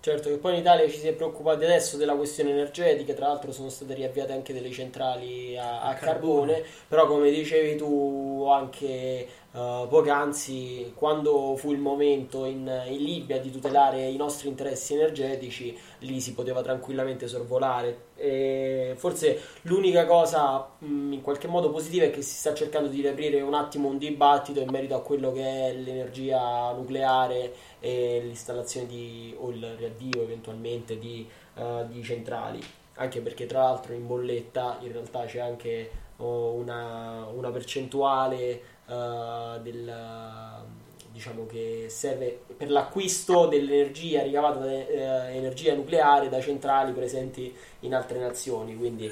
[0.00, 3.52] Certo che poi in Italia ci si è preoccupati adesso della questione energetica, tra l'altro
[3.52, 9.28] sono state riavviate anche delle centrali a, a carbone, carbone, però come dicevi tu anche
[9.52, 15.76] uh, poc'anzi, quando fu il momento in, in, Libia di tutelare i nostri interessi energetici,
[16.00, 18.08] lì si poteva tranquillamente sorvolare.
[18.16, 22.88] E forse l'unica cosa mh, mm, in qualche modo positiva è che si sta cercando
[22.88, 28.20] di riaprire un attimo un dibattito in merito a quello che è l'energia nucleare e
[28.22, 32.60] l'installazione di, o il riavvio eventualmente di, uh, di centrali
[33.00, 39.60] anche perché tra l'altro in bolletta in realtà c'è anche oh, una, una percentuale uh,
[39.62, 39.92] del,
[41.12, 47.94] diciamo che serve per l'acquisto dell'energia ricavata da uh, energia nucleare da centrali presenti in
[47.94, 48.76] altre nazioni.
[48.76, 49.10] Quindi,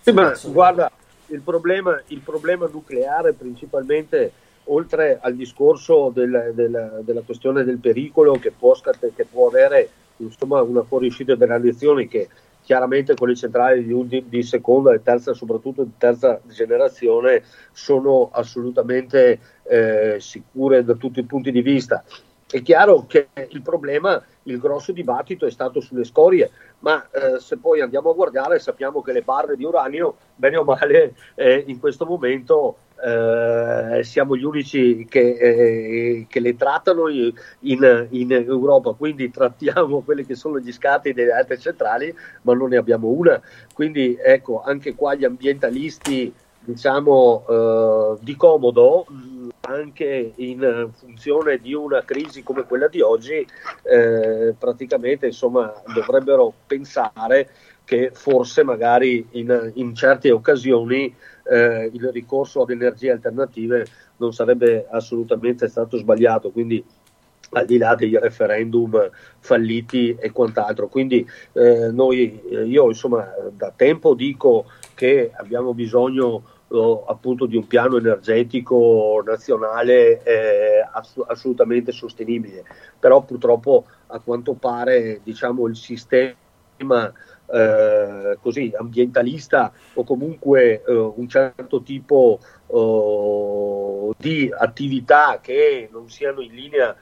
[0.00, 0.52] sì, ma sono...
[0.54, 0.90] guarda,
[1.26, 4.32] il problema, il problema nucleare principalmente
[4.70, 8.74] oltre al discorso del, del, della questione del pericolo che può,
[9.14, 12.28] che può avere insomma, una fuoriuscita delle radiazioni che
[12.68, 17.42] chiaramente le centrali di, di, seconda e terza, soprattutto di terza generazione,
[17.72, 22.04] sono assolutamente eh, sicure da tutti i punti di vista.
[22.46, 26.50] È chiaro che il problema, il grosso dibattito è stato sulle scorie,
[26.80, 30.64] ma eh, se poi andiamo a guardare sappiamo che le barre di uranio, bene o
[30.64, 37.32] male, eh, in questo momento eh, siamo gli unici che, eh, che le trattano in,
[37.60, 42.76] in, Europa, quindi trattiamo quelli che sono gli scatti delle altre centrali, ma non ne
[42.76, 43.40] abbiamo una.
[43.72, 49.06] Quindi ecco, anche qua gli ambientalisti, diciamo, eh, di comodo,
[49.60, 53.46] anche in funzione di una crisi come quella di oggi,
[53.82, 57.50] eh, praticamente insomma, dovrebbero pensare
[57.88, 61.14] che forse magari in, in certe occasioni
[61.50, 63.86] eh, il ricorso ad energie alternative
[64.18, 66.50] non sarebbe assolutamente stato sbagliato.
[66.50, 66.84] Quindi
[67.52, 69.08] al di là dei referendum
[69.38, 70.88] falliti e quant'altro.
[70.88, 77.56] Quindi eh, noi, eh, io insomma da tempo dico che abbiamo bisogno oh, appunto di
[77.56, 82.64] un piano energetico nazionale eh, ass- assolutamente sostenibile,
[82.98, 86.34] però purtroppo a quanto pare diciamo il sistema
[87.50, 96.40] eh, così ambientalista o comunque eh, un certo tipo eh, di attività che non siano
[96.40, 96.94] in linea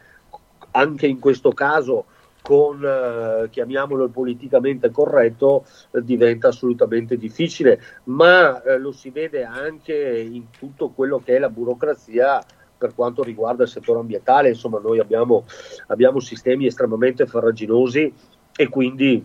[0.72, 2.04] anche in questo caso
[2.42, 10.48] con, eh, chiamiamolo politicamente corretto, eh, diventa assolutamente difficile, ma lo si vede anche in
[10.56, 12.40] tutto quello che è la burocrazia
[12.78, 15.44] per quanto riguarda il settore ambientale, insomma noi abbiamo,
[15.88, 18.12] abbiamo sistemi estremamente farraginosi
[18.54, 19.24] e quindi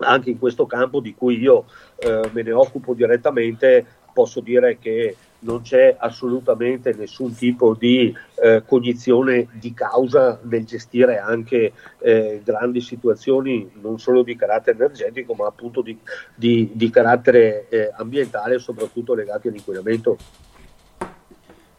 [0.00, 1.64] anche in questo campo di cui io
[1.98, 8.62] eh, me ne occupo direttamente posso dire che non c'è assolutamente nessun tipo di eh,
[8.66, 15.46] cognizione di causa nel gestire anche eh, grandi situazioni non solo di carattere energetico ma
[15.46, 15.96] appunto di,
[16.34, 20.18] di, di carattere eh, ambientale soprattutto legati all'inquinamento.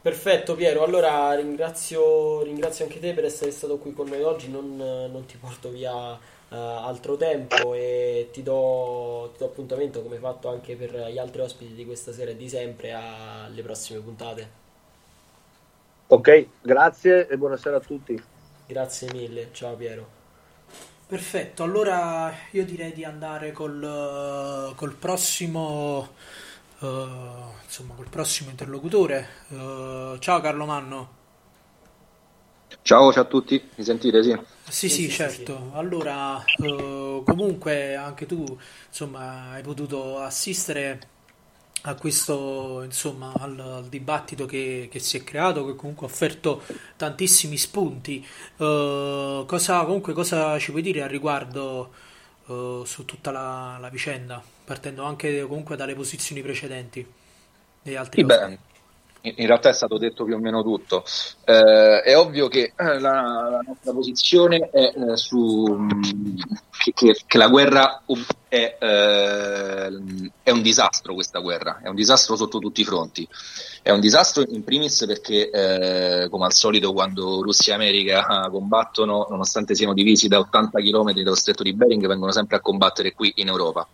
[0.02, 4.76] Perfetto Piero, allora ringrazio, ringrazio, anche te per essere stato qui con noi oggi, non,
[4.76, 6.18] non ti porto via
[6.52, 11.42] uh, altro tempo e ti do, ti do, appuntamento come fatto anche per gli altri
[11.42, 14.60] ospiti di questa sera e di sempre alle prossime puntate.
[16.08, 18.22] Ok, grazie e buonasera a tutti.
[18.68, 20.20] Grazie mille, ciao Piero.
[21.08, 26.10] Perfetto, allora io direi di andare col, col prossimo
[26.80, 26.88] uh,
[27.64, 29.28] insomma, col prossimo interlocutore.
[29.50, 31.21] Uh, ciao Carlo Manno.
[32.84, 34.24] Ciao, ciao a tutti, mi sentite?
[34.24, 34.32] Sì,
[34.70, 35.56] sì, sì, sì certo.
[35.56, 35.78] Sì.
[35.78, 41.00] Allora, uh, comunque anche tu insomma, hai potuto assistere
[41.84, 46.64] a questo, insomma, al, al dibattito che, che, si è creato, che comunque ha offerto
[46.96, 48.26] tantissimi spunti.
[48.58, 51.92] Uh, cosa, comunque, cosa ci puoi dire al riguardo
[52.48, 54.44] uh, su tutta la, la vicenda?
[54.72, 57.06] partendo anche comunque dalle posizioni precedenti
[57.82, 58.26] degli altri.
[58.26, 58.58] Sì,
[59.22, 61.04] in realtà è stato detto più o meno tutto.
[61.46, 65.88] Eh, è ovvio che eh, la, la nostra posizione è eh, su
[66.78, 68.02] che, che, che, la guerra
[68.48, 73.28] è, eh, è, un disastro questa guerra, è un disastro sotto tutti i fronti.
[73.84, 79.28] È un disastro in primis perché, eh, come al solito, quando Russia e America combattono,
[79.30, 83.32] nonostante siano divisi da 80 km dallo stretto di Bering, vengono sempre a combattere qui
[83.38, 83.88] in Europa.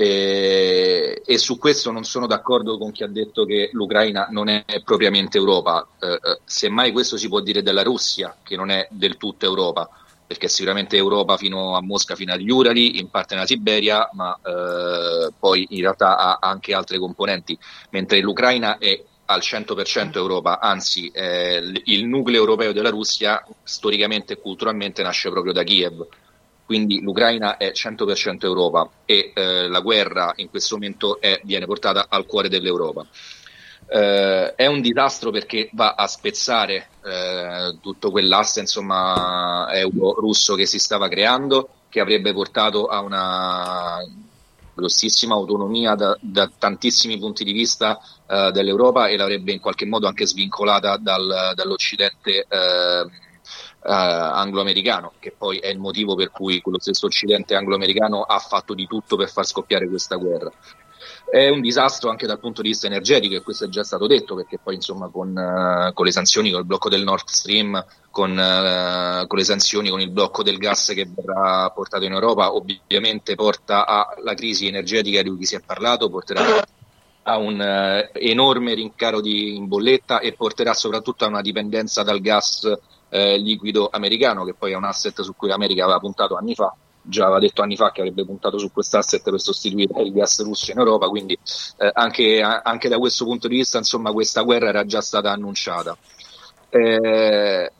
[0.00, 4.64] E, e, su questo non sono d'accordo con chi ha detto che l'Ucraina non è
[4.84, 5.88] propriamente Europa.
[5.98, 9.90] Eh, eh, semmai questo si può dire della Russia, che non è del tutto Europa,
[10.24, 15.32] perché sicuramente Europa fino a Mosca, fino agli Urali, in parte nella Siberia, ma eh,
[15.36, 17.58] poi in realtà ha anche altre componenti,
[17.90, 24.40] mentre l'Ucraina è al 100% Europa, anzi eh, il nucleo europeo della Russia storicamente e
[24.40, 26.06] culturalmente nasce proprio da Kiev
[26.68, 32.08] quindi l'Ucraina è 100% Europa e eh, la guerra in questo momento è, viene portata
[32.10, 33.06] al cuore dell'Europa.
[33.88, 40.78] Eh, è un disastro perché va a spezzare eh, tutto quell'asse insomma, euro-russo che si
[40.78, 44.00] stava creando, che avrebbe portato a una
[44.74, 50.06] grossissima autonomia da, da tantissimi punti di vista eh, dell'Europa e l'avrebbe in qualche modo
[50.06, 53.06] anche svincolata dal, dall'Occidente eh,
[53.82, 58.74] eh, anglo-americano, che poi è il motivo per cui quello stesso Occidente anglo-americano ha fatto
[58.74, 60.50] di tutto per far scoppiare questa guerra.
[61.30, 64.34] È un disastro anche dal punto di vista energetico, e questo è già stato detto,
[64.34, 68.30] perché poi insomma con, uh, con le sanzioni, con il blocco del Nord Stream, con,
[68.30, 73.34] uh, con, le sanzioni, con il blocco del gas che verrà portato in Europa, ovviamente
[73.34, 76.66] porta alla crisi energetica di cui si è parlato, porterà
[77.24, 82.20] a un uh, enorme rincaro di, in bolletta e porterà soprattutto a una dipendenza dal
[82.20, 82.66] gas
[83.10, 86.74] eh, liquido americano, che poi è un asset su cui l'America aveva puntato anni fa,
[87.02, 90.42] già aveva detto anni fa che avrebbe puntato su questo asset per sostituire il gas
[90.42, 91.38] russo in Europa, quindi
[91.78, 95.96] eh, anche, anche, da questo punto di vista insomma, questa guerra era già stata annunciata.
[96.70, 97.72] Eh,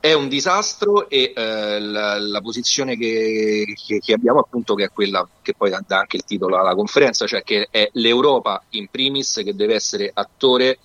[0.00, 4.90] è un disastro e eh, la, la, posizione che, che, che, abbiamo appunto che è
[4.90, 9.40] quella che poi dà anche il titolo alla conferenza, cioè che è l'Europa in primis
[9.44, 10.78] che deve essere attore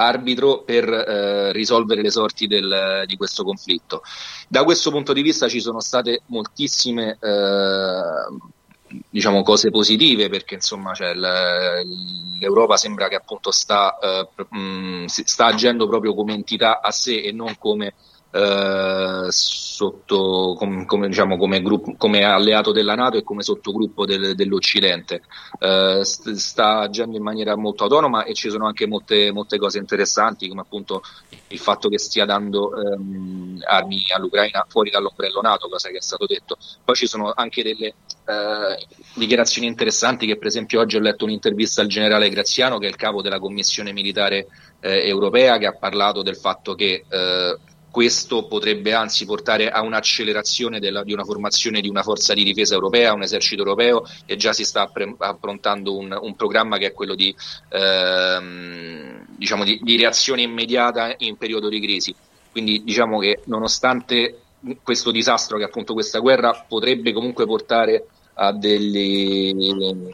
[0.00, 4.02] arbitro per eh, risolvere le sorti del, di questo conflitto.
[4.48, 10.94] Da questo punto di vista ci sono state moltissime eh, diciamo, cose positive perché insomma
[10.94, 17.20] cioè, l'Europa sembra che appunto sta, eh, mh, sta agendo proprio come entità a sé
[17.20, 17.94] e non come
[18.32, 24.34] eh, sotto, com, come, diciamo, come, gruppo, come, alleato della Nato e come sottogruppo del,
[24.34, 25.22] dell'Occidente.
[25.58, 29.78] Eh, st- sta agendo in maniera molto autonoma e ci sono anche molte, molte cose
[29.78, 31.02] interessanti, come appunto
[31.48, 36.26] il fatto che stia dando ehm, armi all'Ucraina fuori dall'ombrello Nato, cosa che è stato
[36.26, 36.56] detto.
[36.84, 37.86] Poi ci sono anche delle
[38.30, 42.88] eh, dichiarazioni interessanti che per esempio oggi ho letto un'intervista al generale Graziano che è
[42.88, 44.46] il capo della commissione militare
[44.80, 47.58] eh, europea che ha parlato del fatto che eh,
[47.90, 52.74] questo potrebbe anzi portare a un'accelerazione della, di una formazione di una forza di difesa
[52.74, 56.92] europea, un esercito europeo e già si sta appre- approntando un, un, programma che è
[56.92, 57.34] quello di,
[57.68, 62.14] ehm, diciamo di, di reazione immediata in periodo di crisi.
[62.50, 64.42] Quindi diciamo che nonostante
[64.82, 68.04] questo disastro che appunto questa guerra potrebbe comunque portare
[68.34, 69.54] a, degli,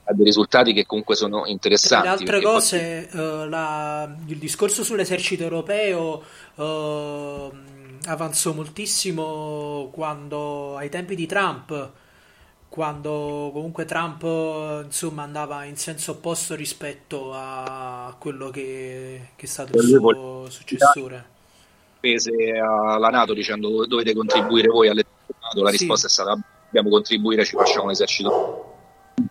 [0.04, 2.06] a dei risultati che comunque sono interessanti.
[2.06, 3.20] Le altre cose, poi...
[3.20, 6.22] uh, la, il discorso sull'esercito europeo
[6.54, 7.52] uh,
[8.06, 11.92] avanzò moltissimo quando ai tempi di Trump
[12.68, 14.22] quando comunque Trump
[14.84, 21.24] insomma andava in senso opposto rispetto a quello che, che è stato il suo successore.
[21.98, 25.06] Pese alla Nato dicendo dovete contribuire voi alle
[25.40, 26.20] Nato, la risposta sì.
[26.20, 28.74] è stata dobbiamo contribuire, ci facciamo l'esercito.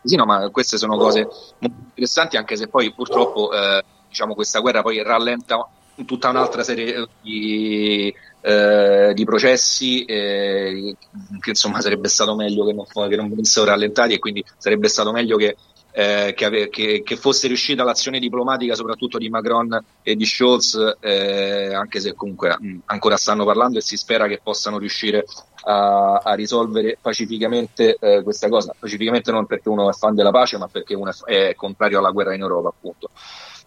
[0.03, 1.27] Sì, no, ma queste sono cose
[1.60, 5.68] molto interessanti, anche se poi purtroppo eh, diciamo, questa guerra poi rallenta
[6.05, 10.95] tutta un'altra serie di, eh, di processi eh,
[11.39, 15.11] che insomma sarebbe stato meglio che non, che non venissero rallentati e quindi sarebbe stato
[15.11, 15.55] meglio che
[15.97, 21.73] eh, che, ave- che, fosse riuscita l'azione diplomatica soprattutto di Macron e di Scholz, eh,
[21.73, 25.23] anche se comunque mh, ancora stanno parlando e si spera che possano riuscire
[25.63, 28.76] a, a risolvere pacificamente eh, questa cosa.
[28.77, 32.11] Pacificamente non perché uno è fan della pace, ma perché uno è, è contrario alla
[32.11, 33.09] guerra in Europa, appunto.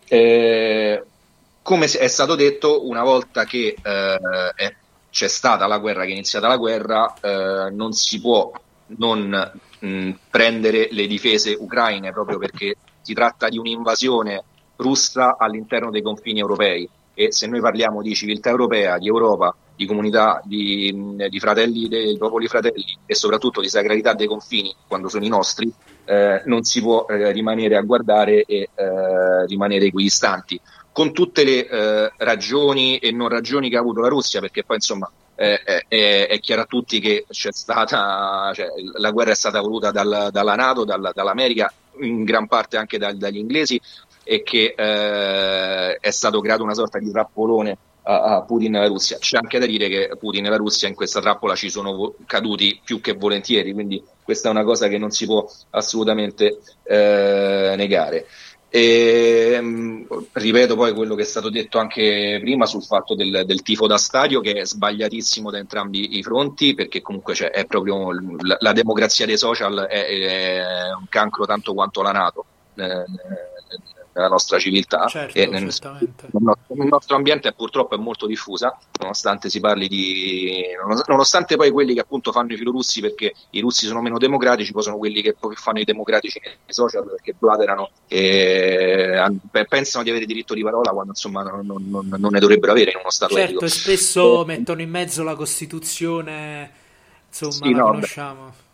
[0.06, 1.02] Eh,
[1.68, 4.76] come è stato detto, una volta che eh,
[5.10, 8.50] c'è stata la guerra, che è iniziata la guerra, eh, non si può
[8.96, 14.44] non mh, prendere le difese ucraine proprio perché si tratta di un'invasione
[14.76, 16.88] russa all'interno dei confini europei.
[17.12, 22.16] E se noi parliamo di civiltà europea, di Europa, di comunità, di, di fratelli, dei
[22.16, 25.70] popoli fratelli e soprattutto di sacralità dei confini quando sono i nostri,
[26.06, 30.58] eh, non si può eh, rimanere a guardare e eh, rimanere equidistanti
[30.98, 34.78] con tutte le eh, ragioni e non ragioni che ha avuto la Russia, perché poi
[34.78, 39.60] insomma eh, è, è, chiaro a tutti che c'è stata, cioè, la guerra è stata
[39.60, 43.80] voluta dal, dalla Nato, dal, dall'America, in gran parte anche dal, dagli inglesi
[44.24, 49.18] e che eh, è stato creato una sorta di trappolone a, Putin e alla Russia.
[49.18, 52.80] C'è anche da dire che Putin e la Russia in questa trappola ci sono caduti
[52.82, 58.26] più che volentieri, quindi questa è una cosa che non si può assolutamente eh, negare.
[58.70, 63.62] E, mm, ripeto poi quello che è stato detto anche prima sul fatto del, del,
[63.62, 68.12] tifo da stadio che è sbagliatissimo da entrambi i fronti perché comunque cioè, è proprio
[68.12, 72.44] la, la, democrazia dei social è, è, un cancro tanto quanto la Nato.
[72.74, 73.04] Eh,
[74.18, 79.60] nella nostra civiltà certo, e nel, nel, nostro ambiente purtroppo è molto diffusa, nonostante si
[79.60, 80.64] parli di
[81.06, 84.82] nonostante poi quelli che appunto fanno i filorussi perché i russi sono meno democratici, poi
[84.82, 89.22] sono quelli che poi fanno i democratici nei social perché blaterano e
[89.68, 92.98] pensano di avere diritto di parola quando insomma non, non, non ne dovrebbero avere in
[92.98, 93.64] uno stato certo, etico.
[93.64, 96.70] e spesso mettono in mezzo la Costituzione,
[97.28, 98.46] insomma, sì, la no, conosciamo.
[98.46, 98.66] Beh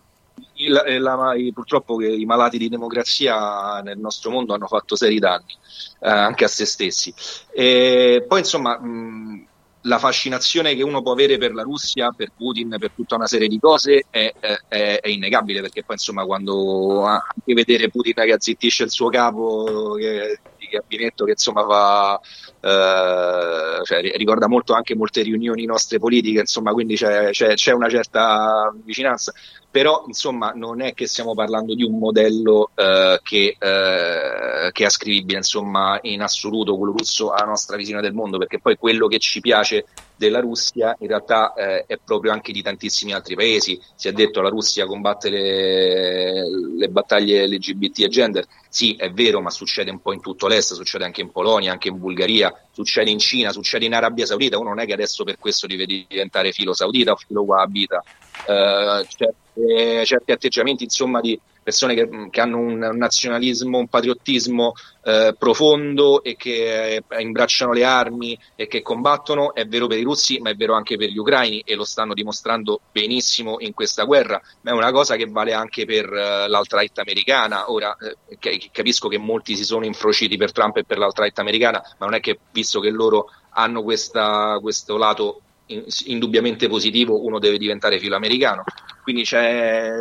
[0.57, 5.57] il, eh, la, purtroppo i malati di democrazia nel nostro mondo hanno fatto seri danni
[6.01, 7.13] eh, anche a se stessi.
[7.53, 9.47] E poi insomma mh,
[9.83, 13.49] la fascinazione che uno può avere per la Russia, per Putin, per tutta una serie
[13.49, 18.85] di cose è, è, è innegabile perché poi insomma quando anche vedere Putin che azzittisce
[18.85, 20.41] il suo capo che,
[20.75, 22.21] gabinetto che insomma fa
[22.61, 27.89] eh, cioè, ricorda molto anche molte riunioni nostre politiche insomma quindi c'è, c'è, c'è una
[27.89, 29.33] certa vicinanza.
[29.71, 34.87] Però insomma non è che stiamo parlando di un modello eh, che, eh, che, è
[34.87, 39.19] ascrivibile insomma in assoluto quello russo alla nostra visione del mondo perché poi quello che
[39.19, 39.87] ci piace
[40.25, 43.81] della Russia in realtà eh, è proprio anche di tantissimi altri paesi.
[43.95, 46.43] Si è detto la Russia combatte le,
[46.77, 48.45] le battaglie LGBT e gender.
[48.69, 51.89] Sì è vero ma succede un po' in tutto l'est succede anche in Polonia anche
[51.89, 54.59] in Bulgaria succede in Cina succede in Arabia Saudita.
[54.59, 58.03] Uno non è che adesso per questo deve diventare filo saudita o filo wahhabita.
[58.47, 65.35] Eh, certi, certi atteggiamenti insomma di persone che, che hanno un, nazionalismo, un patriottismo eh,
[65.37, 70.39] profondo e che eh, imbracciano le armi e che combattono, è vero per i russi
[70.39, 74.41] ma è vero anche per gli ucraini e lo stanno dimostrando benissimo in questa guerra,
[74.61, 77.97] ma è una cosa che vale anche per uh, l'alt-right americana, ora
[78.39, 82.15] eh, capisco che molti si sono infrociti per Trump e per l'alt-right americana, ma non
[82.15, 88.17] è che visto che loro hanno questa, questo lato indubbiamente positivo, uno deve diventare filo
[88.17, 88.65] americano.
[89.05, 89.93] Quindi c'è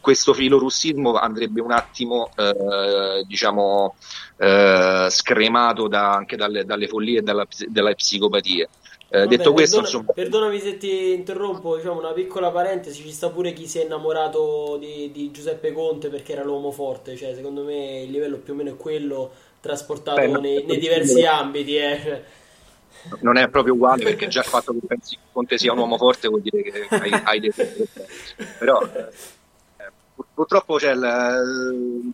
[0.00, 3.96] questo filorussismo andrebbe un attimo eh, diciamo
[4.38, 8.68] eh, scremato da, anche dalle, dalle, follie e dalla, dalle psicopatie.
[9.10, 10.12] Eh, Vabbè, detto questo, perdona, insomma...
[10.14, 14.78] perdonami se ti interrompo, diciamo una piccola parentesi, ci sta pure chi si è innamorato
[14.80, 18.56] di, di Giuseppe Conte perché era l'uomo forte, cioè secondo me il livello più o
[18.56, 19.30] meno è quello
[19.60, 21.76] trasportato Beh, nei, nei diversi ambiti.
[21.76, 22.42] Eh
[23.20, 25.96] non è proprio uguale perché già il fatto che pensi che Conte sia un uomo
[25.96, 27.52] forte vuol dire che hai, hai dei
[28.58, 29.92] però eh,
[30.32, 32.12] purtroppo c'è il,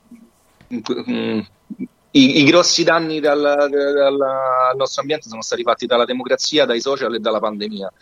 [0.75, 1.41] mm,
[2.13, 6.81] i, i, grossi danni dal, dal, al nostro ambiente sono stati fatti dalla democrazia, dai
[6.81, 7.93] social e dalla pandemia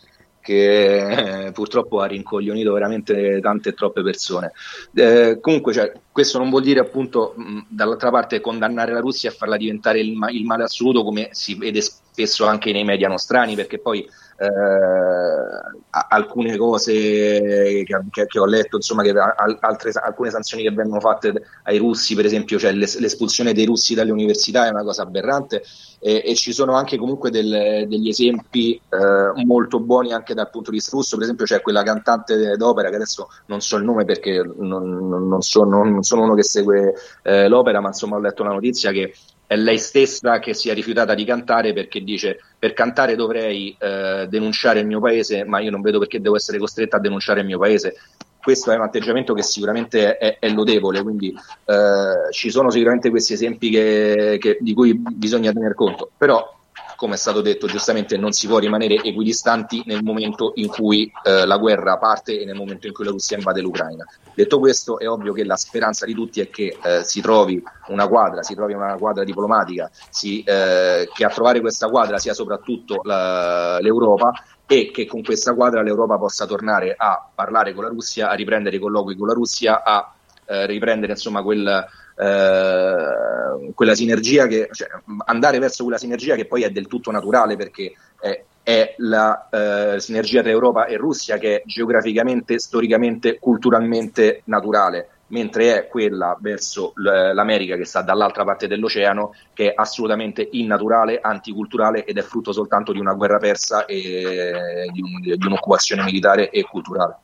[0.49, 4.53] che eh, purtroppo ha rincoglionito veramente tante e troppe persone.
[4.95, 9.35] Eh, comunque, cioè, questo non vuol dire appunto mh, dall'altra parte condannare la Russia e
[9.35, 13.79] farla diventare il, il, male assoluto come si vede spesso anche nei media nostrani, perché
[13.79, 14.09] poi
[14.39, 21.01] eh, alcune cose che, che, che, ho letto, insomma, che, altre, alcune sanzioni che vengono
[21.01, 21.33] fatte
[21.65, 25.63] ai russi, per esempio, cioè l'espulsione dei russi dalle università è una cosa aberrante
[25.99, 30.71] e, e ci sono anche comunque del, degli esempi eh, molto buoni anche dal punto
[30.71, 34.05] di vista russo, per esempio c'è quella cantante d'opera che adesso non so il nome
[34.05, 38.45] perché non, non, sono, non sono, uno che segue eh, l'opera, ma insomma ho letto
[38.45, 39.13] la notizia che
[39.49, 44.27] è lei stessa che si è rifiutata di cantare perché dice per cantare dovrei eh,
[44.29, 47.47] denunciare il mio paese, ma io non vedo perché devo essere costretta a denunciare il
[47.47, 47.97] mio paese.
[48.39, 51.35] Questo è un atteggiamento che sicuramente è, è lodevole, quindi
[51.65, 56.58] eh, ci sono sicuramente questi esempi che, che, di cui bisogna tener conto, però
[56.99, 61.47] come è stato detto giustamente, non si può rimanere equidistanti nel momento in cui eh,
[61.47, 64.05] la guerra parte e nel momento in cui la Russia invade l'Ucraina.
[64.35, 68.09] Detto questo, è ovvio che la speranza di tutti è che eh, si trovi una
[68.09, 72.99] quadra, si trovi una quadra diplomatica, si, eh, che a trovare questa quadra sia soprattutto
[73.05, 74.33] la, l'Europa
[74.67, 78.75] e che con questa quadra l'Europa possa tornare a parlare con la Russia, a riprendere
[78.75, 80.15] i colloqui con la Russia, a
[80.47, 81.87] eh, riprendere insomma quel
[82.19, 84.89] eh, quella sinergia che cioè,
[85.27, 90.01] andare verso quella sinergia che poi è del tutto naturale perché è, è la eh,
[90.01, 96.93] sinergia tra Europa e Russia che è geograficamente, storicamente, culturalmente naturale mentre è quella verso
[96.97, 102.93] l'America che sta dall'altra parte dell'oceano che è assolutamente innaturale, anticulturale ed è frutto soltanto
[102.93, 107.17] di una guerra persa e di, un, di un'occupazione militare e culturale.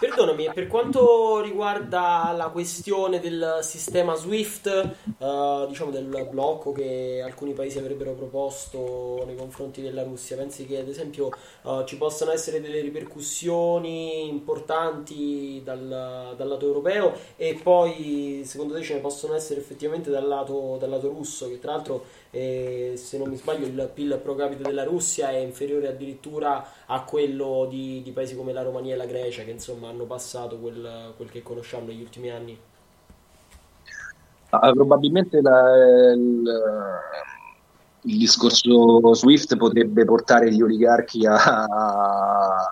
[0.00, 7.52] Perdonami, per quanto riguarda la questione del sistema SWIFT, uh, diciamo del blocco che alcuni
[7.52, 11.28] paesi avrebbero proposto nei confronti della Russia, pensi che ad esempio
[11.64, 18.80] uh, ci possano essere delle ripercussioni importanti dal, dal, lato europeo e poi secondo te
[18.80, 23.18] ce ne possono essere effettivamente dal lato, dal lato russo, che tra l'altro eh, se
[23.18, 28.02] non mi sbaglio il PIL pro capite della Russia è inferiore addirittura a quello di,
[28.02, 31.42] di paesi come la Romania e la Grecia che insomma hanno passato quel, quel che
[31.42, 32.58] conosciamo negli ultimi anni?
[34.50, 36.42] Ah, probabilmente la, il,
[38.02, 42.68] il, discorso SWIFT potrebbe portare gli oligarchi a, a,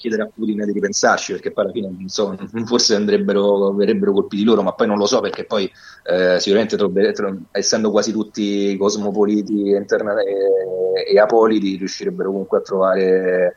[0.00, 4.62] chiedere a Putin di ripensarci perché poi alla fine insomma, forse andrebbero, verrebbero colpiti loro
[4.62, 5.70] ma poi non lo so perché poi
[6.04, 12.62] eh, sicuramente troppe, tro, essendo quasi tutti cosmopoliti interna- e, e, apoliti riuscirebbero comunque a
[12.62, 13.54] trovare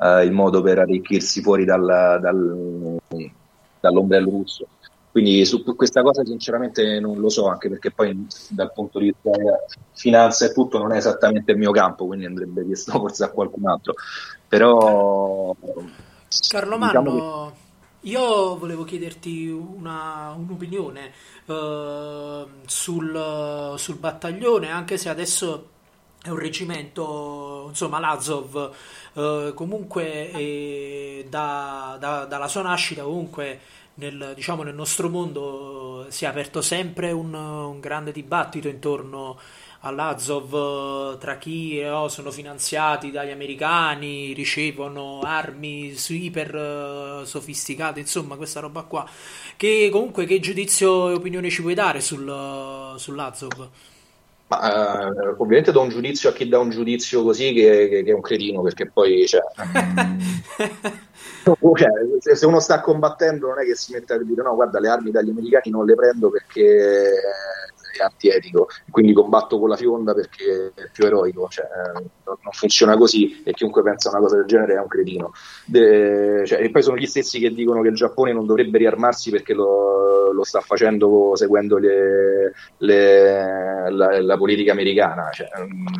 [0.00, 2.98] eh, il modo per arricchirsi fuori dal, dal,
[3.78, 4.66] dall'ombrello russo.
[5.12, 9.30] Quindi su questa cosa sinceramente non lo so, anche perché poi dal punto di vista
[9.92, 13.68] finanza e tutto non è esattamente il mio campo, quindi andrebbe chiesto forse a qualcun
[13.68, 13.92] altro.
[14.48, 15.54] Però...
[16.48, 17.52] Carlo diciamo Manno,
[18.00, 18.08] che...
[18.08, 21.12] io volevo chiederti una, un'opinione
[21.44, 25.68] uh, sul, sul battaglione, anche se adesso
[26.22, 28.72] è un reggimento, insomma, l'Azov
[29.14, 33.60] eh, comunque eh, da, da, dalla sua nascita comunque
[33.94, 39.38] nel, diciamo, nel nostro mondo si è aperto sempre un, un grande dibattito intorno
[39.84, 48.82] all'Azov tra chi oh, sono finanziati dagli americani, ricevono armi iper sofisticate, insomma questa roba
[48.82, 49.08] qua.
[49.56, 53.68] Che comunque che giudizio e opinione ci puoi dare sul, sull'Azov?
[54.48, 58.10] Ma, uh, ovviamente do un giudizio a chi dà un giudizio così che, che, che
[58.10, 59.40] è un cretino, perché poi cioè,
[62.20, 64.88] cioè, se uno sta combattendo non è che si mette a dire no, guarda, le
[64.88, 67.20] armi dagli americani non le prendo perché
[67.98, 71.66] è antietico, quindi combatto con la fionda perché è più eroico, cioè,
[72.24, 75.32] non, funziona così e chiunque pensa una cosa del genere è un cretino.
[75.64, 79.30] De, cioè, e poi sono gli stessi che dicono che il Giappone non dovrebbe riarmarsi
[79.30, 85.30] perché lo, lo sta facendo seguendo le, le, la, la, politica americana.
[85.30, 85.48] Cioè,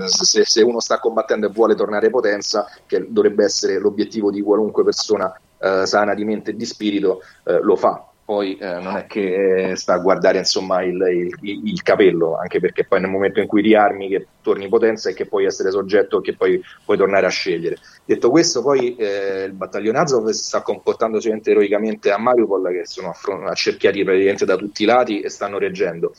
[0.06, 4.85] se, se, uno sta combattendo e vuole tornare potenza, che dovrebbe essere l'obiettivo di qualunque
[4.85, 9.04] persona eh, sana di mente e di spirito, eh, lo fa poi eh, non è
[9.04, 10.96] che sta a guardare insomma il,
[11.42, 15.12] il, il, capello, anche perché poi nel momento in cui riarmi che torni potenza e
[15.14, 17.76] che puoi essere soggetto che poi puoi tornare a scegliere.
[18.06, 22.86] Detto questo, poi eh, il battaglione Azov si sta comportando sicuramente eroicamente a Mariupol, che
[22.86, 26.14] sono affron- accerchiati praticamente da tutti i lati e stanno reggendo.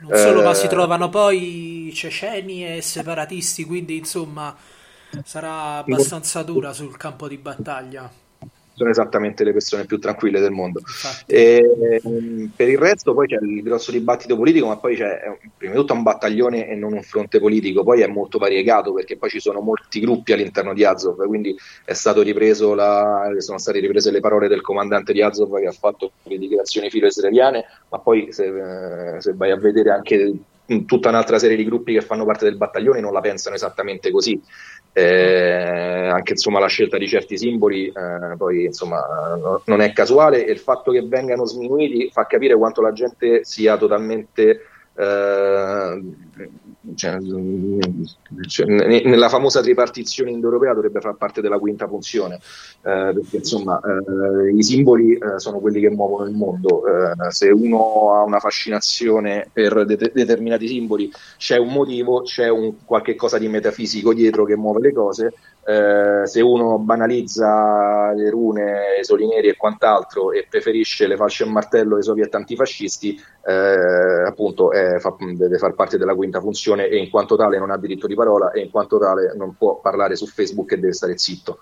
[0.00, 4.52] Non solo, eh, ma si trovano poi ceceni e separatisti, quindi insomma
[5.22, 8.10] sarà abbastanza dura sul campo di battaglia
[8.82, 10.80] sono esattamente le persone più tranquille del mondo.
[11.26, 15.20] E, ehm, per il resto poi c'è il grosso dibattito politico, ma poi c'è
[15.56, 19.16] prima di tutto un battaglione e non un fronte politico, poi è molto variegato perché
[19.16, 23.78] poi ci sono molti gruppi all'interno di Azov, quindi è stato ripreso la, sono state
[23.78, 28.32] riprese le parole del comandante di Azov che ha fatto le dichiarazioni filo-israeliane, ma poi
[28.32, 28.52] se,
[29.18, 30.32] se vai a vedere anche
[30.86, 34.40] tutta un'altra serie di gruppi che fanno parte del battaglione non la pensano esattamente così
[34.94, 39.00] Eh, anche insomma, la scelta di certi simboli eh, poi insomma,
[39.40, 40.44] no, non è casuale.
[40.44, 46.02] E il fatto che vengano sminuiti fa capire quanto la gente sia totalmente eh,
[46.96, 47.18] cioè,
[48.48, 52.40] cioè, nella famosa tripartizione indoeuropea dovrebbe far parte della quinta funzione
[52.84, 56.82] eh, perché insomma eh, i simboli eh, sono quelli che muovono il mondo.
[56.86, 62.84] Eh, se uno ha una fascinazione per de- determinati simboli c'è un motivo c'è un
[62.84, 65.32] qualche cosa di metafisico dietro che muove le cose.
[65.64, 71.44] Eh, se uno banalizza le rune, i soli neri e quant'altro e preferisce le fasce
[71.44, 76.86] e martello ai soviet antifascisti, eh, appunto eh, fa, deve far parte della quinta funzione
[76.86, 79.80] e in quanto tale non ha diritto di parola e in quanto tale non può
[79.80, 81.58] parlare su Facebook e deve stare zitto.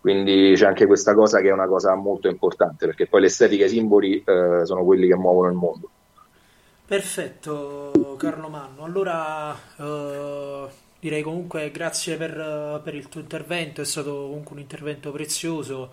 [0.00, 3.66] Quindi c'è anche questa cosa che è una cosa molto importante, perché poi l'estetica e
[3.66, 5.90] i simboli eh, sono quelli che muovono il mondo.
[6.86, 8.84] Perfetto, Carlo Manno.
[8.84, 10.68] Allora, uh
[11.00, 15.90] direi comunque grazie per, per, il tuo intervento, è stato comunque un intervento prezioso.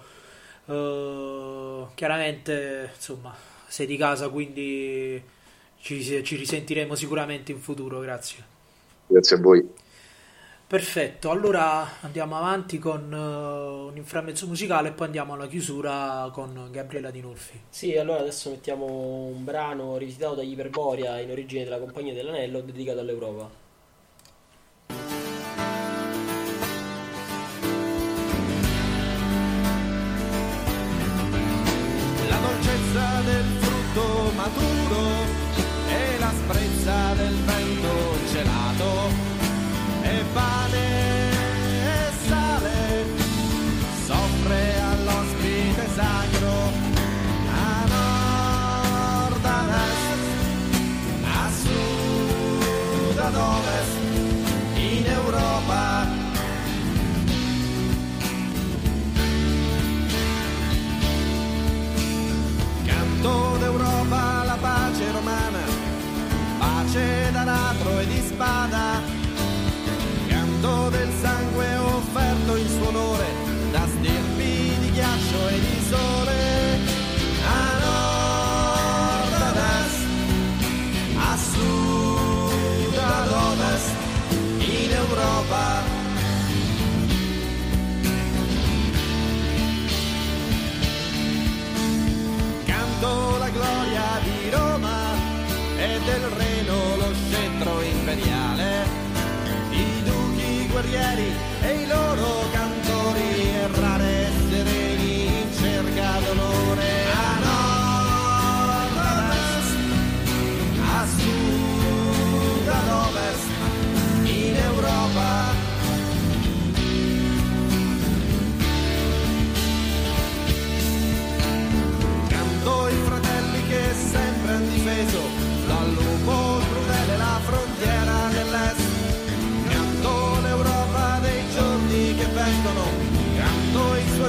[0.65, 3.33] Uh, chiaramente, insomma,
[3.67, 5.21] sei di casa, quindi
[5.79, 7.99] ci, ci risentiremo sicuramente in futuro.
[7.99, 8.43] Grazie.
[9.07, 9.85] Grazie a voi.
[10.67, 16.67] Perfetto, allora andiamo avanti con uh, un inframmezzo musicale e poi andiamo alla chiusura con
[16.71, 17.57] Gabriella Di Nolfi.
[17.69, 22.99] Sì, allora adesso mettiamo un brano rivisitato dagli Iperboria in origine della Compagnia dell'Anello dedicato
[22.99, 23.49] all'Europa.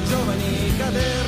[0.07, 1.28] Giovani cader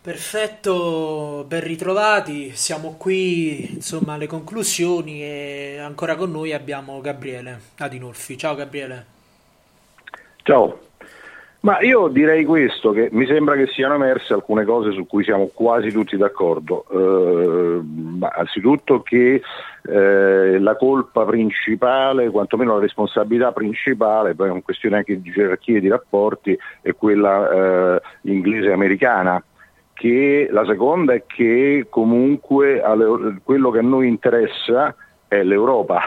[0.00, 8.38] Perfetto, ben ritrovati, siamo qui insomma alle conclusioni e ancora con noi abbiamo Gabriele Adinolfi.
[8.38, 9.04] Ciao Gabriele.
[10.44, 10.86] Ciao.
[11.60, 15.50] Ma io direi questo, che mi sembra che siano emerse alcune cose su cui siamo
[15.52, 16.84] quasi tutti d'accordo.
[16.88, 17.80] Eh,
[18.30, 19.42] anzitutto che
[19.82, 25.80] eh, la colpa principale, quantomeno la responsabilità principale, poi è una questione anche di gerarchie
[25.80, 27.50] di rapporti, è quella
[27.96, 29.42] eh, inglese-americana.
[29.98, 32.80] Che la seconda è che comunque
[33.42, 34.94] quello che a noi interessa
[35.26, 36.00] è l'Europa.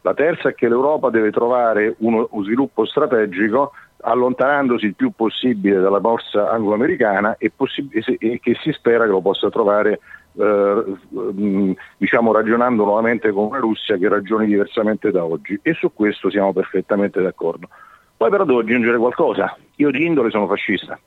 [0.00, 6.00] La terza è che l'Europa deve trovare uno sviluppo strategico allontanandosi il più possibile dalla
[6.00, 10.00] borsa anglo-americana e, possib- e che si spera che lo possa trovare
[10.38, 10.84] eh,
[11.14, 16.30] mm, diciamo ragionando nuovamente con una Russia che ragioni diversamente da oggi e su questo
[16.30, 17.68] siamo perfettamente d'accordo.
[18.16, 20.98] Poi però devo aggiungere qualcosa, io di indole sono fascista,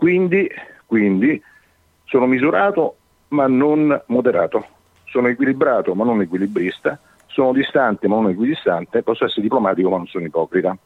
[0.00, 0.50] quindi,
[0.90, 1.40] quindi
[2.06, 2.96] sono misurato
[3.28, 4.66] ma non moderato,
[5.04, 10.08] sono equilibrato ma non equilibrista, sono distante ma non equidistante, posso essere diplomatico ma non
[10.08, 10.76] sono ipocrita.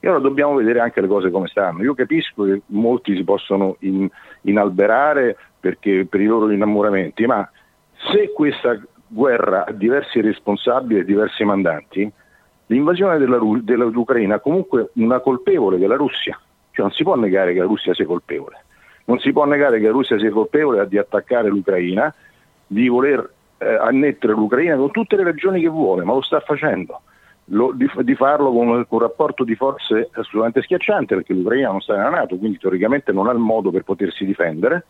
[0.00, 1.82] E allora dobbiamo vedere anche le cose come stanno.
[1.82, 4.08] Io capisco che molti si possono in,
[4.40, 7.48] inalberare perché, per i loro innamoramenti, ma
[8.10, 12.10] se questa guerra ha diversi responsabili e diversi mandanti,
[12.68, 16.40] l'invasione della, dell'Ucraina ha comunque una colpevole che è la Russia.
[16.70, 18.61] Cioè non si può negare che la Russia sia colpevole.
[19.04, 22.12] Non si può negare che la Russia sia colpevole di attaccare l'Ucraina,
[22.66, 27.02] di voler eh, annettere l'Ucraina con tutte le ragioni che vuole, ma lo sta facendo.
[27.46, 31.96] Lo, di, di, farlo con un, rapporto di forze assolutamente schiacciante perché l'Ucraina non sta
[31.96, 34.84] nella Nato, quindi teoricamente non ha il modo per potersi difendere,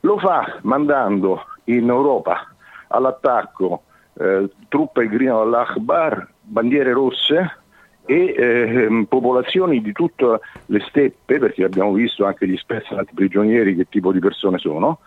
[0.00, 2.52] lo fa mandando in Europa
[2.88, 3.82] all'attacco
[4.14, 7.58] eh, truppe grido all'Akbar, bandiere rosse
[8.06, 13.88] e eh, popolazioni di tutte le steppe, perché abbiamo visto anche gli spezzati prigionieri che
[13.88, 15.00] tipo di persone sono,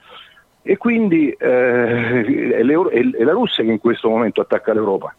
[0.61, 2.63] e quindi eh, è, è
[3.23, 5.15] la Russia che in questo momento attacca l'Europa.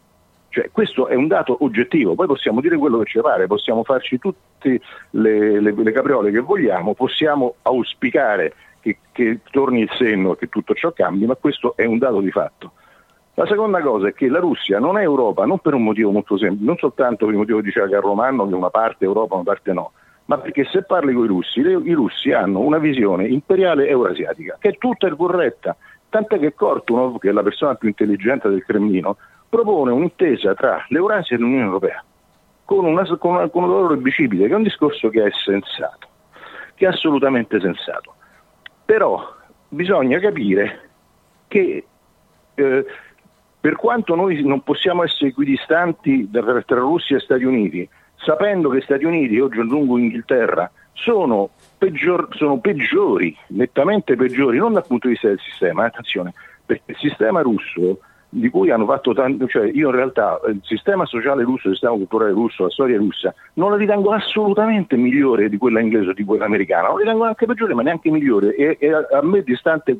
[0.49, 4.19] Cioè, questo è un dato oggettivo, poi possiamo dire quello che ci pare, possiamo farci
[4.19, 4.81] tutte
[5.11, 10.49] le, le, le capriole che vogliamo, possiamo auspicare che, che torni il senno e che
[10.49, 12.73] tutto ciò cambi, ma questo è un dato di fatto.
[13.35, 16.37] La seconda cosa è che la Russia non è Europa, non per un motivo molto
[16.37, 19.35] semplice, non soltanto per il motivo che diceva Carlo Manno, che una parte è Europa,
[19.35, 19.91] una parte no,
[20.25, 24.57] ma perché se parli con i russi, le, i russi hanno una visione imperiale eurasiatica,
[24.59, 25.75] che è tutta corretta,
[26.09, 29.17] tant'è che Kortunov, che è la persona più intelligente del Cremlino,
[29.47, 32.03] propone un'intesa tra l'Eurasia e l'Unione Europea
[32.65, 36.07] con, una, con, una, con un loro bicipite, che è un discorso che è sensato,
[36.75, 38.13] che è assolutamente sensato.
[38.85, 39.21] Però
[39.67, 40.89] bisogna capire
[41.47, 41.85] che
[42.53, 42.85] eh,
[43.61, 49.05] per quanto noi non possiamo essere equidistanti tra, Russia e Stati Uniti, sapendo che Stati
[49.05, 55.27] Uniti, oggi aggiungo Inghilterra, sono, peggior, sono peggiori, nettamente peggiori, non dal punto di vista
[55.27, 56.33] del sistema, attenzione,
[56.65, 57.99] perché il sistema russo
[58.33, 61.95] di cui hanno fatto tanto, cioè io in realtà il sistema sociale russo, il sistema
[61.95, 66.23] culturale russo, la storia russa, non la ritengo assolutamente migliore di quella inglese o di
[66.23, 69.43] quella americana, non la ritengo neanche peggiore, ma neanche migliore, e, e a, a me
[69.43, 69.99] distante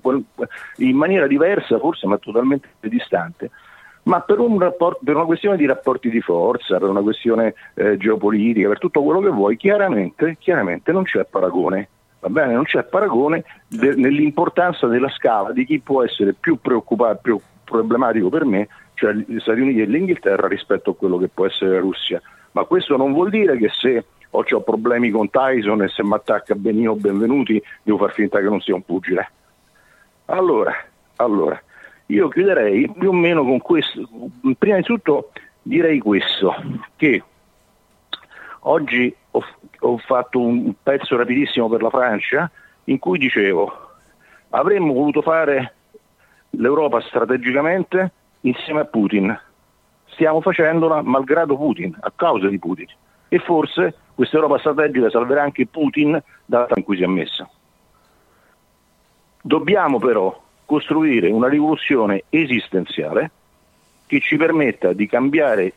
[0.77, 3.51] in maniera diversa forse, ma totalmente distante.
[4.03, 7.97] Ma per, un rapport, per una questione di rapporti di forza, per una questione eh,
[7.97, 11.89] geopolitica, per tutto quello che vuoi, chiaramente, chiaramente non c'è paragone.
[12.21, 17.19] Va bene, non c'è paragone de, nell'importanza della scala di chi può essere più preoccupato,
[17.21, 17.39] più
[17.71, 21.71] problematico per me, cioè gli Stati Uniti e l'Inghilterra rispetto a quello che può essere
[21.71, 22.21] la Russia.
[22.51, 26.13] Ma questo non vuol dire che se ho, ho problemi con Tyson e se mi
[26.13, 29.31] attacca Benino benvenuti devo far finta che non sia un pugile.
[30.25, 30.73] Allora,
[31.15, 31.59] allora,
[32.07, 34.01] io chiuderei più o meno con questo.
[34.57, 35.31] Prima di tutto
[35.61, 36.53] direi questo,
[36.95, 37.23] che
[38.59, 39.43] oggi ho,
[39.79, 42.51] ho fatto un pezzo rapidissimo per la Francia
[42.85, 43.89] in cui dicevo
[44.49, 45.75] avremmo voluto fare
[46.51, 48.11] l'Europa strategicamente
[48.41, 49.39] insieme a Putin.
[50.05, 52.87] Stiamo facendola malgrado Putin, a causa di Putin.
[53.29, 57.49] E forse questa Europa strategica salverà anche Putin data in cui si è messa.
[59.41, 63.31] Dobbiamo però costruire una rivoluzione esistenziale
[64.05, 65.73] che ci permetta di cambiare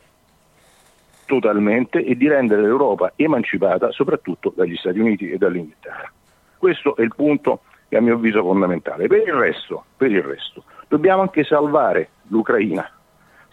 [1.25, 6.11] totalmente e di rendere l'Europa emancipata soprattutto dagli Stati Uniti e dall'Inghilterra.
[6.57, 7.61] Questo è il punto
[7.95, 9.07] che a mio avviso è fondamentale.
[9.07, 12.89] Per il resto, per il resto dobbiamo anche salvare l'Ucraina,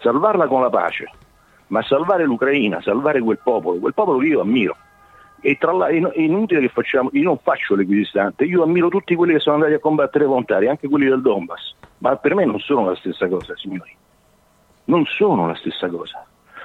[0.00, 1.08] salvarla con la pace,
[1.68, 4.76] ma salvare l'Ucraina, salvare quel popolo, quel popolo che io ammiro.
[5.40, 9.34] E tra l'altro è inutile che facciamo, io non faccio l'equidistante, io ammiro tutti quelli
[9.34, 12.86] che sono andati a combattere volontari, anche quelli del Donbass, ma per me non sono
[12.86, 13.94] la stessa cosa, signori.
[14.84, 16.24] Non sono la stessa cosa.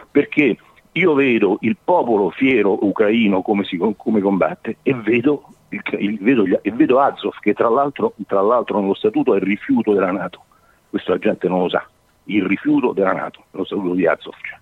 [0.10, 0.58] Perché
[0.92, 6.46] io vedo il popolo fiero ucraino come, si, come combatte e vedo il, il, vedo,
[6.62, 10.44] e vedo Azov che tra l'altro, tra l'altro nello statuto è il rifiuto della Nato,
[10.90, 11.86] questo la gente non lo sa,
[12.26, 14.36] il rifiuto della Nato, nello statuto di Azov.
[14.42, 14.58] Cioè.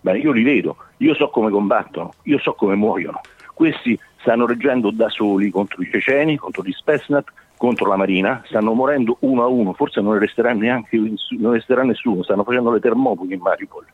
[0.00, 3.20] Beh, io li vedo, io so come combattono, io so come muoiono.
[3.54, 7.24] Questi stanno reggendo da soli contro i ceceni, contro gli Spetsnaz,
[7.56, 10.98] contro la Marina, stanno morendo uno a uno, forse non resterà neanche
[11.38, 13.86] non resterà nessuno, stanno facendo le termopili in Maripol.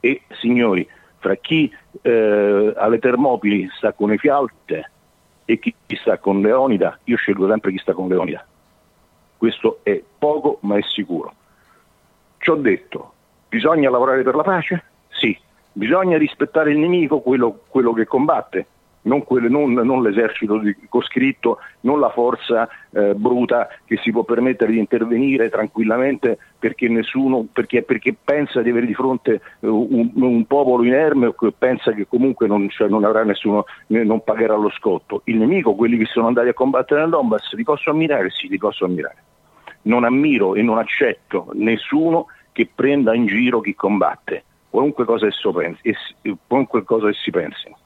[0.00, 0.86] E signori,
[1.18, 1.72] fra chi
[2.02, 4.90] eh, alle Termopili sta con le fialte
[5.46, 8.44] e chi sta con Leonida, io scelgo sempre chi sta con Leonida.
[9.38, 11.32] Questo è poco ma è sicuro.
[12.38, 13.12] Ci ho detto,
[13.48, 14.84] bisogna lavorare per la pace?
[15.08, 15.36] Sì.
[15.72, 18.66] Bisogna rispettare il nemico, quello, quello che combatte?
[19.06, 24.72] Non, quelle, non, non l'esercito coscritto, non la forza eh, bruta che si può permettere
[24.72, 30.44] di intervenire tranquillamente perché, nessuno, perché, perché pensa di avere di fronte uh, un, un,
[30.46, 34.70] popolo inerme o che pensa che comunque non, cioè, non avrà nessuno, non pagherà lo
[34.70, 35.22] scotto.
[35.24, 38.30] Il nemico, quelli che sono andati a combattere nel Donbass, li posso ammirare?
[38.30, 39.22] Sì, li posso ammirare.
[39.82, 45.94] Non ammiro e non accetto nessuno che prenda in giro chi combatte, qualunque cosa pensi,
[46.46, 47.76] qualunque cosa essi pensino.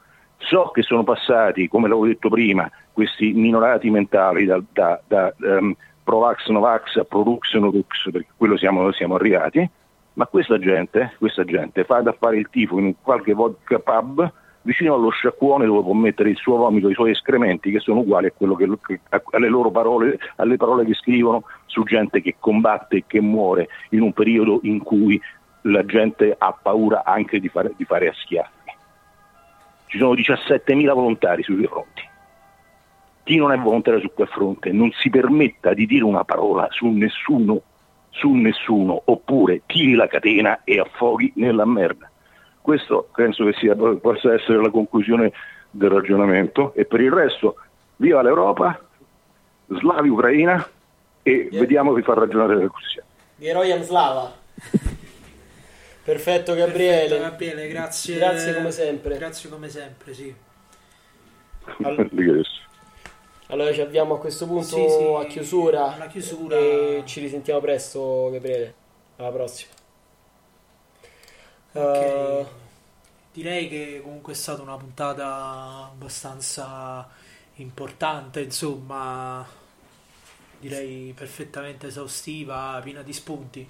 [0.41, 5.75] So che sono passati, come l'avevo detto prima, questi minorati mentali da, da, da um,
[6.03, 9.69] Provax Novax a Prolux Norux, perché quello siamo, siamo arrivati,
[10.15, 14.95] ma questa gente, questa gente fa da fare il tifo in qualche vodka pub vicino
[14.95, 19.01] allo sciacquone dove può mettere il suo vomito, i suoi escrementi che sono uguali che,
[19.31, 24.03] alle loro parole, alle parole che scrivono su gente che combatte e che muore in
[24.03, 25.21] un periodo in cui
[25.63, 28.60] la gente ha paura anche di fare, di fare a schiaffi
[29.91, 32.09] ci sono 17.000 volontari sui due fronti.
[33.25, 36.87] Chi non è volontario su quel fronte non si permetta di dire una parola su
[36.87, 37.61] nessuno,
[38.11, 42.09] su nessuno, oppure tiri la catena e affoghi nella merda.
[42.61, 45.33] Questo penso che sia, possa essere la conclusione
[45.73, 47.57] del ragionamento e per il resto
[47.97, 48.81] viva l'Europa,
[49.67, 50.69] slavi Ucraina
[51.23, 51.61] e yeah.
[51.61, 53.03] vediamo chi fa ragionare la Russia.
[53.37, 54.33] Geroyan Slava.
[56.11, 57.09] Perfetto Gabriele.
[57.09, 58.17] Perfetto, Gabriele, grazie.
[58.17, 59.17] Grazie come sempre.
[59.17, 60.35] Grazie come sempre, sì.
[61.83, 62.09] Allora,
[63.47, 66.07] allora ci avviamo a questo punto sì, sì, a chiusura.
[66.09, 66.57] Chiusura.
[66.57, 68.75] E ci risentiamo presto Gabriele.
[69.17, 69.71] Alla prossima.
[71.73, 72.41] Okay.
[72.41, 72.47] Uh,
[73.33, 77.09] Direi che comunque è stata una puntata abbastanza
[77.57, 79.47] importante, insomma,
[80.59, 83.69] direi perfettamente esaustiva, piena di spunti.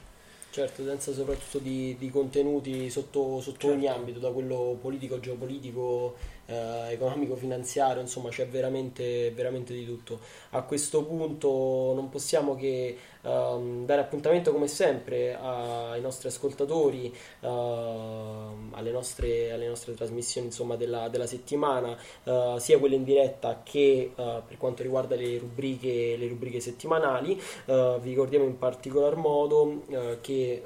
[0.53, 3.77] Certo, densa soprattutto di, di contenuti sotto, sotto certo.
[3.77, 6.17] ogni ambito, da quello politico, geopolitico,
[6.47, 10.19] eh, economico-finanziario, insomma c'è veramente, veramente di tutto.
[10.51, 17.47] A questo punto non possiamo che um, dare appuntamento come sempre ai nostri ascoltatori, uh,
[17.47, 24.13] alle, nostre, alle, nostre, trasmissioni insomma, della, della settimana, uh, sia quelle in diretta che
[24.15, 27.41] uh, per quanto riguarda le rubriche, le rubriche settimanali.
[27.67, 29.83] vi ricordiamo in particolar modo
[30.21, 30.63] che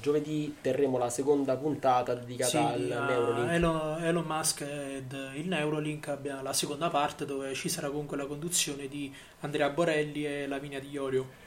[0.00, 3.50] giovedì terremo la seconda puntata dedicata sì, al Neurolink.
[3.50, 8.26] Elon, Elon Musk ed il Neurolink abbiamo la seconda parte dove ci sarà comunque la
[8.26, 11.37] conduzione di Andrea Borelli e Lavinia Di Iorio.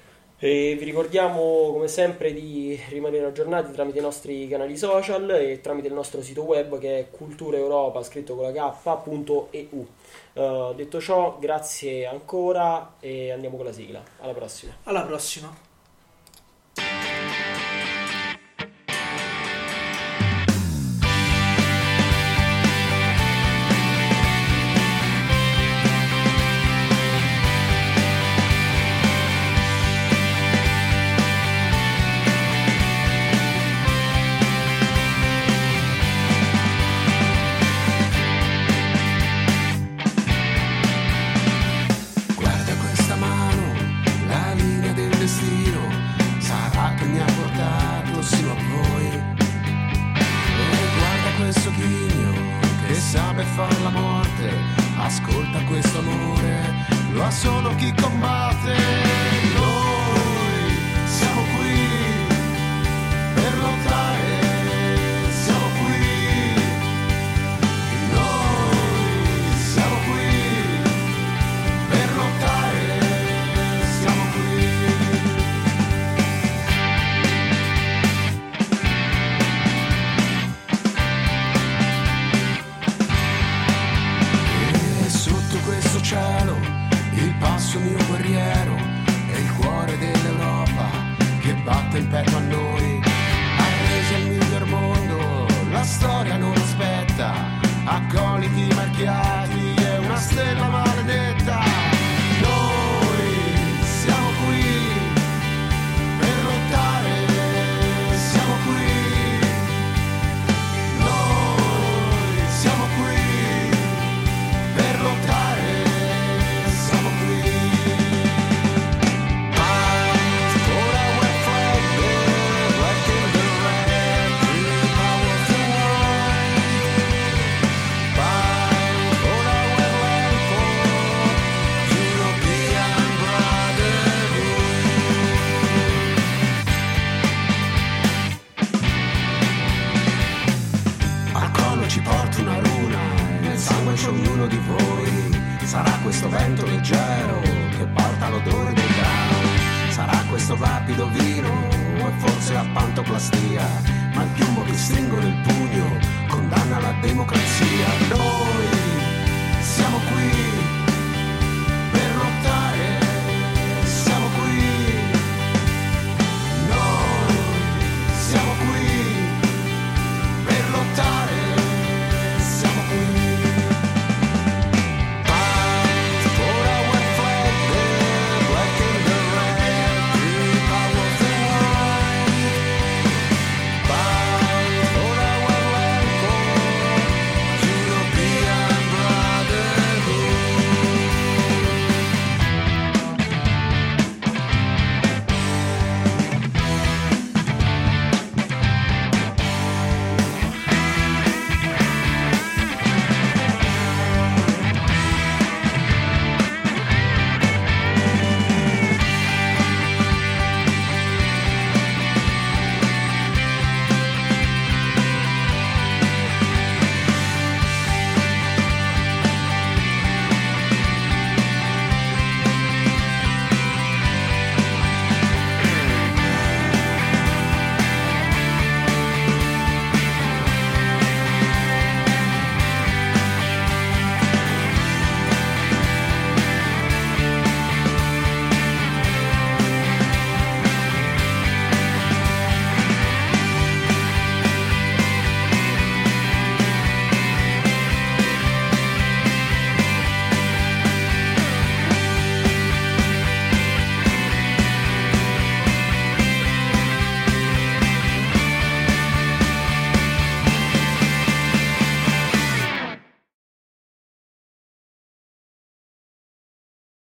[0.43, 5.88] E vi ricordiamo come sempre di rimanere aggiornati tramite i nostri canali social e tramite
[5.88, 9.88] il nostro sito web che è culturaeuropa scritto con la k.eu.
[10.34, 14.01] Uh, eh, detto ciò, grazie ancora e andiamo con la sigla.
[14.19, 14.73] Alla prossima.
[14.85, 15.70] Alla prossima.